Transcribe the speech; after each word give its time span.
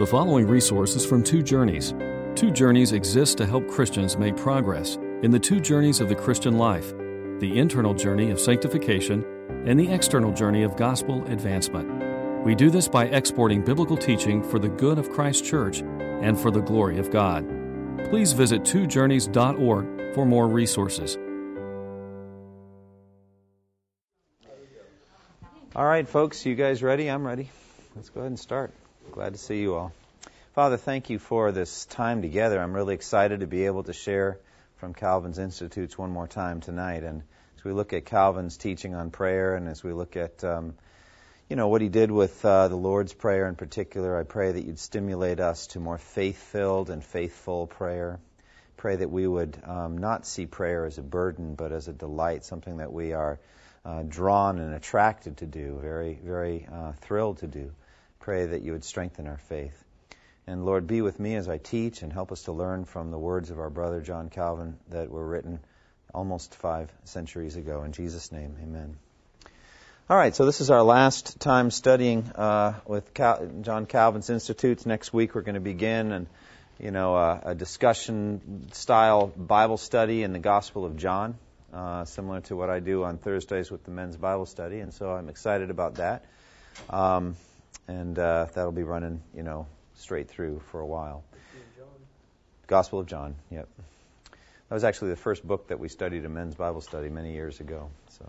The 0.00 0.06
following 0.06 0.46
resources 0.46 1.04
from 1.04 1.22
Two 1.22 1.42
Journeys. 1.42 1.92
Two 2.34 2.50
Journeys 2.50 2.92
exists 2.92 3.34
to 3.34 3.44
help 3.44 3.68
Christians 3.68 4.16
make 4.16 4.34
progress 4.34 4.96
in 4.96 5.30
the 5.30 5.38
two 5.38 5.60
journeys 5.60 6.00
of 6.00 6.08
the 6.08 6.14
Christian 6.14 6.56
life 6.56 6.94
the 7.38 7.58
internal 7.58 7.92
journey 7.92 8.30
of 8.30 8.40
sanctification 8.40 9.22
and 9.66 9.78
the 9.78 9.92
external 9.92 10.32
journey 10.32 10.62
of 10.62 10.74
gospel 10.76 11.22
advancement. 11.26 12.46
We 12.46 12.54
do 12.54 12.70
this 12.70 12.88
by 12.88 13.08
exporting 13.08 13.62
biblical 13.62 13.94
teaching 13.94 14.42
for 14.42 14.58
the 14.58 14.70
good 14.70 14.98
of 14.98 15.10
Christ's 15.10 15.46
church 15.46 15.82
and 15.82 16.40
for 16.40 16.50
the 16.50 16.62
glory 16.62 16.98
of 16.98 17.10
God. 17.10 17.46
Please 18.08 18.32
visit 18.32 18.62
twojourneys.org 18.62 20.14
for 20.14 20.24
more 20.24 20.48
resources. 20.48 21.18
All 25.76 25.84
right, 25.84 26.08
folks, 26.08 26.46
you 26.46 26.54
guys 26.54 26.82
ready? 26.82 27.10
I'm 27.10 27.26
ready. 27.26 27.50
Let's 27.94 28.08
go 28.08 28.20
ahead 28.20 28.30
and 28.30 28.40
start. 28.40 28.72
Glad 29.12 29.32
to 29.32 29.38
see 29.40 29.60
you 29.60 29.74
all. 29.74 29.92
Father, 30.54 30.76
thank 30.76 31.10
you 31.10 31.18
for 31.18 31.50
this 31.50 31.84
time 31.86 32.22
together. 32.22 32.60
I'm 32.60 32.72
really 32.72 32.94
excited 32.94 33.40
to 33.40 33.46
be 33.48 33.66
able 33.66 33.82
to 33.84 33.92
share 33.92 34.38
from 34.76 34.94
Calvin's 34.94 35.38
Institutes 35.38 35.98
one 35.98 36.10
more 36.10 36.28
time 36.28 36.60
tonight. 36.60 37.02
And 37.02 37.22
as 37.58 37.64
we 37.64 37.72
look 37.72 37.92
at 37.92 38.04
Calvin's 38.04 38.56
teaching 38.56 38.94
on 38.94 39.10
prayer, 39.10 39.56
and 39.56 39.66
as 39.66 39.82
we 39.82 39.92
look 39.92 40.16
at 40.16 40.44
um, 40.44 40.74
you 41.48 41.56
know 41.56 41.66
what 41.66 41.80
he 41.80 41.88
did 41.88 42.12
with 42.12 42.44
uh, 42.44 42.68
the 42.68 42.76
Lord's 42.76 43.12
Prayer 43.12 43.48
in 43.48 43.56
particular, 43.56 44.16
I 44.16 44.22
pray 44.22 44.52
that 44.52 44.64
you'd 44.64 44.78
stimulate 44.78 45.40
us 45.40 45.66
to 45.68 45.80
more 45.80 45.98
faith-filled 45.98 46.88
and 46.88 47.04
faithful 47.04 47.66
prayer. 47.66 48.20
Pray 48.76 48.94
that 48.94 49.10
we 49.10 49.26
would 49.26 49.60
um, 49.64 49.98
not 49.98 50.24
see 50.24 50.46
prayer 50.46 50.86
as 50.86 50.98
a 50.98 51.02
burden, 51.02 51.56
but 51.56 51.72
as 51.72 51.88
a 51.88 51.92
delight, 51.92 52.44
something 52.44 52.76
that 52.76 52.92
we 52.92 53.12
are 53.12 53.40
uh, 53.84 54.04
drawn 54.04 54.60
and 54.60 54.72
attracted 54.72 55.38
to 55.38 55.46
do, 55.46 55.80
very, 55.82 56.16
very 56.22 56.68
uh, 56.72 56.92
thrilled 56.92 57.38
to 57.38 57.48
do 57.48 57.72
pray 58.20 58.46
that 58.46 58.62
you 58.62 58.72
would 58.72 58.84
strengthen 58.84 59.26
our 59.26 59.38
faith. 59.38 59.84
And 60.46 60.64
Lord, 60.64 60.86
be 60.86 61.00
with 61.00 61.18
me 61.18 61.34
as 61.36 61.48
I 61.48 61.58
teach 61.58 62.02
and 62.02 62.12
help 62.12 62.32
us 62.32 62.44
to 62.44 62.52
learn 62.52 62.84
from 62.84 63.10
the 63.10 63.18
words 63.18 63.50
of 63.50 63.58
our 63.58 63.70
brother 63.70 64.00
John 64.00 64.30
Calvin 64.30 64.78
that 64.88 65.10
were 65.10 65.26
written 65.26 65.60
almost 66.14 66.54
five 66.54 66.90
centuries 67.04 67.56
ago. 67.56 67.82
In 67.82 67.92
Jesus' 67.92 68.32
name, 68.32 68.56
amen. 68.62 68.96
All 70.08 70.16
right, 70.16 70.34
so 70.34 70.44
this 70.44 70.60
is 70.60 70.70
our 70.70 70.82
last 70.82 71.38
time 71.38 71.70
studying 71.70 72.24
uh, 72.34 72.74
with 72.84 73.14
Cal- 73.14 73.48
John 73.60 73.86
Calvin's 73.86 74.28
Institutes. 74.28 74.84
Next 74.84 75.12
week 75.12 75.34
we're 75.36 75.42
going 75.42 75.54
to 75.54 75.60
begin 75.60 76.10
and 76.10 76.26
you 76.80 76.90
know 76.90 77.14
uh, 77.14 77.40
a 77.44 77.54
discussion 77.54 78.72
style 78.72 79.28
Bible 79.28 79.76
study 79.76 80.24
in 80.24 80.32
the 80.32 80.40
Gospel 80.40 80.84
of 80.84 80.96
John, 80.96 81.38
uh, 81.72 82.06
similar 82.06 82.40
to 82.40 82.56
what 82.56 82.70
I 82.70 82.80
do 82.80 83.04
on 83.04 83.18
Thursdays 83.18 83.70
with 83.70 83.84
the 83.84 83.92
men's 83.92 84.16
Bible 84.16 84.46
study, 84.46 84.80
and 84.80 84.92
so 84.92 85.10
I'm 85.10 85.28
excited 85.28 85.70
about 85.70 85.94
that. 85.96 86.24
Um, 86.88 87.36
and 87.88 88.18
uh, 88.18 88.46
that'll 88.54 88.72
be 88.72 88.82
running, 88.82 89.22
you 89.34 89.42
know, 89.42 89.66
straight 89.94 90.28
through 90.28 90.60
for 90.70 90.80
a 90.80 90.86
while. 90.86 91.24
Gospel 92.66 93.00
of 93.00 93.06
John. 93.06 93.34
Yep. 93.50 93.68
That 94.68 94.74
was 94.74 94.84
actually 94.84 95.10
the 95.10 95.16
first 95.16 95.44
book 95.44 95.68
that 95.68 95.80
we 95.80 95.88
studied 95.88 96.24
in 96.24 96.32
men's 96.32 96.54
Bible 96.54 96.80
study 96.80 97.08
many 97.08 97.32
years 97.32 97.58
ago. 97.58 97.90
So, 98.10 98.26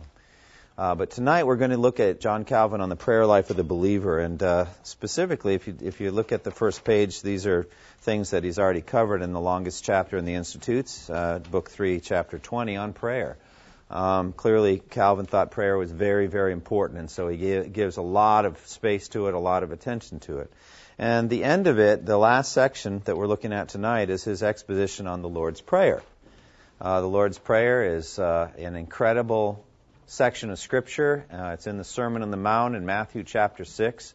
uh, 0.75 0.95
but 0.95 1.11
tonight 1.11 1.43
we're 1.43 1.57
going 1.57 1.69
to 1.69 1.77
look 1.77 1.99
at 1.99 2.19
John 2.19 2.43
Calvin 2.45 2.81
on 2.81 2.89
the 2.89 2.95
prayer 2.95 3.27
life 3.27 3.51
of 3.51 3.57
the 3.57 3.63
believer, 3.63 4.17
and 4.19 4.41
uh, 4.41 4.65
specifically, 4.81 5.53
if 5.53 5.67
you 5.67 5.77
if 5.81 6.01
you 6.01 6.09
look 6.09 6.31
at 6.31 6.43
the 6.43 6.49
first 6.49 6.83
page, 6.83 7.21
these 7.21 7.45
are 7.45 7.67
things 7.99 8.31
that 8.31 8.43
he's 8.43 8.57
already 8.57 8.81
covered 8.81 9.21
in 9.21 9.31
the 9.31 9.39
longest 9.39 9.83
chapter 9.83 10.17
in 10.17 10.25
the 10.25 10.33
Institutes, 10.33 11.07
uh, 11.07 11.37
book 11.37 11.69
three, 11.69 11.99
chapter 11.99 12.39
20 12.39 12.77
on 12.77 12.93
prayer. 12.93 13.37
Um, 13.91 14.31
clearly, 14.31 14.81
Calvin 14.89 15.25
thought 15.25 15.51
prayer 15.51 15.77
was 15.77 15.91
very, 15.91 16.27
very 16.27 16.53
important, 16.53 16.99
and 16.99 17.11
so 17.11 17.27
he 17.27 17.37
gives 17.37 17.97
a 17.97 18.01
lot 18.01 18.45
of 18.45 18.57
space 18.67 19.09
to 19.09 19.27
it, 19.27 19.33
a 19.33 19.39
lot 19.39 19.63
of 19.63 19.73
attention 19.73 20.21
to 20.21 20.39
it. 20.39 20.51
And 20.97 21.29
the 21.29 21.43
end 21.43 21.67
of 21.67 21.77
it, 21.77 22.05
the 22.05 22.17
last 22.17 22.53
section 22.53 23.01
that 23.03 23.17
we're 23.17 23.27
looking 23.27 23.51
at 23.51 23.67
tonight, 23.67 24.09
is 24.09 24.23
his 24.23 24.43
exposition 24.43 25.07
on 25.07 25.21
the 25.21 25.27
Lord's 25.27 25.59
Prayer. 25.59 26.01
Uh, 26.79 27.01
the 27.01 27.07
Lord's 27.07 27.37
Prayer 27.37 27.97
is 27.97 28.17
uh, 28.17 28.49
an 28.57 28.77
incredible 28.77 29.65
section 30.07 30.51
of 30.51 30.59
Scripture. 30.59 31.25
Uh, 31.29 31.51
it's 31.53 31.67
in 31.67 31.77
the 31.77 31.83
Sermon 31.83 32.21
on 32.21 32.31
the 32.31 32.37
Mount 32.37 32.77
in 32.77 32.85
Matthew 32.85 33.23
chapter 33.23 33.65
6, 33.65 34.13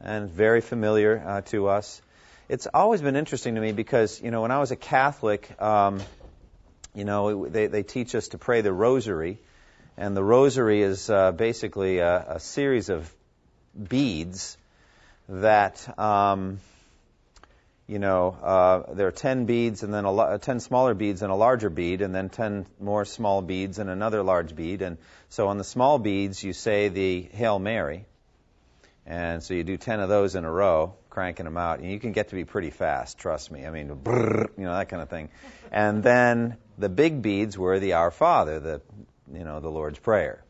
and 0.00 0.30
very 0.30 0.60
familiar 0.60 1.22
uh, 1.24 1.40
to 1.42 1.68
us. 1.68 2.02
It's 2.48 2.66
always 2.74 3.00
been 3.00 3.14
interesting 3.14 3.54
to 3.54 3.60
me 3.60 3.70
because, 3.70 4.20
you 4.20 4.32
know, 4.32 4.42
when 4.42 4.50
I 4.50 4.58
was 4.58 4.72
a 4.72 4.76
Catholic, 4.76 5.48
um, 5.62 6.00
you 6.94 7.04
know, 7.04 7.48
they, 7.48 7.66
they 7.68 7.82
teach 7.82 8.14
us 8.14 8.28
to 8.28 8.38
pray 8.38 8.60
the 8.60 8.72
rosary, 8.72 9.38
and 9.96 10.16
the 10.16 10.24
rosary 10.24 10.82
is 10.82 11.08
uh, 11.08 11.32
basically 11.32 11.98
a, 11.98 12.34
a, 12.34 12.40
series 12.40 12.88
of 12.90 13.12
beads 13.88 14.56
that, 15.28 15.98
um, 15.98 16.60
you 17.86 17.98
know, 17.98 18.36
uh, 18.42 18.94
there 18.94 19.06
are 19.06 19.12
10 19.12 19.46
beads 19.46 19.82
and 19.82 19.92
then 19.92 20.04
a, 20.04 20.14
uh, 20.14 20.38
10 20.38 20.60
smaller 20.60 20.94
beads 20.94 21.22
and 21.22 21.32
a 21.32 21.34
larger 21.34 21.70
bead, 21.70 22.02
and 22.02 22.14
then 22.14 22.28
10 22.28 22.66
more 22.78 23.04
small 23.04 23.42
beads 23.42 23.78
and 23.78 23.88
another 23.88 24.22
large 24.22 24.54
bead. 24.54 24.82
And 24.82 24.98
so 25.30 25.48
on 25.48 25.58
the 25.58 25.64
small 25.64 25.98
beads, 25.98 26.42
you 26.42 26.52
say 26.52 26.88
the 26.88 27.22
Hail 27.32 27.58
Mary. 27.58 28.04
And 29.06 29.42
so 29.42 29.54
you 29.54 29.64
do 29.64 29.76
10 29.76 30.00
of 30.00 30.08
those 30.08 30.34
in 30.34 30.44
a 30.44 30.50
row, 30.50 30.94
cranking 31.12 31.44
them 31.44 31.58
out. 31.58 31.78
And 31.78 31.90
you 31.90 32.00
can 32.00 32.12
get 32.12 32.30
to 32.30 32.34
be 32.34 32.44
pretty 32.44 32.70
fast, 32.70 33.18
trust 33.18 33.50
me. 33.50 33.66
I 33.66 33.70
mean, 33.70 33.88
brrr, 33.88 34.48
you 34.56 34.64
know, 34.64 34.72
that 34.72 34.88
kind 34.88 35.02
of 35.02 35.10
thing. 35.10 35.28
And 35.70 36.02
then 36.02 36.56
the 36.78 36.88
big 36.88 37.20
beads 37.20 37.56
were 37.58 37.78
the 37.78 37.92
Our 37.92 38.10
Father, 38.10 38.58
the 38.58 38.80
you 39.32 39.44
know 39.44 39.60
the 39.60 39.70
Lord's 39.70 39.98
Prayer. 39.98 40.42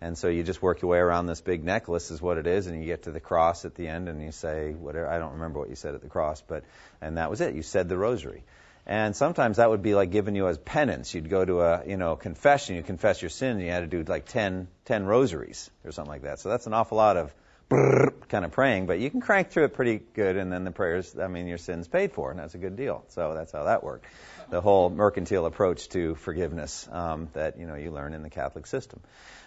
And 0.00 0.18
so 0.18 0.28
you 0.28 0.42
just 0.42 0.60
work 0.60 0.82
your 0.82 0.90
way 0.90 0.98
around 0.98 1.26
this 1.26 1.40
big 1.40 1.64
necklace 1.64 2.10
is 2.10 2.20
what 2.20 2.36
it 2.36 2.46
is, 2.46 2.66
and 2.66 2.78
you 2.78 2.84
get 2.86 3.04
to 3.04 3.10
the 3.10 3.20
cross 3.20 3.64
at 3.64 3.74
the 3.74 3.88
end, 3.88 4.08
and 4.10 4.22
you 4.22 4.32
say 4.32 4.72
whatever. 4.72 5.08
I 5.08 5.18
don't 5.18 5.34
remember 5.34 5.58
what 5.58 5.70
you 5.70 5.76
said 5.76 5.94
at 5.94 6.02
the 6.02 6.08
cross, 6.08 6.42
but 6.42 6.64
and 7.00 7.16
that 7.16 7.30
was 7.30 7.40
it. 7.40 7.54
You 7.54 7.62
said 7.62 7.88
the 7.88 7.96
rosary. 7.96 8.44
And 8.86 9.16
sometimes 9.16 9.56
that 9.56 9.70
would 9.70 9.80
be 9.80 9.94
like 9.94 10.10
giving 10.10 10.36
you 10.36 10.46
as 10.46 10.58
penance. 10.58 11.14
You'd 11.14 11.30
go 11.30 11.42
to 11.42 11.62
a 11.62 11.86
you 11.86 11.96
know 11.96 12.16
confession, 12.16 12.76
you 12.76 12.82
confess 12.82 13.22
your 13.22 13.30
sin, 13.30 13.52
and 13.52 13.62
you 13.62 13.70
had 13.70 13.80
to 13.80 13.86
do 13.86 14.02
like 14.02 14.26
10, 14.26 14.68
10 14.84 15.06
rosaries 15.06 15.70
or 15.84 15.92
something 15.92 16.12
like 16.12 16.22
that. 16.22 16.40
So 16.40 16.50
that's 16.50 16.66
an 16.66 16.74
awful 16.74 16.98
lot 16.98 17.16
of 17.16 17.34
kind 17.70 18.44
of 18.44 18.52
praying, 18.52 18.86
but 18.86 18.98
you 18.98 19.10
can 19.10 19.20
crank 19.20 19.50
through 19.50 19.64
it 19.64 19.74
pretty 19.74 20.00
good, 20.14 20.36
and 20.36 20.52
then 20.52 20.64
the 20.64 20.70
prayers, 20.70 21.16
I 21.18 21.28
mean, 21.28 21.46
your 21.46 21.58
sin's 21.58 21.88
paid 21.88 22.12
for, 22.12 22.30
and 22.30 22.38
that's 22.38 22.54
a 22.54 22.58
good 22.58 22.76
deal. 22.76 23.04
So 23.08 23.34
that's 23.34 23.52
how 23.52 23.64
that 23.64 23.82
worked 23.82 24.06
the 24.50 24.60
whole 24.60 24.90
mercantile 24.90 25.46
approach 25.46 25.88
to 25.90 26.14
forgiveness 26.14 26.88
um, 26.90 27.28
that 27.32 27.58
you 27.58 27.66
know 27.66 27.74
you 27.74 27.90
learn 27.90 28.14
in 28.14 28.22
the 28.22 28.30
Catholic 28.30 28.66
system. 28.66 29.00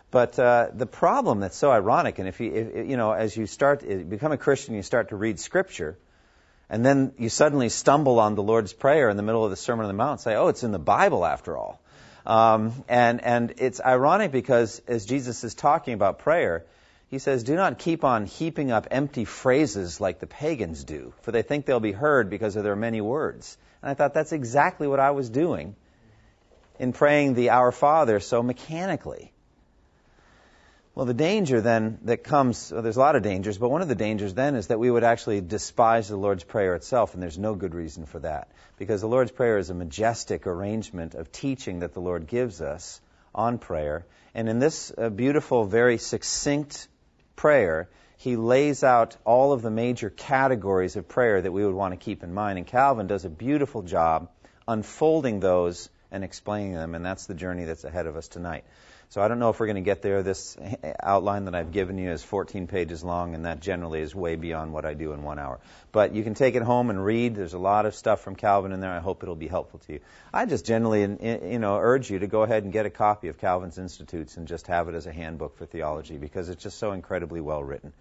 But 0.09 0.39
uh, 0.39 0.69
the 0.73 0.85
problem 0.85 1.41
that's 1.41 1.57
so 1.57 1.71
ironic, 1.71 2.19
and 2.19 2.27
if 2.27 2.39
you 2.39 2.51
if, 2.53 2.89
you 2.89 2.97
know 2.97 3.11
as 3.11 3.35
you 3.35 3.45
start 3.45 3.83
you 3.83 3.99
become 3.99 4.31
a 4.31 4.37
Christian, 4.37 4.75
you 4.75 4.83
start 4.83 5.09
to 5.09 5.15
read 5.15 5.39
Scripture, 5.39 5.97
and 6.69 6.85
then 6.85 7.13
you 7.17 7.29
suddenly 7.29 7.69
stumble 7.69 8.19
on 8.19 8.35
the 8.35 8.43
Lord's 8.43 8.73
Prayer 8.73 9.09
in 9.09 9.17
the 9.17 9.23
middle 9.23 9.43
of 9.43 9.49
the 9.49 9.57
Sermon 9.57 9.85
on 9.85 9.89
the 9.89 9.97
Mount, 9.97 10.11
and 10.11 10.21
say, 10.21 10.35
"Oh, 10.35 10.47
it's 10.47 10.63
in 10.63 10.71
the 10.71 10.79
Bible 10.79 11.25
after 11.25 11.57
all." 11.57 11.79
Um, 12.25 12.73
and 12.89 13.23
and 13.23 13.53
it's 13.57 13.79
ironic 13.81 14.31
because 14.31 14.81
as 14.87 15.05
Jesus 15.05 15.43
is 15.43 15.55
talking 15.55 15.93
about 15.93 16.19
prayer, 16.19 16.65
he 17.09 17.19
says, 17.19 17.43
Do 17.43 17.55
not 17.55 17.79
keep 17.79 18.03
on 18.03 18.25
heaping 18.25 18.71
up 18.71 18.87
empty 18.91 19.23
phrases 19.23 20.01
like 20.01 20.19
the 20.19 20.27
pagans 20.27 20.83
do, 20.83 21.13
for 21.21 21.31
they 21.31 21.41
think 21.41 21.65
they'll 21.65 21.79
be 21.79 21.93
heard 21.93 22.29
because 22.29 22.55
of 22.55 22.63
their 22.63 22.75
many 22.75 22.99
words. 22.99 23.57
And 23.81 23.89
I 23.89 23.93
thought 23.93 24.13
that's 24.13 24.33
exactly 24.33 24.87
what 24.87 24.99
I 24.99 25.11
was 25.11 25.29
doing 25.29 25.75
in 26.79 26.93
praying 26.93 27.33
the 27.33 27.51
Our 27.51 27.71
Father 27.71 28.19
so 28.19 28.43
mechanically. 28.43 29.31
Well, 30.95 31.05
the 31.05 31.13
danger 31.13 31.61
then 31.61 31.99
that 32.05 32.23
comes, 32.23 32.71
well, 32.71 32.81
there's 32.81 32.97
a 32.97 32.99
lot 32.99 33.15
of 33.15 33.21
dangers, 33.21 33.57
but 33.57 33.69
one 33.69 33.83
of 33.83 33.87
the 33.87 33.95
dangers 33.95 34.33
then 34.33 34.55
is 34.55 34.67
that 34.67 34.79
we 34.79 34.89
would 34.89 35.03
actually 35.03 35.41
despise 35.41 36.09
the 36.09 36.17
Lord's 36.17 36.43
Prayer 36.43 36.73
itself, 36.73 37.13
and 37.13 37.21
there's 37.21 37.37
no 37.37 37.53
good 37.53 37.75
reason 37.75 38.07
for 38.07 38.19
that. 38.19 38.49
Because 38.77 39.01
the 39.01 39.07
Lord's 39.07 39.31
Prayer 39.31 39.59
is 39.59 39.69
a 39.69 39.75
majestic 39.75 40.47
arrangement 40.47 41.13
of 41.13 41.31
teaching 41.31 41.79
that 41.79 41.93
the 41.93 42.01
Lord 42.01 42.27
gives 42.27 42.61
us 42.61 42.99
on 43.33 43.59
prayer. 43.59 44.07
And 44.33 44.49
in 44.49 44.57
this 44.57 44.91
uh, 44.97 45.09
beautiful, 45.09 45.65
very 45.65 45.99
succinct 45.99 46.87
prayer, 47.37 47.87
he 48.17 48.35
lays 48.35 48.83
out 48.83 49.15
all 49.23 49.53
of 49.53 49.61
the 49.61 49.71
major 49.71 50.09
categories 50.09 50.97
of 50.97 51.07
prayer 51.07 51.41
that 51.41 51.51
we 51.51 51.63
would 51.65 51.73
want 51.73 51.93
to 51.93 51.97
keep 51.97 52.23
in 52.23 52.33
mind. 52.33 52.57
And 52.57 52.67
Calvin 52.67 53.07
does 53.07 53.23
a 53.23 53.29
beautiful 53.29 53.83
job 53.83 54.29
unfolding 54.67 55.39
those 55.39 55.89
and 56.11 56.23
explaining 56.23 56.73
them, 56.73 56.95
and 56.95 57.05
that's 57.05 57.27
the 57.27 57.35
journey 57.35 57.63
that's 57.63 57.85
ahead 57.85 58.07
of 58.07 58.17
us 58.17 58.27
tonight. 58.27 58.65
So 59.09 59.21
I 59.21 59.29
don't 59.29 59.39
know 59.39 59.49
if 59.49 59.59
we're 59.59 59.67
going 59.67 59.75
to 59.75 59.81
get 59.81 60.01
there. 60.01 60.21
This 60.21 60.57
outline 61.01 61.45
that 61.45 61.55
I've 61.55 61.71
given 61.71 61.97
you 61.97 62.11
is 62.11 62.23
14 62.23 62.67
pages 62.67 63.05
long, 63.05 63.35
and 63.35 63.45
that 63.45 63.61
generally 63.61 64.01
is 64.01 64.13
way 64.13 64.35
beyond 64.35 64.73
what 64.73 64.83
I 64.83 64.95
do 64.95 65.13
in 65.13 65.23
one 65.23 65.39
hour. 65.39 65.61
But 65.93 66.13
you 66.13 66.23
can 66.23 66.33
take 66.33 66.55
it 66.55 66.61
home 66.61 66.89
and 66.89 67.03
read. 67.03 67.35
There's 67.35 67.53
a 67.53 67.59
lot 67.59 67.85
of 67.85 67.95
stuff 67.95 68.19
from 68.19 68.35
Calvin 68.35 68.73
in 68.73 68.81
there. 68.81 68.91
I 68.91 68.99
hope 68.99 69.23
it'll 69.23 69.35
be 69.35 69.47
helpful 69.47 69.79
to 69.87 69.93
you. 69.93 69.99
I 70.33 70.45
just 70.45 70.65
generally, 70.65 71.01
you 71.01 71.59
know, 71.59 71.77
urge 71.77 72.11
you 72.11 72.19
to 72.19 72.27
go 72.27 72.43
ahead 72.43 72.65
and 72.65 72.73
get 72.73 72.85
a 72.85 72.89
copy 72.89 73.29
of 73.29 73.37
Calvin's 73.37 73.77
Institutes 73.77 74.35
and 74.35 74.45
just 74.45 74.67
have 74.67 74.89
it 74.89 74.95
as 74.95 75.07
a 75.07 75.13
handbook 75.13 75.57
for 75.57 75.65
theology 75.65 76.17
because 76.17 76.49
it's 76.49 76.61
just 76.61 76.77
so 76.77 76.91
incredibly 76.91 77.39
well 77.39 77.63
written. 77.63 77.93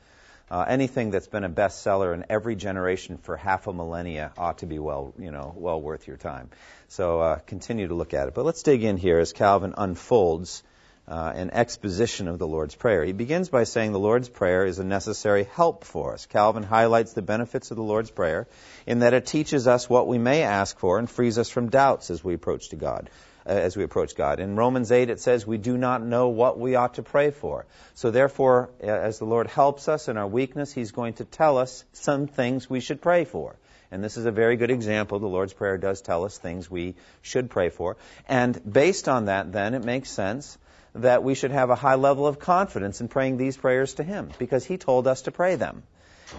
Uh, 0.50 0.64
anything 0.68 1.10
that's 1.10 1.26
been 1.28 1.44
a 1.44 1.48
bestseller 1.48 2.14
in 2.14 2.24
every 2.30 2.56
generation 2.56 3.18
for 3.18 3.36
half 3.36 3.66
a 3.68 3.72
millennia 3.72 4.32
ought 4.38 4.58
to 4.58 4.66
be 4.66 4.78
well, 4.80 5.12
you 5.18 5.30
know, 5.30 5.52
well 5.56 5.80
worth 5.80 6.08
your 6.08 6.16
time. 6.16 6.50
So 6.88 7.20
uh, 7.20 7.36
continue 7.46 7.88
to 7.88 7.94
look 7.94 8.12
at 8.14 8.26
it. 8.28 8.34
But 8.34 8.44
let's 8.44 8.62
dig 8.62 8.82
in 8.82 8.96
here 8.96 9.18
as 9.18 9.32
Calvin 9.32 9.74
unfolds 9.76 10.62
uh, 11.08 11.32
an 11.34 11.50
exposition 11.50 12.26
of 12.28 12.38
the 12.38 12.46
Lord's 12.46 12.74
Prayer. 12.74 13.04
He 13.04 13.12
begins 13.12 13.48
by 13.48 13.64
saying 13.64 13.92
the 13.92 13.98
Lord's 13.98 14.28
Prayer 14.28 14.66
is 14.66 14.78
a 14.78 14.84
necessary 14.84 15.44
help 15.44 15.84
for 15.84 16.14
us. 16.14 16.26
Calvin 16.26 16.64
highlights 16.64 17.12
the 17.12 17.22
benefits 17.22 17.70
of 17.70 17.76
the 17.76 17.82
Lord's 17.82 18.10
Prayer 18.10 18.48
in 18.86 19.00
that 19.00 19.14
it 19.14 19.26
teaches 19.26 19.68
us 19.68 19.88
what 19.88 20.08
we 20.08 20.18
may 20.18 20.42
ask 20.42 20.78
for 20.78 20.98
and 20.98 21.08
frees 21.08 21.38
us 21.38 21.48
from 21.48 21.70
doubts 21.70 22.10
as 22.10 22.24
we 22.24 22.34
approach 22.34 22.70
to 22.70 22.76
God. 22.76 23.08
Uh, 23.46 23.50
as 23.50 23.76
we 23.76 23.84
approach 23.84 24.16
God. 24.16 24.40
In 24.40 24.56
Romans 24.56 24.90
8 24.90 25.08
it 25.08 25.20
says 25.20 25.46
we 25.46 25.56
do 25.56 25.78
not 25.78 26.02
know 26.02 26.30
what 26.30 26.58
we 26.58 26.74
ought 26.74 26.94
to 26.94 27.04
pray 27.04 27.30
for. 27.30 27.64
So 27.94 28.10
therefore, 28.10 28.70
uh, 28.82 28.86
as 28.88 29.20
the 29.20 29.24
Lord 29.24 29.46
helps 29.46 29.88
us 29.88 30.08
in 30.08 30.16
our 30.16 30.26
weakness, 30.26 30.72
He's 30.72 30.90
going 30.90 31.14
to 31.14 31.24
tell 31.24 31.56
us 31.56 31.84
some 31.92 32.26
things 32.26 32.68
we 32.68 32.80
should 32.80 33.00
pray 33.00 33.24
for. 33.24 33.54
And 33.92 34.02
this 34.02 34.16
is 34.16 34.26
a 34.26 34.32
very 34.32 34.56
good 34.56 34.72
example. 34.72 35.20
The 35.20 35.28
Lord's 35.28 35.52
Prayer 35.52 35.78
does 35.78 36.02
tell 36.02 36.24
us 36.24 36.36
things 36.36 36.68
we 36.68 36.96
should 37.22 37.48
pray 37.48 37.68
for. 37.68 37.96
And 38.28 38.60
based 38.70 39.08
on 39.08 39.26
that, 39.26 39.52
then, 39.52 39.74
it 39.74 39.84
makes 39.84 40.10
sense 40.10 40.58
that 41.02 41.22
we 41.22 41.34
should 41.34 41.50
have 41.50 41.70
a 41.70 41.74
high 41.74 41.94
level 41.96 42.26
of 42.26 42.38
confidence 42.38 43.00
in 43.00 43.08
praying 43.08 43.36
these 43.36 43.56
prayers 43.56 43.94
to 43.94 44.02
Him 44.02 44.30
because 44.38 44.64
He 44.64 44.78
told 44.78 45.06
us 45.06 45.22
to 45.22 45.30
pray 45.30 45.56
them. 45.56 45.82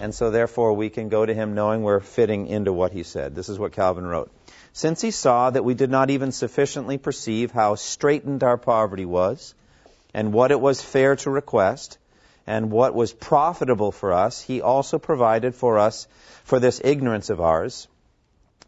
And 0.02 0.14
so 0.14 0.32
therefore 0.32 0.74
we 0.74 0.90
can 0.90 1.10
go 1.10 1.26
to 1.26 1.34
Him 1.34 1.54
knowing 1.54 1.84
we're 1.84 2.00
fitting 2.00 2.48
into 2.48 2.74
what 2.74 2.92
He 2.92 3.04
said. 3.04 3.36
This 3.36 3.50
is 3.50 3.60
what 3.60 3.74
Calvin 3.74 4.06
wrote. 4.06 4.32
Since 4.74 5.02
He 5.02 5.12
saw 5.12 5.50
that 5.50 5.64
we 5.64 5.74
did 5.74 5.92
not 5.92 6.10
even 6.10 6.32
sufficiently 6.32 6.98
perceive 6.98 7.52
how 7.52 7.76
straitened 7.76 8.44
our 8.44 8.58
poverty 8.58 9.06
was, 9.06 9.54
and 10.14 10.34
what 10.34 10.52
it 10.52 10.60
was 10.60 10.82
fair 10.82 11.16
to 11.18 11.30
request, 11.30 11.98
and 12.48 12.72
what 12.72 12.96
was 12.96 13.14
profitable 13.14 13.92
for 13.92 14.14
us, 14.14 14.42
He 14.42 14.62
also 14.62 14.98
provided 14.98 15.54
for 15.54 15.78
us 15.78 16.08
for 16.44 16.60
this 16.60 16.82
ignorance 16.84 17.30
of 17.30 17.42
ours, 17.42 17.88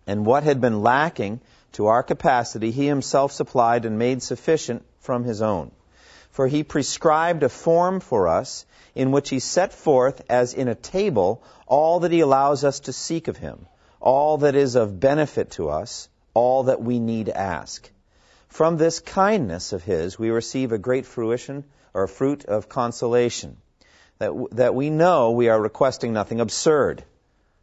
and 0.05 0.25
what 0.25 0.43
had 0.43 0.61
been 0.61 0.83
lacking 0.83 1.41
to 1.73 1.87
our 1.87 2.03
capacity, 2.03 2.71
He 2.71 2.85
Himself 2.85 3.31
supplied 3.31 3.85
and 3.85 3.97
made 3.97 4.21
sufficient 4.21 4.83
from 4.99 5.23
His 5.23 5.41
own 5.41 5.71
for 6.29 6.47
he 6.47 6.63
prescribed 6.63 7.43
a 7.43 7.49
form 7.49 7.99
for 7.99 8.27
us 8.27 8.65
in 8.95 9.11
which 9.11 9.29
he 9.29 9.39
set 9.39 9.73
forth, 9.73 10.21
as 10.29 10.53
in 10.53 10.67
a 10.67 10.75
table, 10.75 11.43
all 11.67 12.01
that 12.01 12.11
he 12.11 12.19
allows 12.19 12.63
us 12.63 12.81
to 12.81 12.93
seek 12.93 13.27
of 13.27 13.37
him, 13.37 13.65
all 13.99 14.37
that 14.37 14.55
is 14.55 14.75
of 14.75 14.99
benefit 14.99 15.51
to 15.51 15.69
us, 15.69 16.09
all 16.33 16.63
that 16.63 16.81
we 16.81 16.99
need 16.99 17.29
ask. 17.29 17.89
From 18.47 18.77
this 18.77 18.99
kindness 18.99 19.73
of 19.73 19.83
his, 19.83 20.17
we 20.17 20.31
receive 20.31 20.71
a 20.71 20.77
great 20.77 21.05
fruition 21.05 21.63
or 21.93 22.07
fruit 22.07 22.45
of 22.45 22.69
consolation, 22.69 23.57
that, 24.17 24.31
that 24.51 24.75
we 24.75 24.89
know 24.89 25.31
we 25.31 25.49
are 25.49 25.59
requesting 25.59 26.13
nothing 26.13 26.39
absurd, 26.39 27.03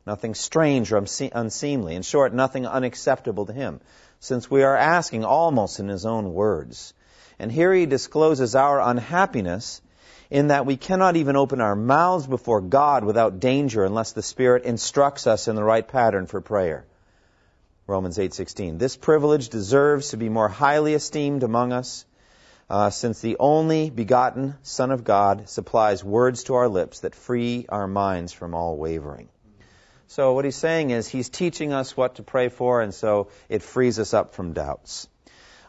nothing 0.06 0.34
strange 0.34 0.92
or 0.92 1.04
unseemly, 1.34 1.94
in 1.94 2.02
short, 2.02 2.32
nothing 2.32 2.66
unacceptable 2.66 3.46
to 3.46 3.52
him, 3.52 3.80
since 4.20 4.50
we 4.50 4.62
are 4.62 4.76
asking 4.76 5.24
almost 5.24 5.80
in 5.80 5.88
his 5.88 6.06
own 6.06 6.32
words. 6.32 6.94
And 7.38 7.52
here 7.52 7.72
he 7.72 7.86
discloses 7.86 8.54
our 8.54 8.80
unhappiness 8.80 9.82
in 10.30 10.48
that 10.48 10.66
we 10.66 10.76
cannot 10.76 11.16
even 11.16 11.36
open 11.36 11.60
our 11.60 11.76
mouths 11.76 12.26
before 12.26 12.60
God 12.60 13.04
without 13.04 13.40
danger 13.40 13.84
unless 13.84 14.12
the 14.12 14.22
Spirit 14.22 14.64
instructs 14.64 15.26
us 15.26 15.48
in 15.48 15.54
the 15.54 15.64
right 15.64 15.86
pattern 15.86 16.26
for 16.26 16.40
prayer. 16.40 16.84
Romans 17.86 18.18
8:16. 18.18 18.78
This 18.78 18.96
privilege 18.96 19.48
deserves 19.48 20.10
to 20.10 20.16
be 20.16 20.28
more 20.28 20.48
highly 20.48 20.94
esteemed 20.94 21.44
among 21.44 21.72
us, 21.72 22.04
uh, 22.68 22.90
since 22.90 23.20
the 23.20 23.36
only 23.38 23.90
begotten 23.90 24.56
Son 24.62 24.90
of 24.90 25.04
God 25.04 25.48
supplies 25.48 26.02
words 26.02 26.44
to 26.44 26.54
our 26.54 26.68
lips 26.68 27.00
that 27.00 27.14
free 27.14 27.66
our 27.68 27.86
minds 27.86 28.32
from 28.32 28.54
all 28.54 28.76
wavering. 28.76 29.28
So 30.08 30.32
what 30.32 30.44
he's 30.44 30.56
saying 30.56 30.90
is 30.90 31.06
he's 31.06 31.28
teaching 31.28 31.72
us 31.72 31.96
what 31.96 32.16
to 32.16 32.24
pray 32.24 32.48
for, 32.48 32.80
and 32.80 32.92
so 32.92 33.28
it 33.48 33.62
frees 33.62 34.00
us 34.00 34.14
up 34.14 34.34
from 34.34 34.52
doubts. 34.52 35.08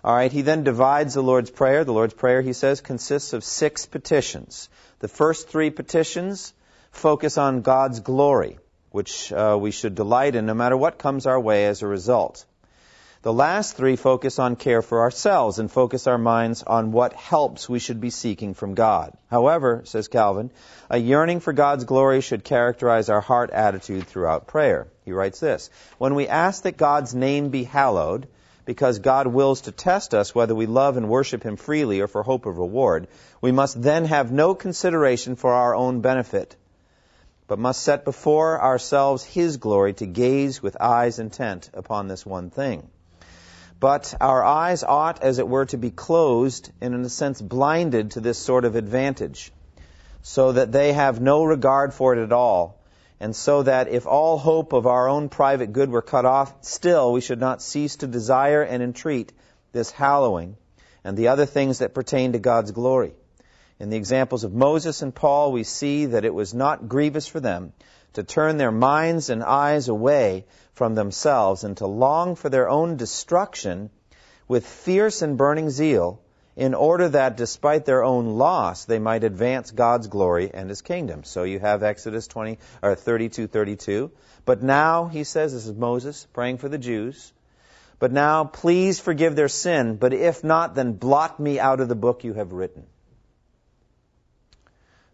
All 0.03 0.15
right, 0.15 0.31
he 0.31 0.41
then 0.41 0.63
divides 0.63 1.13
the 1.13 1.23
Lord's 1.23 1.49
Prayer. 1.49 1.83
The 1.83 1.93
Lord's 1.93 2.13
Prayer, 2.13 2.41
he 2.41 2.53
says, 2.53 2.81
consists 2.81 3.33
of 3.33 3.43
six 3.43 3.85
petitions. 3.85 4.69
The 4.99 5.07
first 5.07 5.49
three 5.49 5.69
petitions 5.69 6.53
focus 6.91 7.37
on 7.37 7.61
God's 7.61 7.99
glory, 7.99 8.59
which 8.91 9.31
uh, 9.33 9.57
we 9.59 9.71
should 9.71 9.95
delight 9.95 10.35
in 10.35 10.45
no 10.45 10.53
matter 10.53 10.77
what 10.77 10.97
comes 10.97 11.25
our 11.25 11.39
way 11.39 11.65
as 11.65 11.81
a 11.81 11.87
result. 11.87 12.45
The 13.23 13.33
last 13.33 13.75
three 13.75 13.95
focus 13.95 14.37
on 14.37 14.55
care 14.55 14.81
for 14.81 15.01
ourselves 15.01 15.57
and 15.59 15.71
focus 15.71 16.07
our 16.07 16.19
minds 16.19 16.63
on 16.63 16.91
what 16.91 17.13
helps 17.13 17.67
we 17.67 17.79
should 17.79 17.99
be 17.99 18.11
seeking 18.11 18.53
from 18.53 18.75
God. 18.75 19.13
However, 19.29 19.81
says 19.85 20.07
Calvin, 20.07 20.51
a 20.89 20.97
yearning 20.97 21.39
for 21.39 21.51
God's 21.51 21.83
glory 21.83 22.21
should 22.21 22.43
characterize 22.43 23.09
our 23.09 23.19
heart 23.19 23.49
attitude 23.49 24.07
throughout 24.07 24.47
prayer. 24.47 24.87
He 25.03 25.11
writes 25.11 25.39
this 25.39 25.69
When 25.97 26.13
we 26.13 26.27
ask 26.27 26.63
that 26.63 26.77
God's 26.77 27.15
name 27.15 27.49
be 27.49 27.63
hallowed, 27.63 28.27
because 28.67 28.99
God 28.99 29.27
wills 29.27 29.61
to 29.61 29.71
test 29.71 30.13
us 30.13 30.35
whether 30.35 30.53
we 30.53 30.65
love 30.65 30.97
and 30.97 31.07
worship 31.07 31.41
Him 31.41 31.55
freely 31.55 32.01
or 32.01 32.07
for 32.07 32.21
hope 32.21 32.45
of 32.45 32.57
reward, 32.57 33.07
we 33.39 33.53
must 33.53 33.81
then 33.81 34.03
have 34.03 34.29
no 34.29 34.53
consideration 34.53 35.37
for 35.37 35.53
our 35.53 35.73
own 35.73 36.01
benefit, 36.01 36.57
but 37.47 37.59
must 37.59 37.81
set 37.81 38.03
before 38.03 38.61
ourselves 38.61 39.23
His 39.23 39.55
glory 39.55 39.93
to 39.93 40.05
gaze 40.05 40.61
with 40.61 40.75
eyes 40.81 41.17
intent 41.17 41.69
upon 41.73 42.09
this 42.09 42.25
one 42.25 42.49
thing. 42.49 42.89
But 43.79 44.13
our 44.19 44.43
eyes 44.43 44.83
ought, 44.83 45.23
as 45.23 45.39
it 45.39 45.47
were, 45.47 45.65
to 45.67 45.77
be 45.77 45.89
closed 45.89 46.69
and, 46.81 46.93
in 46.93 47.05
a 47.05 47.09
sense, 47.09 47.41
blinded 47.41 48.11
to 48.11 48.19
this 48.19 48.37
sort 48.37 48.65
of 48.65 48.75
advantage, 48.75 49.53
so 50.23 50.51
that 50.51 50.73
they 50.73 50.91
have 50.91 51.21
no 51.21 51.45
regard 51.45 51.93
for 51.93 52.13
it 52.13 52.21
at 52.21 52.33
all, 52.33 52.76
and 53.19 53.35
so 53.35 53.63
that 53.63 53.87
if 53.87 54.05
all 54.05 54.37
hope 54.37 54.73
of 54.73 54.85
our 54.85 55.07
own 55.07 55.29
private 55.29 55.73
good 55.73 55.89
were 55.89 56.01
cut 56.01 56.25
off, 56.25 56.53
still 56.61 57.11
we 57.11 57.21
should 57.21 57.39
not 57.39 57.61
cease 57.61 57.97
to 57.97 58.07
desire 58.07 58.61
and 58.61 58.83
entreat 58.83 59.33
this 59.71 59.91
hallowing 59.91 60.55
and 61.03 61.17
the 61.17 61.29
other 61.29 61.45
things 61.45 61.79
that 61.79 61.93
pertain 61.93 62.33
to 62.33 62.39
God's 62.39 62.71
glory. 62.71 63.13
In 63.79 63.89
the 63.89 63.97
examples 63.97 64.43
of 64.43 64.53
Moses 64.53 65.01
and 65.01 65.13
Paul, 65.13 65.51
we 65.51 65.63
see 65.63 66.07
that 66.07 66.25
it 66.25 66.33
was 66.33 66.53
not 66.53 66.87
grievous 66.87 67.27
for 67.27 67.39
them 67.39 67.73
to 68.13 68.23
turn 68.23 68.57
their 68.57 68.71
minds 68.71 69.29
and 69.29 69.43
eyes 69.43 69.87
away 69.87 70.45
from 70.73 70.95
themselves 70.95 71.63
and 71.63 71.77
to 71.77 71.87
long 71.87 72.35
for 72.35 72.49
their 72.49 72.69
own 72.69 72.97
destruction 72.97 73.89
with 74.47 74.65
fierce 74.65 75.21
and 75.21 75.37
burning 75.37 75.69
zeal 75.69 76.21
in 76.57 76.73
order 76.73 77.07
that 77.07 77.37
despite 77.37 77.85
their 77.85 78.03
own 78.03 78.25
loss 78.25 78.85
they 78.85 78.97
might 78.97 79.23
advance 79.23 79.69
God's 79.69 80.07
glory 80.07 80.49
and 80.51 80.67
his 80.67 80.81
kingdom. 80.81 81.23
So 81.23 81.43
you 81.43 81.59
have 81.59 81.83
Exodus 81.83 82.27
20 82.27 82.57
or 82.81 82.95
32:32. 82.95 84.09
But 84.43 84.63
now 84.63 85.05
he 85.05 85.23
says 85.23 85.53
this 85.53 85.67
is 85.67 85.73
Moses 85.73 86.27
praying 86.33 86.57
for 86.57 86.67
the 86.67 86.79
Jews. 86.79 87.31
But 87.99 88.11
now 88.11 88.43
please 88.43 88.99
forgive 88.99 89.35
their 89.35 89.47
sin, 89.49 89.97
but 89.97 90.13
if 90.13 90.43
not 90.43 90.73
then 90.73 90.93
blot 90.93 91.39
me 91.39 91.59
out 91.59 91.79
of 91.79 91.89
the 91.89 91.95
book 91.95 92.23
you 92.23 92.33
have 92.33 92.51
written. 92.51 92.87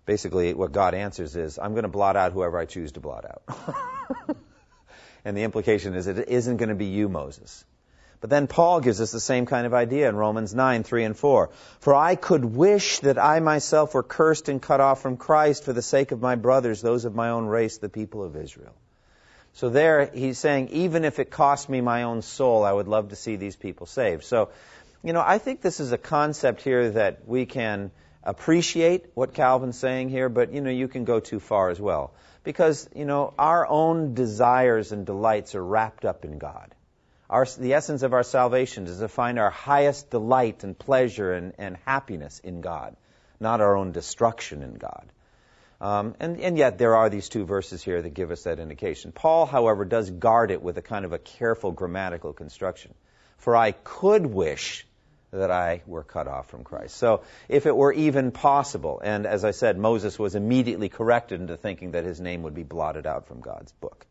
Basically 0.05 0.53
what 0.53 0.71
God 0.71 0.93
answers 0.93 1.35
is 1.35 1.59
I'm 1.59 1.73
going 1.73 1.83
to 1.83 1.95
blot 1.99 2.15
out 2.15 2.31
whoever 2.31 2.57
I 2.57 2.65
choose 2.65 2.93
to 2.93 3.01
blot 3.01 3.25
out. 3.25 4.37
and 5.25 5.35
the 5.35 5.43
implication 5.43 5.93
is 5.93 6.07
it 6.07 6.29
isn't 6.29 6.55
going 6.55 6.69
to 6.69 6.75
be 6.75 6.85
you 6.85 7.09
Moses. 7.09 7.65
But 8.23 8.29
then 8.29 8.47
Paul 8.47 8.79
gives 8.79 9.01
us 9.01 9.11
the 9.11 9.19
same 9.19 9.45
kind 9.45 9.65
of 9.65 9.73
idea 9.73 10.07
in 10.07 10.15
Romans 10.15 10.55
9, 10.55 10.83
3 10.83 11.03
and 11.03 11.17
4. 11.17 11.49
For 11.81 11.93
I 11.93 12.15
could 12.15 12.45
wish 12.45 12.99
that 12.99 13.19
I 13.19 13.41
myself 13.41 13.93
were 13.93 14.01
cursed 14.01 14.47
and 14.47 14.61
cut 14.61 14.79
off 14.79 15.01
from 15.01 15.17
Christ 15.17 15.65
for 15.65 15.73
the 15.73 15.81
sake 15.81 16.13
of 16.13 16.21
my 16.21 16.35
brothers, 16.35 16.81
those 16.81 17.03
of 17.03 17.13
my 17.13 17.31
own 17.31 17.47
race, 17.47 17.79
the 17.79 17.89
people 17.89 18.23
of 18.23 18.37
Israel. 18.37 18.71
So 19.51 19.69
there 19.69 20.05
he's 20.05 20.39
saying, 20.39 20.69
even 20.69 21.03
if 21.03 21.19
it 21.19 21.31
cost 21.31 21.67
me 21.67 21.81
my 21.81 22.03
own 22.03 22.21
soul, 22.21 22.63
I 22.63 22.71
would 22.71 22.87
love 22.87 23.09
to 23.09 23.17
see 23.17 23.35
these 23.35 23.57
people 23.57 23.87
saved. 23.87 24.23
So, 24.23 24.51
you 25.03 25.11
know, 25.11 25.21
I 25.21 25.37
think 25.37 25.59
this 25.59 25.81
is 25.81 25.91
a 25.91 25.97
concept 25.97 26.61
here 26.61 26.91
that 26.91 27.27
we 27.27 27.45
can 27.45 27.91
appreciate 28.23 29.03
what 29.15 29.33
Calvin's 29.33 29.77
saying 29.77 30.07
here, 30.07 30.29
but, 30.29 30.53
you 30.53 30.61
know, 30.61 30.71
you 30.71 30.87
can 30.87 31.03
go 31.03 31.19
too 31.19 31.41
far 31.41 31.71
as 31.71 31.81
well. 31.81 32.13
Because, 32.45 32.87
you 32.95 33.03
know, 33.03 33.33
our 33.37 33.67
own 33.67 34.13
desires 34.13 34.93
and 34.93 35.05
delights 35.05 35.55
are 35.55 35.65
wrapped 35.65 36.05
up 36.05 36.23
in 36.23 36.37
God. 36.37 36.73
Our, 37.33 37.47
the 37.57 37.73
essence 37.73 38.03
of 38.03 38.13
our 38.13 38.21
salvation 38.21 38.85
is 38.85 38.99
to 38.99 39.07
find 39.07 39.39
our 39.39 39.49
highest 39.49 40.11
delight 40.11 40.63
and 40.63 40.77
pleasure 40.77 41.33
and, 41.33 41.53
and 41.57 41.77
happiness 41.83 42.37
in 42.37 42.61
God, 42.61 42.95
not 43.39 43.59
our 43.59 43.75
own 43.75 43.91
destruction 43.91 44.61
in 44.61 44.75
God. 44.75 45.11
Um, 45.81 46.13
and, 46.19 46.39
and, 46.39 46.59
yet 46.59 46.77
there 46.77 46.95
are 46.95 47.09
these 47.09 47.29
two 47.29 47.43
verses 47.43 47.81
here 47.81 47.99
that 47.99 48.13
give 48.13 48.29
us 48.29 48.43
that 48.43 48.59
indication. 48.59 49.11
Paul, 49.11 49.47
however, 49.47 49.83
does 49.83 50.11
guard 50.11 50.51
it 50.51 50.61
with 50.61 50.77
a 50.77 50.83
kind 50.83 51.05
of 51.05 51.11
a 51.11 51.17
careful 51.17 51.71
grammatical 51.71 52.33
construction. 52.33 52.93
For 53.39 53.55
I 53.55 53.71
could 53.71 54.27
wish 54.27 54.85
that 55.31 55.49
I 55.49 55.81
were 55.87 56.03
cut 56.03 56.27
off 56.27 56.51
from 56.51 56.63
Christ. 56.63 56.97
So 56.97 57.23
if 57.49 57.65
it 57.65 57.75
were 57.75 57.93
even 57.93 58.29
possible, 58.29 59.01
and 59.03 59.25
as 59.25 59.43
I 59.43 59.51
said, 59.51 59.79
Moses 59.79 60.19
was 60.19 60.35
immediately 60.35 60.87
corrected 60.87 61.41
into 61.41 61.57
thinking 61.57 61.93
that 61.93 62.05
his 62.05 62.21
name 62.21 62.43
would 62.43 62.53
be 62.53 62.61
blotted 62.61 63.07
out 63.07 63.25
from 63.25 63.41
God's 63.41 63.71
book. 63.71 64.05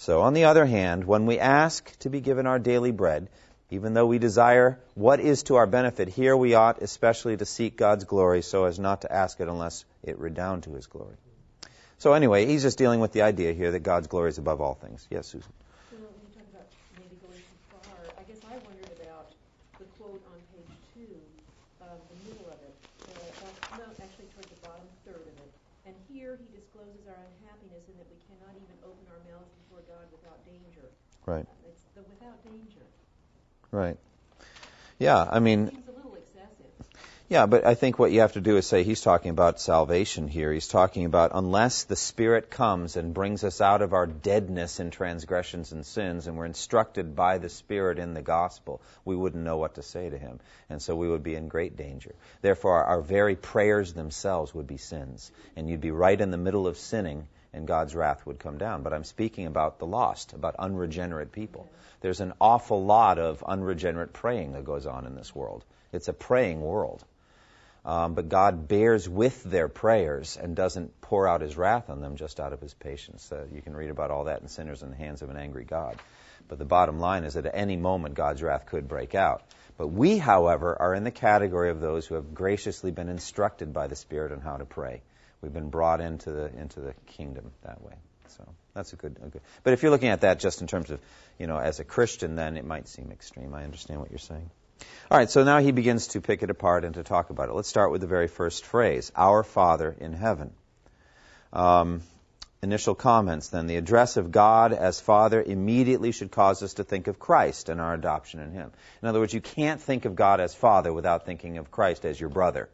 So, 0.00 0.22
on 0.22 0.32
the 0.32 0.44
other 0.44 0.64
hand, 0.64 1.04
when 1.04 1.26
we 1.26 1.38
ask 1.38 1.94
to 1.98 2.08
be 2.08 2.22
given 2.22 2.46
our 2.46 2.58
daily 2.58 2.90
bread, 2.90 3.28
even 3.68 3.92
though 3.92 4.06
we 4.06 4.18
desire 4.18 4.80
what 4.94 5.20
is 5.20 5.42
to 5.42 5.56
our 5.56 5.66
benefit, 5.66 6.08
here 6.08 6.34
we 6.34 6.54
ought 6.54 6.80
especially 6.80 7.36
to 7.36 7.44
seek 7.44 7.76
God's 7.76 8.04
glory 8.04 8.40
so 8.40 8.64
as 8.64 8.78
not 8.78 9.02
to 9.02 9.12
ask 9.12 9.38
it 9.40 9.48
unless 9.48 9.84
it 10.02 10.18
redound 10.18 10.62
to 10.62 10.70
His 10.70 10.86
glory. 10.86 11.16
So, 11.98 12.14
anyway, 12.14 12.46
he's 12.46 12.62
just 12.62 12.78
dealing 12.78 13.00
with 13.00 13.12
the 13.12 13.20
idea 13.20 13.52
here 13.52 13.72
that 13.72 13.80
God's 13.80 14.06
glory 14.06 14.30
is 14.30 14.38
above 14.38 14.62
all 14.62 14.72
things. 14.72 15.06
Yes, 15.10 15.26
Susan. 15.26 15.52
So, 15.90 15.96
when 15.96 16.00
you 16.00 16.32
talk 16.32 16.48
about 16.48 16.66
maybe 16.96 17.20
going 17.20 17.36
too 17.36 17.60
far, 17.68 17.92
I 18.16 18.22
guess 18.22 18.40
I 18.48 18.56
wondered 18.64 18.88
about 19.04 19.28
the 19.76 19.84
quote 20.00 20.22
on 20.32 20.40
page 20.56 20.76
two, 20.96 21.12
uh, 21.82 21.84
the 22.08 22.30
middle 22.30 22.48
of 22.48 22.56
it. 22.64 22.70
this 27.80 27.86
and 27.86 27.96
that 28.02 28.08
we 28.10 28.18
cannot 28.26 28.52
even 28.58 28.76
open 28.82 29.04
our 29.14 29.22
mouths 29.30 29.50
before 29.64 29.82
God 29.86 30.04
without 30.10 30.42
danger. 30.44 30.86
Right. 31.24 31.46
It's 31.64 31.82
the 31.94 32.02
without 32.04 32.36
danger. 32.42 32.84
Right. 33.70 33.96
Yeah, 34.98 35.26
I 35.30 35.38
mean, 35.38 35.70
Seems 35.70 35.88
a 35.88 35.92
little 35.92 36.14
excessive. 36.14 36.66
Yeah, 37.28 37.46
but 37.46 37.64
I 37.64 37.74
think 37.74 37.98
what 37.98 38.10
you 38.10 38.20
have 38.20 38.32
to 38.32 38.40
do 38.40 38.56
is 38.56 38.66
say 38.66 38.82
he's 38.82 39.00
talking 39.00 39.30
about 39.30 39.60
salvation 39.60 40.26
here. 40.26 40.52
He's 40.52 40.66
talking 40.66 41.04
about 41.04 41.30
unless 41.32 41.84
the 41.84 41.94
Spirit 41.94 42.50
comes 42.50 42.96
and 42.96 43.14
brings 43.14 43.44
us 43.44 43.60
out 43.60 43.82
of 43.82 43.92
our 43.92 44.06
deadness 44.06 44.80
in 44.80 44.90
transgressions 44.90 45.70
and 45.70 45.86
sins, 45.86 46.26
and 46.26 46.36
we're 46.36 46.46
instructed 46.46 47.14
by 47.14 47.38
the 47.38 47.48
Spirit 47.48 48.00
in 48.00 48.14
the 48.14 48.22
gospel, 48.22 48.82
we 49.04 49.14
wouldn't 49.14 49.44
know 49.44 49.56
what 49.56 49.76
to 49.76 49.82
say 49.82 50.10
to 50.10 50.18
him. 50.18 50.40
And 50.68 50.82
so 50.82 50.96
we 50.96 51.08
would 51.08 51.22
be 51.22 51.36
in 51.36 51.46
great 51.46 51.76
danger. 51.76 52.16
Therefore, 52.42 52.82
our 52.82 53.00
very 53.00 53.36
prayers 53.36 53.92
themselves 53.92 54.52
would 54.52 54.66
be 54.66 54.78
sins. 54.78 55.30
And 55.54 55.70
you'd 55.70 55.80
be 55.80 55.92
right 55.92 56.20
in 56.20 56.32
the 56.32 56.36
middle 56.36 56.66
of 56.66 56.76
sinning, 56.76 57.28
and 57.52 57.66
God's 57.66 57.94
wrath 57.94 58.24
would 58.26 58.38
come 58.38 58.58
down. 58.58 58.82
But 58.82 58.92
I'm 58.92 59.04
speaking 59.04 59.46
about 59.46 59.78
the 59.78 59.86
lost, 59.86 60.32
about 60.32 60.56
unregenerate 60.58 61.32
people. 61.32 61.68
There's 62.00 62.20
an 62.20 62.32
awful 62.40 62.84
lot 62.84 63.18
of 63.18 63.42
unregenerate 63.46 64.12
praying 64.12 64.52
that 64.52 64.64
goes 64.64 64.86
on 64.86 65.06
in 65.06 65.14
this 65.14 65.34
world. 65.34 65.64
It's 65.92 66.08
a 66.08 66.12
praying 66.12 66.60
world. 66.60 67.04
Um, 67.84 68.14
but 68.14 68.28
God 68.28 68.68
bears 68.68 69.08
with 69.08 69.42
their 69.42 69.68
prayers 69.68 70.36
and 70.36 70.54
doesn't 70.54 71.00
pour 71.00 71.26
out 71.26 71.40
his 71.40 71.56
wrath 71.56 71.88
on 71.88 72.00
them 72.00 72.16
just 72.16 72.38
out 72.38 72.52
of 72.52 72.60
his 72.60 72.74
patience. 72.74 73.32
Uh, 73.32 73.46
you 73.52 73.62
can 73.62 73.74
read 73.74 73.90
about 73.90 74.10
all 74.10 74.24
that 74.24 74.42
in 74.42 74.48
Sinners 74.48 74.82
in 74.82 74.90
the 74.90 74.96
Hands 74.96 75.22
of 75.22 75.30
an 75.30 75.38
Angry 75.38 75.64
God. 75.64 75.96
But 76.48 76.58
the 76.58 76.64
bottom 76.64 76.98
line 76.98 77.24
is 77.24 77.34
that 77.34 77.46
at 77.46 77.54
any 77.54 77.76
moment 77.76 78.14
God's 78.14 78.42
wrath 78.42 78.66
could 78.66 78.86
break 78.86 79.14
out. 79.14 79.42
But 79.78 79.88
we, 79.88 80.18
however, 80.18 80.76
are 80.78 80.94
in 80.94 81.04
the 81.04 81.10
category 81.10 81.70
of 81.70 81.80
those 81.80 82.06
who 82.06 82.16
have 82.16 82.34
graciously 82.34 82.90
been 82.90 83.08
instructed 83.08 83.72
by 83.72 83.86
the 83.86 83.96
Spirit 83.96 84.32
on 84.32 84.40
how 84.40 84.58
to 84.58 84.66
pray. 84.66 85.00
We've 85.42 85.52
been 85.52 85.70
brought 85.70 86.00
into 86.00 86.30
the 86.32 86.46
into 86.54 86.80
the 86.80 86.94
kingdom 87.06 87.50
that 87.62 87.82
way. 87.82 87.94
So 88.28 88.44
that's 88.74 88.92
a 88.92 88.96
good, 88.96 89.16
a 89.22 89.28
good. 89.28 89.42
But 89.64 89.72
if 89.72 89.82
you're 89.82 89.90
looking 89.90 90.08
at 90.08 90.20
that 90.20 90.38
just 90.38 90.60
in 90.60 90.66
terms 90.66 90.90
of, 90.90 91.00
you 91.38 91.46
know, 91.46 91.58
as 91.58 91.80
a 91.80 91.84
Christian, 91.84 92.36
then 92.36 92.56
it 92.56 92.64
might 92.64 92.88
seem 92.88 93.10
extreme. 93.10 93.54
I 93.54 93.64
understand 93.64 94.00
what 94.00 94.10
you're 94.10 94.18
saying. 94.18 94.50
All 95.10 95.18
right, 95.18 95.28
so 95.28 95.44
now 95.44 95.58
he 95.58 95.72
begins 95.72 96.08
to 96.08 96.20
pick 96.20 96.42
it 96.42 96.50
apart 96.50 96.84
and 96.84 96.94
to 96.94 97.02
talk 97.02 97.30
about 97.30 97.48
it. 97.48 97.54
Let's 97.54 97.68
start 97.68 97.90
with 97.90 98.00
the 98.00 98.06
very 98.06 98.28
first 98.28 98.64
phrase 98.64 99.12
Our 99.16 99.42
Father 99.42 99.94
in 99.98 100.12
heaven. 100.12 100.52
Um, 101.52 102.02
initial 102.62 102.94
comments 102.94 103.48
then. 103.48 103.66
The 103.66 103.76
address 103.76 104.16
of 104.16 104.30
God 104.30 104.72
as 104.72 105.00
Father 105.00 105.42
immediately 105.42 106.12
should 106.12 106.30
cause 106.30 106.62
us 106.62 106.74
to 106.74 106.84
think 106.84 107.08
of 107.08 107.18
Christ 107.18 107.68
and 107.68 107.80
our 107.80 107.92
adoption 107.94 108.40
in 108.40 108.52
Him. 108.52 108.70
In 109.02 109.08
other 109.08 109.20
words, 109.20 109.34
you 109.34 109.40
can't 109.40 109.80
think 109.80 110.04
of 110.04 110.14
God 110.14 110.40
as 110.40 110.54
Father 110.54 110.92
without 110.92 111.26
thinking 111.26 111.58
of 111.58 111.70
Christ 111.70 112.04
as 112.04 112.20
your 112.20 112.30
brother, 112.30 112.68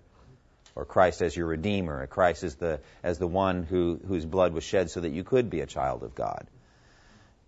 or 0.76 0.84
Christ 0.84 1.22
as 1.22 1.34
your 1.34 1.46
Redeemer, 1.46 2.06
Christ 2.06 2.44
as 2.44 2.54
the, 2.56 2.80
as 3.02 3.18
the 3.18 3.26
one 3.26 3.62
who, 3.62 3.98
whose 4.06 4.26
blood 4.26 4.52
was 4.52 4.62
shed 4.62 4.90
so 4.90 5.00
that 5.00 5.08
you 5.08 5.24
could 5.24 5.48
be 5.48 5.62
a 5.62 5.66
child 5.66 6.02
of 6.02 6.14
God. 6.14 6.46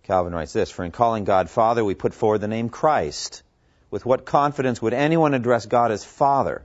Calvin 0.02 0.34
writes 0.34 0.54
this 0.54 0.70
For 0.70 0.84
in 0.84 0.90
calling 0.90 1.24
God 1.24 1.50
Father, 1.50 1.84
we 1.84 1.94
put 1.94 2.14
forward 2.14 2.38
the 2.38 2.48
name 2.48 2.70
Christ. 2.70 3.42
With 3.90 4.06
what 4.06 4.24
confidence 4.24 4.80
would 4.80 4.94
anyone 4.94 5.34
address 5.34 5.66
God 5.66 5.92
as 5.92 6.04
Father? 6.04 6.64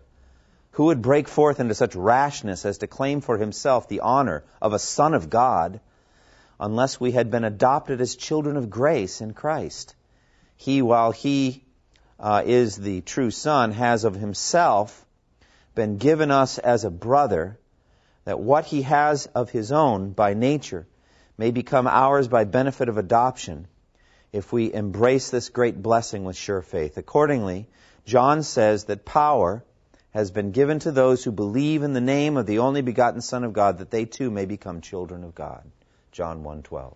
Who 0.72 0.86
would 0.86 1.02
break 1.02 1.28
forth 1.28 1.60
into 1.60 1.76
such 1.76 1.96
rashness 1.96 2.66
as 2.66 2.80
to 2.80 2.88
claim 2.88 3.20
for 3.20 3.38
himself 3.38 3.88
the 3.88 4.00
honor 4.00 4.44
of 4.62 4.74
a 4.74 4.80
Son 4.80 5.14
of 5.14 5.30
God 5.30 5.82
unless 6.60 7.00
we 7.00 7.12
had 7.12 7.30
been 7.30 7.44
adopted 7.44 8.00
as 8.00 8.16
children 8.16 8.56
of 8.56 8.70
grace 8.70 9.20
in 9.20 9.34
Christ? 9.34 9.96
He, 10.56 10.82
while 10.82 11.12
he 11.12 11.64
uh, 12.20 12.44
is 12.46 12.78
the 12.78 13.02
true 13.02 13.32
Son, 13.32 13.72
has 13.72 14.06
of 14.06 14.16
himself 14.16 15.03
been 15.76 15.98
given 15.98 16.32
us 16.32 16.58
as 16.58 16.84
a 16.84 16.92
brother, 16.92 17.60
that 18.26 18.40
what 18.40 18.66
he 18.66 18.84
has 18.84 19.26
of 19.28 19.50
his 19.50 19.72
own 19.72 20.12
by 20.12 20.34
nature 20.34 20.88
may 21.38 21.52
become 21.52 21.88
ours 21.88 22.28
by 22.28 22.44
benefit 22.44 22.90
of 22.90 22.98
adoption 22.98 23.68
if 24.32 24.52
we 24.52 24.74
embrace 24.74 25.30
this 25.30 25.50
great 25.50 25.82
blessing 25.82 26.24
with 26.24 26.36
sure 26.36 26.62
faith. 26.62 26.98
Accordingly, 26.98 27.68
John 28.06 28.44
says 28.44 28.86
that 28.86 29.06
power 29.06 29.64
has 30.12 30.32
been 30.32 30.52
given 30.52 30.80
to 30.80 30.92
those 30.92 31.24
who 31.24 31.32
believe 31.32 31.84
in 31.84 31.94
the 31.94 32.02
name 32.02 32.38
of 32.38 32.46
the 32.46 32.60
only 32.60 32.82
begotten 32.82 33.22
Son 33.22 33.44
of 33.44 33.54
God 33.54 33.80
that 33.80 33.90
they 33.90 34.06
too 34.06 34.30
may 34.30 34.46
become 34.46 34.82
children 34.82 35.24
of 35.24 35.34
God. 35.34 35.64
John 36.12 36.44
1:12. 36.44 36.96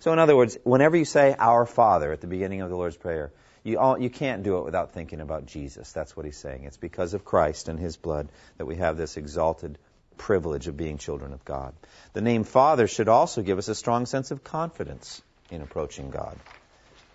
So 0.00 0.12
in 0.12 0.18
other 0.18 0.36
words, 0.36 0.58
whenever 0.64 0.96
you 0.96 1.04
say 1.04 1.34
our 1.38 1.66
Father 1.66 2.12
at 2.12 2.20
the 2.20 2.26
beginning 2.26 2.60
of 2.60 2.70
the 2.70 2.76
Lord's 2.76 2.96
Prayer, 2.96 3.32
you, 3.68 3.78
all, 3.78 4.00
you 4.00 4.10
can't 4.10 4.42
do 4.42 4.58
it 4.58 4.64
without 4.64 4.92
thinking 4.92 5.20
about 5.20 5.46
Jesus. 5.46 5.92
That's 5.92 6.16
what 6.16 6.26
he's 6.26 6.36
saying. 6.36 6.64
It's 6.64 6.76
because 6.76 7.14
of 7.14 7.24
Christ 7.24 7.68
and 7.68 7.78
his 7.78 7.96
blood 7.96 8.28
that 8.56 8.66
we 8.66 8.76
have 8.76 8.96
this 8.96 9.16
exalted 9.16 9.78
privilege 10.16 10.66
of 10.66 10.76
being 10.76 10.98
children 10.98 11.32
of 11.32 11.44
God. 11.44 11.74
The 12.14 12.20
name 12.20 12.44
Father 12.44 12.88
should 12.88 13.08
also 13.08 13.42
give 13.42 13.58
us 13.58 13.68
a 13.68 13.74
strong 13.74 14.06
sense 14.06 14.30
of 14.30 14.42
confidence 14.42 15.22
in 15.50 15.62
approaching 15.62 16.10
God. 16.10 16.36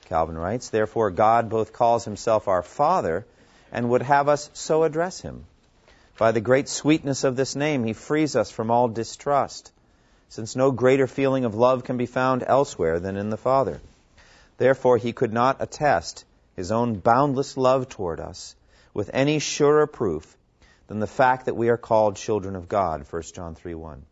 Calvin 0.06 0.38
writes, 0.38 0.70
Therefore, 0.70 1.12
God 1.12 1.50
both 1.50 1.74
calls 1.74 2.06
himself 2.06 2.48
our 2.48 2.64
Father 2.64 3.26
and 3.72 3.90
would 3.90 4.04
have 4.04 4.30
us 4.30 4.50
so 4.54 4.84
address 4.84 5.20
him. 5.20 5.46
By 6.18 6.32
the 6.32 6.42
great 6.42 6.70
sweetness 6.70 7.24
of 7.24 7.36
this 7.36 7.56
name, 7.56 7.84
he 7.84 7.94
frees 7.94 8.36
us 8.36 8.52
from 8.52 8.70
all 8.70 8.88
distrust, 8.88 9.72
since 10.30 10.56
no 10.56 10.72
greater 10.72 11.08
feeling 11.08 11.46
of 11.46 11.56
love 11.56 11.84
can 11.84 11.98
be 11.98 12.06
found 12.06 12.44
elsewhere 12.46 13.00
than 13.00 13.18
in 13.18 13.30
the 13.30 13.38
Father. 13.38 13.82
Therefore, 14.58 14.98
he 14.98 15.12
could 15.12 15.34
not 15.34 15.58
attest 15.60 16.26
his 16.56 16.72
own 16.72 16.96
boundless 16.96 17.58
love 17.58 17.90
toward 17.90 18.20
us 18.20 18.56
with 18.94 19.10
any 19.14 19.40
surer 19.40 19.88
proof 19.88 20.38
than 20.88 21.00
the 21.00 21.08
fact 21.08 21.46
that 21.46 21.56
we 21.56 21.70
are 21.70 21.78
called 21.78 22.16
children 22.16 22.56
of 22.56 22.68
God, 22.70 23.06
1 23.10 23.22
John 23.34 23.56
3 23.56 23.74
1. 23.74 24.06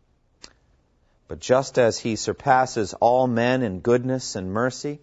But 1.28 1.40
just 1.40 1.78
as 1.78 1.98
he 1.98 2.16
surpasses 2.16 2.94
all 2.94 3.26
men 3.26 3.62
in 3.62 3.80
goodness 3.80 4.36
and 4.36 4.52
mercy, 4.52 5.00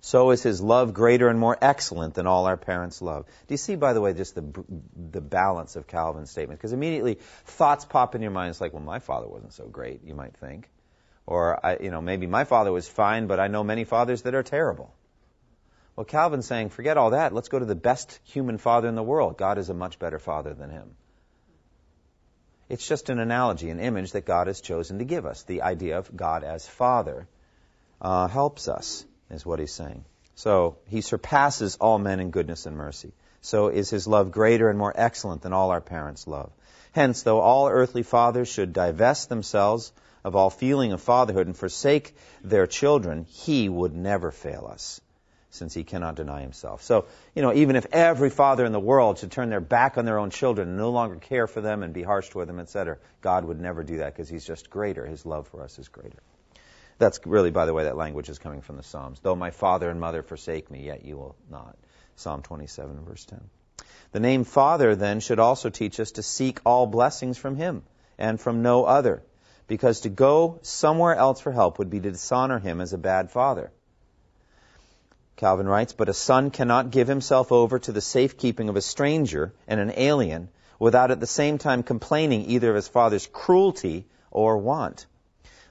so 0.00 0.30
is 0.30 0.42
his 0.42 0.60
love 0.60 0.94
greater 0.94 1.28
and 1.28 1.38
more 1.38 1.58
excellent 1.60 2.14
than 2.14 2.28
all 2.28 2.46
our 2.46 2.56
parents' 2.56 3.02
love. 3.02 3.26
Do 3.26 3.54
you 3.54 3.58
see, 3.58 3.74
by 3.74 3.92
the 3.92 4.00
way, 4.00 4.12
just 4.12 4.36
the, 4.36 4.64
the 5.10 5.20
balance 5.20 5.74
of 5.74 5.88
Calvin's 5.88 6.30
statement? 6.30 6.60
Because 6.60 6.72
immediately 6.72 7.18
thoughts 7.44 7.84
pop 7.84 8.14
in 8.14 8.22
your 8.22 8.30
mind. 8.30 8.50
It's 8.50 8.60
like, 8.60 8.72
well, 8.72 8.82
my 8.82 9.00
father 9.00 9.26
wasn't 9.26 9.52
so 9.52 9.66
great, 9.66 10.04
you 10.04 10.14
might 10.14 10.36
think. 10.36 10.70
Or, 11.26 11.58
I, 11.66 11.78
you 11.80 11.90
know, 11.90 12.00
maybe 12.00 12.28
my 12.28 12.44
father 12.44 12.70
was 12.70 12.88
fine, 12.88 13.26
but 13.26 13.40
I 13.40 13.48
know 13.48 13.64
many 13.64 13.82
fathers 13.82 14.22
that 14.22 14.36
are 14.36 14.44
terrible. 14.44 14.94
Well, 15.96 16.04
Calvin's 16.04 16.46
saying, 16.46 16.68
forget 16.68 16.98
all 16.98 17.10
that. 17.10 17.32
Let's 17.32 17.48
go 17.48 17.58
to 17.58 17.64
the 17.64 17.74
best 17.74 18.20
human 18.24 18.58
father 18.58 18.86
in 18.86 18.94
the 18.94 19.02
world. 19.02 19.38
God 19.38 19.56
is 19.56 19.70
a 19.70 19.74
much 19.74 19.98
better 19.98 20.18
father 20.18 20.52
than 20.52 20.70
him. 20.70 20.90
It's 22.68 22.86
just 22.86 23.08
an 23.08 23.18
analogy, 23.18 23.70
an 23.70 23.80
image 23.80 24.12
that 24.12 24.26
God 24.26 24.48
has 24.48 24.60
chosen 24.60 24.98
to 24.98 25.04
give 25.04 25.24
us. 25.24 25.44
The 25.44 25.62
idea 25.62 25.98
of 25.98 26.14
God 26.14 26.44
as 26.44 26.68
Father 26.68 27.28
uh, 28.00 28.28
helps 28.28 28.68
us 28.68 29.04
is 29.30 29.46
what 29.46 29.58
he's 29.60 29.72
saying. 29.72 30.04
So 30.34 30.76
he 30.88 31.00
surpasses 31.00 31.76
all 31.80 31.98
men 31.98 32.20
in 32.20 32.30
goodness 32.30 32.66
and 32.66 32.76
mercy. 32.76 33.12
So 33.40 33.68
is 33.68 33.88
his 33.88 34.06
love 34.06 34.32
greater 34.32 34.68
and 34.68 34.78
more 34.78 34.92
excellent 34.94 35.42
than 35.42 35.52
all 35.52 35.70
our 35.70 35.80
parents' 35.80 36.26
love. 36.26 36.50
Hence, 36.92 37.22
though 37.22 37.40
all 37.40 37.68
earthly 37.68 38.02
fathers 38.02 38.48
should 38.48 38.72
divest 38.72 39.28
themselves 39.28 39.92
of 40.24 40.34
all 40.34 40.50
feeling 40.50 40.92
of 40.92 41.00
fatherhood 41.00 41.46
and 41.46 41.56
forsake 41.56 42.16
their 42.42 42.66
children, 42.66 43.24
he 43.28 43.68
would 43.68 43.94
never 43.94 44.32
fail 44.32 44.68
us, 44.70 45.00
since 45.56 45.74
he 45.74 45.84
cannot 45.84 46.16
deny 46.16 46.42
himself. 46.42 46.82
So, 46.82 47.06
you 47.34 47.42
know, 47.42 47.52
even 47.52 47.76
if 47.76 47.86
every 47.92 48.30
father 48.30 48.64
in 48.64 48.72
the 48.72 48.80
world 48.80 49.18
should 49.18 49.32
turn 49.32 49.50
their 49.50 49.60
back 49.60 49.98
on 49.98 50.04
their 50.04 50.18
own 50.18 50.30
children 50.30 50.68
and 50.68 50.76
no 50.76 50.90
longer 50.90 51.16
care 51.16 51.46
for 51.46 51.60
them 51.60 51.82
and 51.82 51.92
be 51.92 52.02
harsh 52.02 52.28
toward 52.28 52.48
them, 52.48 52.60
etc., 52.60 52.98
God 53.20 53.44
would 53.44 53.60
never 53.60 53.82
do 53.82 53.98
that 53.98 54.14
because 54.14 54.28
he's 54.28 54.44
just 54.44 54.70
greater. 54.70 55.06
His 55.06 55.26
love 55.26 55.48
for 55.48 55.62
us 55.62 55.78
is 55.78 55.88
greater. 55.88 56.22
That's 56.98 57.20
really, 57.26 57.50
by 57.50 57.66
the 57.66 57.74
way, 57.74 57.84
that 57.84 57.96
language 57.96 58.28
is 58.28 58.38
coming 58.38 58.62
from 58.62 58.76
the 58.76 58.82
Psalms. 58.82 59.20
Though 59.20 59.36
my 59.36 59.50
father 59.50 59.90
and 59.90 60.00
mother 60.00 60.22
forsake 60.22 60.70
me, 60.70 60.84
yet 60.84 61.04
you 61.04 61.16
will 61.16 61.36
not. 61.50 61.76
Psalm 62.16 62.42
27, 62.42 63.04
verse 63.04 63.24
10. 63.26 63.40
The 64.12 64.20
name 64.20 64.44
Father, 64.44 64.96
then, 64.96 65.20
should 65.20 65.38
also 65.38 65.68
teach 65.68 66.00
us 66.00 66.12
to 66.12 66.22
seek 66.22 66.60
all 66.64 66.86
blessings 66.86 67.36
from 67.36 67.56
Him 67.56 67.82
and 68.18 68.40
from 68.40 68.62
no 68.62 68.84
other, 68.84 69.22
because 69.66 70.00
to 70.00 70.08
go 70.08 70.58
somewhere 70.62 71.14
else 71.14 71.40
for 71.40 71.52
help 71.52 71.78
would 71.78 71.90
be 71.90 72.00
to 72.00 72.10
dishonor 72.10 72.58
Him 72.58 72.80
as 72.80 72.94
a 72.94 72.98
bad 72.98 73.30
father. 73.30 73.70
Calvin 75.36 75.68
writes, 75.68 75.92
But 75.92 76.08
a 76.08 76.14
son 76.14 76.50
cannot 76.50 76.90
give 76.90 77.08
himself 77.08 77.52
over 77.52 77.78
to 77.78 77.92
the 77.92 78.00
safekeeping 78.00 78.68
of 78.68 78.76
a 78.76 78.80
stranger 78.80 79.52
and 79.68 79.78
an 79.78 79.92
alien 79.96 80.48
without 80.78 81.10
at 81.10 81.20
the 81.20 81.26
same 81.26 81.58
time 81.58 81.82
complaining 81.82 82.50
either 82.50 82.70
of 82.70 82.76
his 82.76 82.88
father's 82.88 83.26
cruelty 83.26 84.06
or 84.30 84.56
want. 84.58 85.06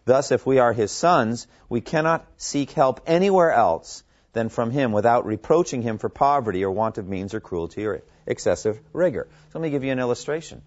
Thus, 0.06 0.32
if 0.32 0.46
we 0.46 0.60
are 0.60 0.72
his 0.72 0.92
sons, 0.92 1.48
we 1.68 1.82
cannot 1.82 2.26
seek 2.38 2.72
help 2.72 3.02
anywhere 3.08 3.52
else 3.52 4.04
than 4.34 4.50
from 4.50 4.70
him 4.70 4.92
without 4.92 5.26
reproaching 5.26 5.82
him 5.82 5.98
for 5.98 6.10
poverty 6.10 6.64
or 6.64 6.70
want 6.70 7.00
of 7.00 7.08
means 7.08 7.34
or 7.34 7.40
cruelty 7.40 7.88
or 7.88 8.04
excessive 8.28 8.80
rigor. 8.94 9.28
So 9.32 9.60
let 9.60 9.64
me 9.64 9.72
give 9.72 9.84
you 9.84 9.92
an 9.92 10.00
illustration. 10.00 10.62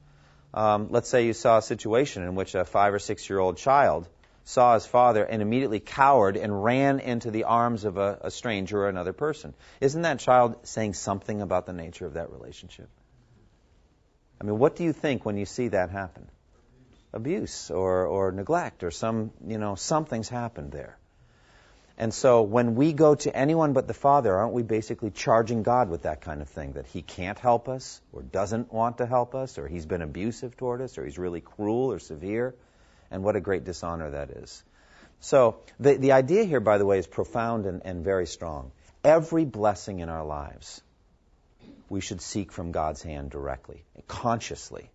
Um, 0.53 0.89
let's 0.91 1.09
say 1.09 1.27
you 1.27 1.35
saw 1.35 1.59
a 1.59 1.63
situation 1.63 2.25
in 2.25 2.35
which 2.35 2.55
a 2.55 2.65
five 2.65 2.95
or 2.95 2.99
six 2.99 3.29
year 3.29 3.39
old 3.39 3.59
child 3.59 4.09
saw 4.49 4.75
his 4.75 4.87
father 4.87 5.25
and 5.25 5.43
immediately 5.43 5.81
cowered 5.81 6.37
and 6.37 6.65
ran 6.65 7.01
into 7.01 7.31
the 7.31 7.45
arms 7.45 7.85
of 7.85 7.99
a, 7.99 8.19
a 8.23 8.31
stranger 8.31 8.83
or 8.85 8.89
another 8.89 9.13
person. 9.13 9.55
Isn't 9.81 10.03
that 10.03 10.19
child 10.21 10.57
saying 10.67 10.95
something 10.95 11.43
about 11.43 11.67
the 11.67 11.73
nature 11.73 12.07
of 12.07 12.15
that 12.15 12.31
relationship? 12.31 12.89
I 14.41 14.45
mean, 14.45 14.59
what 14.59 14.77
do 14.77 14.85
you 14.85 14.93
think 14.93 15.25
when 15.25 15.37
you 15.37 15.47
see 15.47 15.69
that 15.69 15.91
happen? 15.91 16.29
abuse 17.13 17.71
or, 17.71 18.07
or 18.07 18.33
neglect 18.33 18.85
or 18.85 18.91
some, 18.91 19.33
you 19.47 19.59
know, 19.59 19.75
something's 19.75 20.29
happened 20.29 20.73
there. 20.73 20.99
And 21.97 22.15
so 22.15 22.43
when 22.43 22.77
we 22.77 22.93
go 22.93 23.17
to 23.17 23.37
anyone 23.37 23.73
but 23.73 23.89
the 23.89 23.95
Father, 23.95 24.37
aren't 24.37 24.53
we 24.53 24.63
basically 24.63 25.11
charging 25.11 25.65
God 25.65 25.89
with 25.91 26.03
that 26.03 26.21
kind 26.21 26.41
of 26.41 26.49
thing? 26.49 26.75
That 26.75 26.87
He 26.87 27.03
can't 27.03 27.39
help 27.39 27.69
us, 27.69 28.01
or 28.13 28.23
doesn't 28.23 28.73
want 28.73 28.99
to 28.99 29.07
help 29.07 29.35
us, 29.35 29.59
or 29.59 29.67
He's 29.67 29.85
been 29.85 30.03
abusive 30.03 30.57
toward 30.57 30.81
us, 30.81 30.97
or 30.97 31.05
He's 31.05 31.19
really 31.19 31.41
cruel 31.41 31.91
or 31.91 31.99
severe? 31.99 32.55
And 33.11 33.23
what 33.23 33.37
a 33.37 33.41
great 33.41 33.65
dishonor 33.65 34.11
that 34.11 34.31
is. 34.31 34.63
So 35.21 35.61
the, 35.81 35.95
the 35.95 36.13
idea 36.13 36.45
here, 36.45 36.61
by 36.61 36.79
the 36.79 36.87
way, 36.87 36.99
is 36.99 37.07
profound 37.07 37.67
and, 37.67 37.83
and 37.85 38.05
very 38.05 38.27
strong. 38.27 38.71
Every 39.03 39.45
blessing 39.45 40.01
in 40.01 40.09
our 40.09 40.25
lives, 40.25 40.81
we 41.89 42.01
should 42.01 42.21
seek 42.21 42.53
from 42.53 42.73
God's 42.73 43.03
hand 43.03 43.31
directly, 43.31 43.85
consciously. 44.07 44.91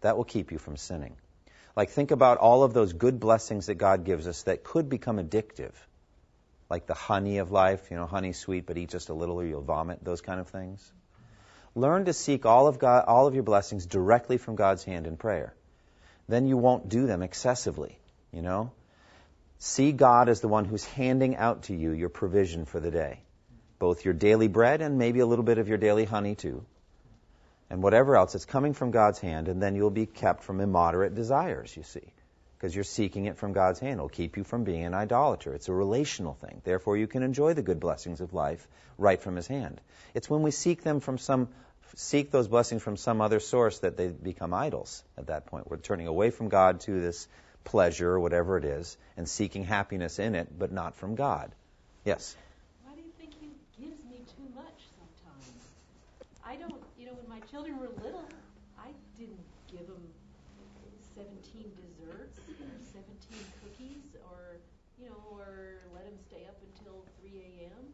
That 0.00 0.16
will 0.16 0.24
keep 0.24 0.52
you 0.52 0.58
from 0.58 0.76
sinning. 0.76 1.16
Like, 1.76 1.90
think 1.90 2.10
about 2.10 2.38
all 2.38 2.62
of 2.62 2.72
those 2.72 2.92
good 2.92 3.18
blessings 3.18 3.66
that 3.66 3.74
God 3.74 4.04
gives 4.04 4.26
us 4.28 4.42
that 4.44 4.64
could 4.64 4.88
become 4.88 5.18
addictive. 5.18 5.72
Like 6.70 6.86
the 6.86 6.94
honey 6.94 7.38
of 7.38 7.50
life, 7.50 7.90
you 7.90 7.96
know, 7.96 8.06
honey 8.06 8.32
sweet, 8.32 8.66
but 8.66 8.78
eat 8.78 8.90
just 8.90 9.08
a 9.08 9.14
little 9.14 9.36
or 9.36 9.44
you'll 9.44 9.62
vomit, 9.62 10.02
those 10.02 10.20
kind 10.20 10.40
of 10.40 10.48
things. 10.48 10.92
Learn 11.74 12.04
to 12.04 12.12
seek 12.12 12.46
all 12.46 12.68
of, 12.68 12.78
God, 12.78 13.04
all 13.06 13.26
of 13.26 13.34
your 13.34 13.42
blessings 13.42 13.86
directly 13.86 14.38
from 14.38 14.54
God's 14.54 14.84
hand 14.84 15.06
in 15.06 15.16
prayer. 15.16 15.54
Then 16.28 16.46
you 16.46 16.56
won't 16.56 16.88
do 16.88 17.06
them 17.06 17.22
excessively, 17.22 17.98
you 18.32 18.42
know? 18.42 18.72
See 19.58 19.92
God 19.92 20.28
as 20.28 20.40
the 20.40 20.48
one 20.48 20.64
who's 20.64 20.84
handing 20.84 21.36
out 21.36 21.64
to 21.64 21.74
you 21.74 21.92
your 21.92 22.08
provision 22.08 22.64
for 22.64 22.80
the 22.80 22.90
day, 22.90 23.20
both 23.78 24.04
your 24.04 24.14
daily 24.14 24.48
bread 24.48 24.82
and 24.82 24.98
maybe 24.98 25.20
a 25.20 25.26
little 25.26 25.44
bit 25.44 25.58
of 25.58 25.68
your 25.68 25.78
daily 25.78 26.04
honey 26.04 26.34
too 26.34 26.64
and 27.70 27.82
whatever 27.82 28.16
else. 28.16 28.34
It's 28.34 28.44
coming 28.44 28.74
from 28.74 28.90
God's 28.90 29.18
hand, 29.18 29.48
and 29.48 29.62
then 29.62 29.74
you'll 29.74 29.90
be 29.90 30.06
kept 30.06 30.44
from 30.44 30.60
immoderate 30.60 31.14
desires, 31.14 31.76
you 31.76 31.82
see. 31.82 32.12
Because 32.56 32.74
you're 32.74 32.84
seeking 32.84 33.26
it 33.26 33.36
from 33.36 33.52
God's 33.52 33.80
hand. 33.80 33.94
It'll 33.94 34.08
keep 34.08 34.36
you 34.36 34.44
from 34.44 34.64
being 34.64 34.84
an 34.84 34.94
idolater. 34.94 35.52
It's 35.52 35.68
a 35.68 35.74
relational 35.74 36.34
thing. 36.34 36.62
Therefore, 36.64 36.96
you 36.96 37.06
can 37.06 37.22
enjoy 37.22 37.54
the 37.54 37.62
good 37.62 37.80
blessings 37.80 38.20
of 38.20 38.32
life 38.32 38.66
right 38.96 39.20
from 39.20 39.36
His 39.36 39.46
hand. 39.46 39.80
It's 40.14 40.30
when 40.30 40.42
we 40.42 40.50
seek 40.50 40.82
them 40.82 41.00
from 41.00 41.18
some, 41.18 41.48
seek 41.94 42.30
those 42.30 42.48
blessings 42.48 42.82
from 42.82 42.96
some 42.96 43.20
other 43.20 43.40
source 43.40 43.78
that 43.80 43.96
they 43.96 44.08
become 44.08 44.52
idols 44.52 45.02
at 45.16 45.28
that 45.28 45.46
point. 45.46 45.70
We're 45.70 45.76
turning 45.76 46.06
away 46.06 46.30
from 46.30 46.48
God 46.48 46.80
to 46.80 47.00
this 47.00 47.28
pleasure 47.64 48.10
or 48.10 48.20
whatever 48.20 48.58
it 48.58 48.64
is 48.64 48.96
and 49.16 49.28
seeking 49.28 49.64
happiness 49.64 50.18
in 50.18 50.34
it, 50.34 50.48
but 50.58 50.72
not 50.72 50.96
from 50.96 51.14
God. 51.14 51.50
Yes? 52.04 52.36
Why 52.84 52.94
do 52.94 53.00
you 53.00 53.12
think 53.18 53.32
he 53.40 53.48
gives 53.82 54.04
me 54.04 54.18
too 54.36 54.48
much 54.54 54.78
sometimes? 54.98 55.54
I 56.44 56.56
don't, 56.56 56.82
you 56.98 57.06
know, 57.06 57.14
when 57.14 57.28
my 57.28 57.40
children 57.46 57.78
were 57.78 57.88
little, 58.02 58.28
I 58.78 58.88
didn't 59.18 59.40
give 59.70 59.86
them 59.86 60.02
17 61.14 61.30
desserts 61.78 62.38
or 62.38 62.68
17 62.92 63.06
cookies 63.62 64.04
or, 64.30 64.58
you 65.00 65.06
know, 65.08 65.22
or 65.30 65.78
let 65.94 66.04
them 66.04 66.18
stay 66.28 66.44
up 66.48 66.58
until 66.74 67.04
3 67.22 67.30
a.m. 67.38 67.84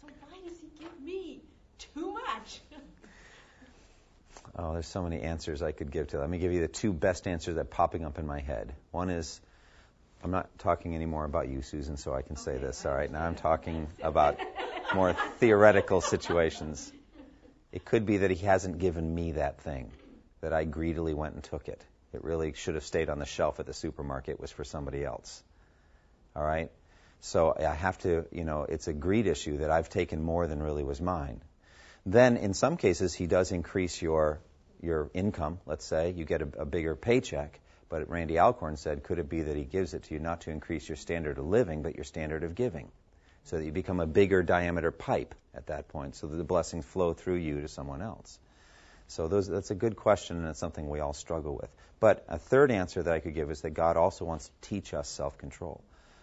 So 0.00 0.06
why 0.20 0.38
does 0.48 0.58
he 0.60 0.70
give 0.78 1.00
me 1.02 1.42
too 1.78 2.12
much? 2.12 2.60
Oh, 4.56 4.74
there's 4.74 4.86
so 4.86 5.02
many 5.02 5.20
answers 5.20 5.62
I 5.62 5.72
could 5.72 5.90
give 5.90 6.08
to 6.08 6.16
that. 6.16 6.20
Let 6.20 6.30
me 6.30 6.38
give 6.38 6.52
you 6.52 6.60
the 6.60 6.68
two 6.68 6.92
best 6.92 7.26
answers 7.26 7.54
that 7.54 7.60
are 7.62 7.64
popping 7.64 8.04
up 8.04 8.18
in 8.18 8.26
my 8.26 8.40
head. 8.40 8.74
One 8.90 9.08
is, 9.08 9.40
I'm 10.22 10.30
not 10.30 10.58
talking 10.58 10.94
anymore 10.94 11.24
about 11.24 11.48
you, 11.48 11.62
Susan, 11.62 11.96
so 11.96 12.12
I 12.12 12.20
can 12.20 12.36
say 12.36 12.58
this. 12.58 12.84
All 12.84 12.94
right, 12.94 13.10
now 13.10 13.24
I'm 13.24 13.34
talking 13.34 13.88
about 14.02 14.38
more 14.94 15.14
theoretical 15.38 16.02
situations. 16.02 16.92
It 17.72 17.86
could 17.86 18.04
be 18.04 18.18
that 18.18 18.30
he 18.30 18.44
hasn't 18.44 18.78
given 18.78 19.14
me 19.14 19.32
that 19.32 19.62
thing, 19.62 19.90
that 20.42 20.52
I 20.52 20.64
greedily 20.64 21.14
went 21.14 21.34
and 21.34 21.42
took 21.42 21.68
it. 21.68 21.82
It 22.12 22.22
really 22.22 22.52
should 22.52 22.74
have 22.74 22.84
stayed 22.84 23.08
on 23.08 23.18
the 23.18 23.24
shelf 23.24 23.58
at 23.58 23.64
the 23.64 23.72
supermarket, 23.72 24.34
It 24.34 24.40
was 24.40 24.50
for 24.50 24.64
somebody 24.64 25.02
else. 25.02 25.42
All 26.36 26.44
right? 26.44 26.70
So 27.20 27.54
I 27.58 27.72
have 27.72 27.96
to, 27.98 28.26
you 28.32 28.44
know, 28.44 28.66
it's 28.68 28.88
a 28.88 28.92
greed 28.92 29.26
issue 29.26 29.58
that 29.58 29.70
I've 29.70 29.88
taken 29.88 30.22
more 30.22 30.46
than 30.46 30.62
really 30.62 30.84
was 30.84 31.00
mine. 31.00 31.40
Then 32.04 32.36
in 32.36 32.54
some 32.54 32.76
cases 32.76 33.14
he 33.14 33.26
does 33.26 33.52
increase 33.52 34.02
your 34.02 34.40
your 34.80 35.10
income, 35.14 35.60
let's 35.64 35.84
say, 35.84 36.10
you 36.10 36.24
get 36.24 36.42
a, 36.42 36.48
a 36.58 36.64
bigger 36.64 36.96
paycheck, 36.96 37.60
but 37.88 38.10
Randy 38.10 38.38
Alcorn 38.38 38.76
said, 38.76 39.04
could 39.04 39.20
it 39.20 39.28
be 39.28 39.42
that 39.42 39.56
he 39.56 39.64
gives 39.64 39.94
it 39.94 40.02
to 40.04 40.14
you 40.14 40.18
not 40.18 40.40
to 40.40 40.50
increase 40.50 40.88
your 40.88 40.96
standard 40.96 41.38
of 41.38 41.46
living, 41.46 41.82
but 41.82 41.94
your 41.94 42.04
standard 42.04 42.42
of 42.42 42.56
giving? 42.56 42.90
So 43.44 43.58
that 43.58 43.64
you 43.64 43.70
become 43.70 44.00
a 44.00 44.06
bigger 44.06 44.42
diameter 44.42 44.90
pipe 44.90 45.34
at 45.54 45.66
that 45.66 45.88
point, 45.88 46.16
so 46.16 46.26
that 46.26 46.36
the 46.36 46.44
blessings 46.44 46.84
flow 46.84 47.12
through 47.12 47.36
you 47.36 47.60
to 47.60 47.68
someone 47.68 48.02
else. 48.02 48.38
So 49.08 49.28
those, 49.28 49.46
that's 49.46 49.70
a 49.70 49.76
good 49.76 49.94
question, 49.94 50.38
and 50.38 50.48
it's 50.48 50.58
something 50.58 50.88
we 50.88 51.00
all 51.00 51.12
struggle 51.12 51.54
with. 51.54 51.70
But 52.00 52.24
a 52.28 52.38
third 52.38 52.70
answer 52.70 53.02
that 53.02 53.12
I 53.12 53.20
could 53.20 53.34
give 53.34 53.50
is 53.50 53.60
that 53.60 53.70
God 53.70 53.96
also 53.96 54.24
wants 54.24 54.46
to 54.46 54.68
teach 54.68 54.94
us 54.94 55.08
self-control, 55.08 55.80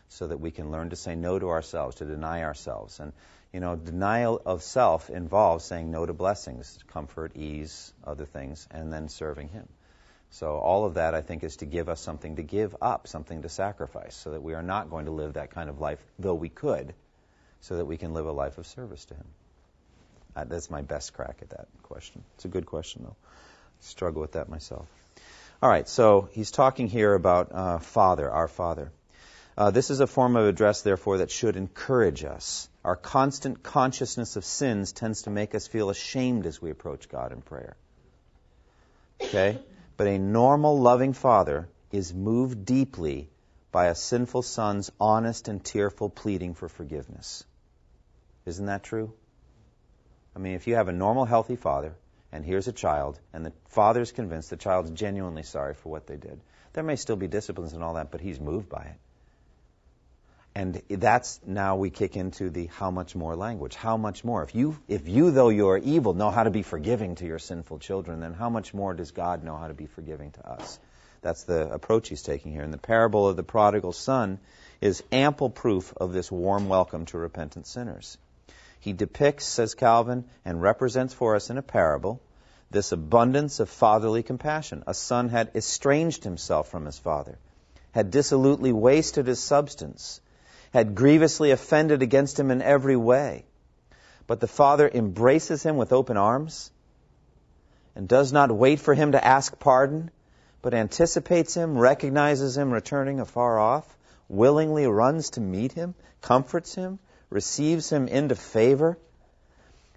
so 0.10 0.28
that 0.28 0.40
we 0.40 0.52
can 0.52 0.72
learn 0.72 0.90
to 0.90 0.96
say 0.96 1.16
no 1.16 1.40
to 1.40 1.50
ourselves, 1.50 1.98
to 1.98 2.06
deny 2.06 2.44
ourselves. 2.44 3.00
And 3.00 3.14
you 3.54 3.60
know, 3.60 3.76
denial 3.76 4.42
of 4.46 4.62
self 4.62 5.10
involves 5.10 5.66
saying 5.66 5.90
no 5.90 6.06
to 6.06 6.14
blessings, 6.14 6.78
comfort, 6.88 7.36
ease, 7.36 7.94
other 8.04 8.26
things, 8.26 8.68
and 8.70 8.94
then 8.94 9.10
serving 9.10 9.50
Him. 9.50 9.68
So 10.32 10.58
all 10.58 10.86
of 10.86 10.96
that, 10.96 11.16
I 11.16 11.22
think, 11.22 11.44
is 11.44 11.58
to 11.58 11.66
give 11.66 11.90
us 11.90 12.00
something 12.00 12.36
to 12.36 12.44
give 12.44 12.76
up, 12.82 13.08
something 13.08 13.42
to 13.42 13.50
sacrifice, 13.50 14.16
so 14.16 14.32
that 14.32 14.44
we 14.44 14.54
are 14.54 14.62
not 14.62 14.92
going 14.92 15.06
to 15.06 15.12
live 15.12 15.34
that 15.34 15.50
kind 15.50 15.70
of 15.70 15.80
life, 15.80 16.00
though 16.20 16.36
we 16.36 16.50
could, 16.50 16.94
so 17.62 17.78
that 17.78 17.86
we 17.86 17.98
can 17.98 18.14
live 18.14 18.28
a 18.28 18.32
life 18.32 18.60
of 18.60 18.68
service 18.68 19.06
to 19.06 19.16
Him. 19.16 19.26
Uh, 20.36 20.44
that's 20.44 20.70
my 20.70 20.84
best 20.84 21.14
crack 21.14 21.40
at 21.42 21.50
that 21.50 21.68
question. 21.82 22.24
It's 22.36 22.46
a 22.46 22.50
good 22.50 22.68
question, 22.68 23.02
though. 23.04 23.16
I 23.16 23.82
struggle 23.82 24.22
with 24.22 24.34
that 24.34 24.50
myself. 24.50 24.86
All 25.62 25.70
right, 25.70 25.90
so 25.90 26.30
he's 26.32 26.52
talking 26.52 26.88
here 26.88 27.14
about 27.16 27.52
uh, 27.52 27.80
Father, 27.80 28.30
our 28.30 28.48
Father. 28.48 28.92
Uh, 29.60 29.72
this 29.72 29.90
is 29.90 30.00
a 30.00 30.08
form 30.08 30.38
of 30.38 30.46
address, 30.46 30.84
therefore, 30.84 31.18
that 31.18 31.30
should 31.30 31.58
encourage 31.58 32.24
us. 32.24 32.70
Our 32.86 32.96
constant 32.96 33.62
consciousness 33.62 34.38
of 34.38 34.46
sins 34.46 34.94
tends 34.94 35.24
to 35.24 35.30
make 35.30 35.54
us 35.54 35.68
feel 35.68 35.90
ashamed 35.90 36.46
as 36.46 36.62
we 36.62 36.70
approach 36.70 37.10
God 37.10 37.34
in 37.34 37.42
prayer. 37.42 37.76
Okay? 39.22 39.60
But 39.98 40.08
a 40.08 40.18
normal, 40.18 40.80
loving 40.80 41.12
father 41.12 41.68
is 41.92 42.14
moved 42.14 42.64
deeply 42.64 43.30
by 43.70 43.88
a 43.88 43.96
sinful 43.96 44.44
son's 44.44 44.94
honest 44.98 45.50
and 45.50 45.62
tearful 45.62 46.10
pleading 46.10 46.54
for 46.54 46.70
forgiveness. 46.70 47.44
Isn't 48.46 48.68
that 48.68 48.84
true? 48.84 49.12
I 50.38 50.40
mean, 50.40 50.54
if 50.54 50.68
you 50.68 50.76
have 50.76 50.88
a 50.88 50.94
normal, 50.94 51.26
healthy 51.26 51.58
father, 51.58 51.96
and 52.32 52.46
here's 52.46 52.70
a 52.70 52.72
child, 52.72 53.20
and 53.34 53.46
the 53.46 53.52
father's 53.68 54.14
convinced 54.14 54.52
the 54.52 54.56
child's 54.56 54.92
genuinely 54.92 55.44
sorry 55.44 55.74
for 55.74 55.90
what 55.90 56.08
they 56.08 56.16
did, 56.16 56.40
there 56.72 56.84
may 56.86 56.96
still 56.96 57.18
be 57.18 57.28
disciplines 57.28 57.74
and 57.74 57.84
all 57.84 57.96
that, 57.96 58.10
but 58.10 58.22
he's 58.22 58.40
moved 58.40 58.70
by 58.70 58.84
it. 58.84 58.96
And 60.60 60.82
that's 60.90 61.40
now 61.48 61.78
we 61.78 61.90
kick 61.90 62.18
into 62.18 62.50
the 62.50 62.66
how 62.66 62.92
much 62.92 63.16
more 63.16 63.34
language. 63.34 63.76
How 63.76 63.96
much 63.96 64.26
more? 64.26 64.44
If 64.44 64.54
you, 64.54 64.78
if 64.90 65.08
you, 65.08 65.32
though 65.32 65.48
you 65.48 65.70
are 65.70 65.78
evil, 65.78 66.14
know 66.14 66.32
how 66.32 66.44
to 66.44 66.50
be 66.50 66.64
forgiving 66.64 67.16
to 67.16 67.26
your 67.26 67.40
sinful 67.40 67.80
children, 67.80 68.20
then 68.20 68.34
how 68.34 68.50
much 68.50 68.74
more 68.74 68.94
does 68.94 69.12
God 69.12 69.42
know 69.42 69.56
how 69.56 69.70
to 69.70 69.74
be 69.74 69.86
forgiving 69.86 70.32
to 70.32 70.46
us? 70.46 70.78
That's 71.22 71.44
the 71.44 71.72
approach 71.72 72.10
he's 72.10 72.24
taking 72.24 72.52
here. 72.52 72.62
And 72.62 72.74
the 72.74 72.78
parable 72.78 73.26
of 73.30 73.38
the 73.38 73.44
prodigal 73.44 73.94
son 73.94 74.38
is 74.82 75.02
ample 75.14 75.50
proof 75.50 75.94
of 75.96 76.12
this 76.12 76.30
warm 76.30 76.68
welcome 76.68 77.06
to 77.06 77.18
repentant 77.18 77.66
sinners. 77.66 78.18
He 78.82 78.92
depicts, 78.92 79.46
says 79.46 79.76
Calvin, 79.76 80.26
and 80.44 80.62
represents 80.62 81.14
for 81.14 81.38
us 81.38 81.50
in 81.50 81.58
a 81.58 81.62
parable 81.62 82.20
this 82.70 82.92
abundance 82.92 83.62
of 83.62 83.70
fatherly 83.70 84.24
compassion. 84.24 84.84
A 84.88 84.94
son 84.94 85.30
had 85.30 85.52
estranged 85.56 86.26
himself 86.26 86.68
from 86.68 86.86
his 86.86 87.00
father, 87.00 87.38
had 87.94 88.12
dissolutely 88.12 88.74
wasted 88.74 89.26
his 89.26 89.40
substance, 89.40 90.20
had 90.72 90.96
grievously 90.96 91.52
offended 91.52 92.02
against 92.02 92.40
him 92.40 92.52
in 92.52 92.62
every 92.62 92.96
way. 92.96 93.46
But 94.28 94.40
the 94.40 94.48
father 94.48 94.90
embraces 94.92 95.64
him 95.64 95.78
with 95.78 95.92
open 95.92 96.18
arms 96.18 96.72
and 97.96 98.08
does 98.08 98.32
not 98.32 98.52
wait 98.52 98.80
for 98.80 98.94
him 98.94 99.14
to 99.14 99.26
ask 99.26 99.58
pardon, 99.60 100.12
but 100.62 100.74
anticipates 100.74 101.56
him, 101.56 101.78
recognizes 101.78 102.58
him 102.58 102.72
returning 102.72 103.20
afar 103.20 103.60
off, 103.60 103.98
willingly 104.28 104.86
runs 104.86 105.32
to 105.32 105.42
meet 105.42 105.72
him, 105.74 105.96
comforts 106.22 106.76
him, 106.76 107.00
receives 107.30 107.90
him 107.90 108.08
into 108.08 108.36
favor. 108.36 108.98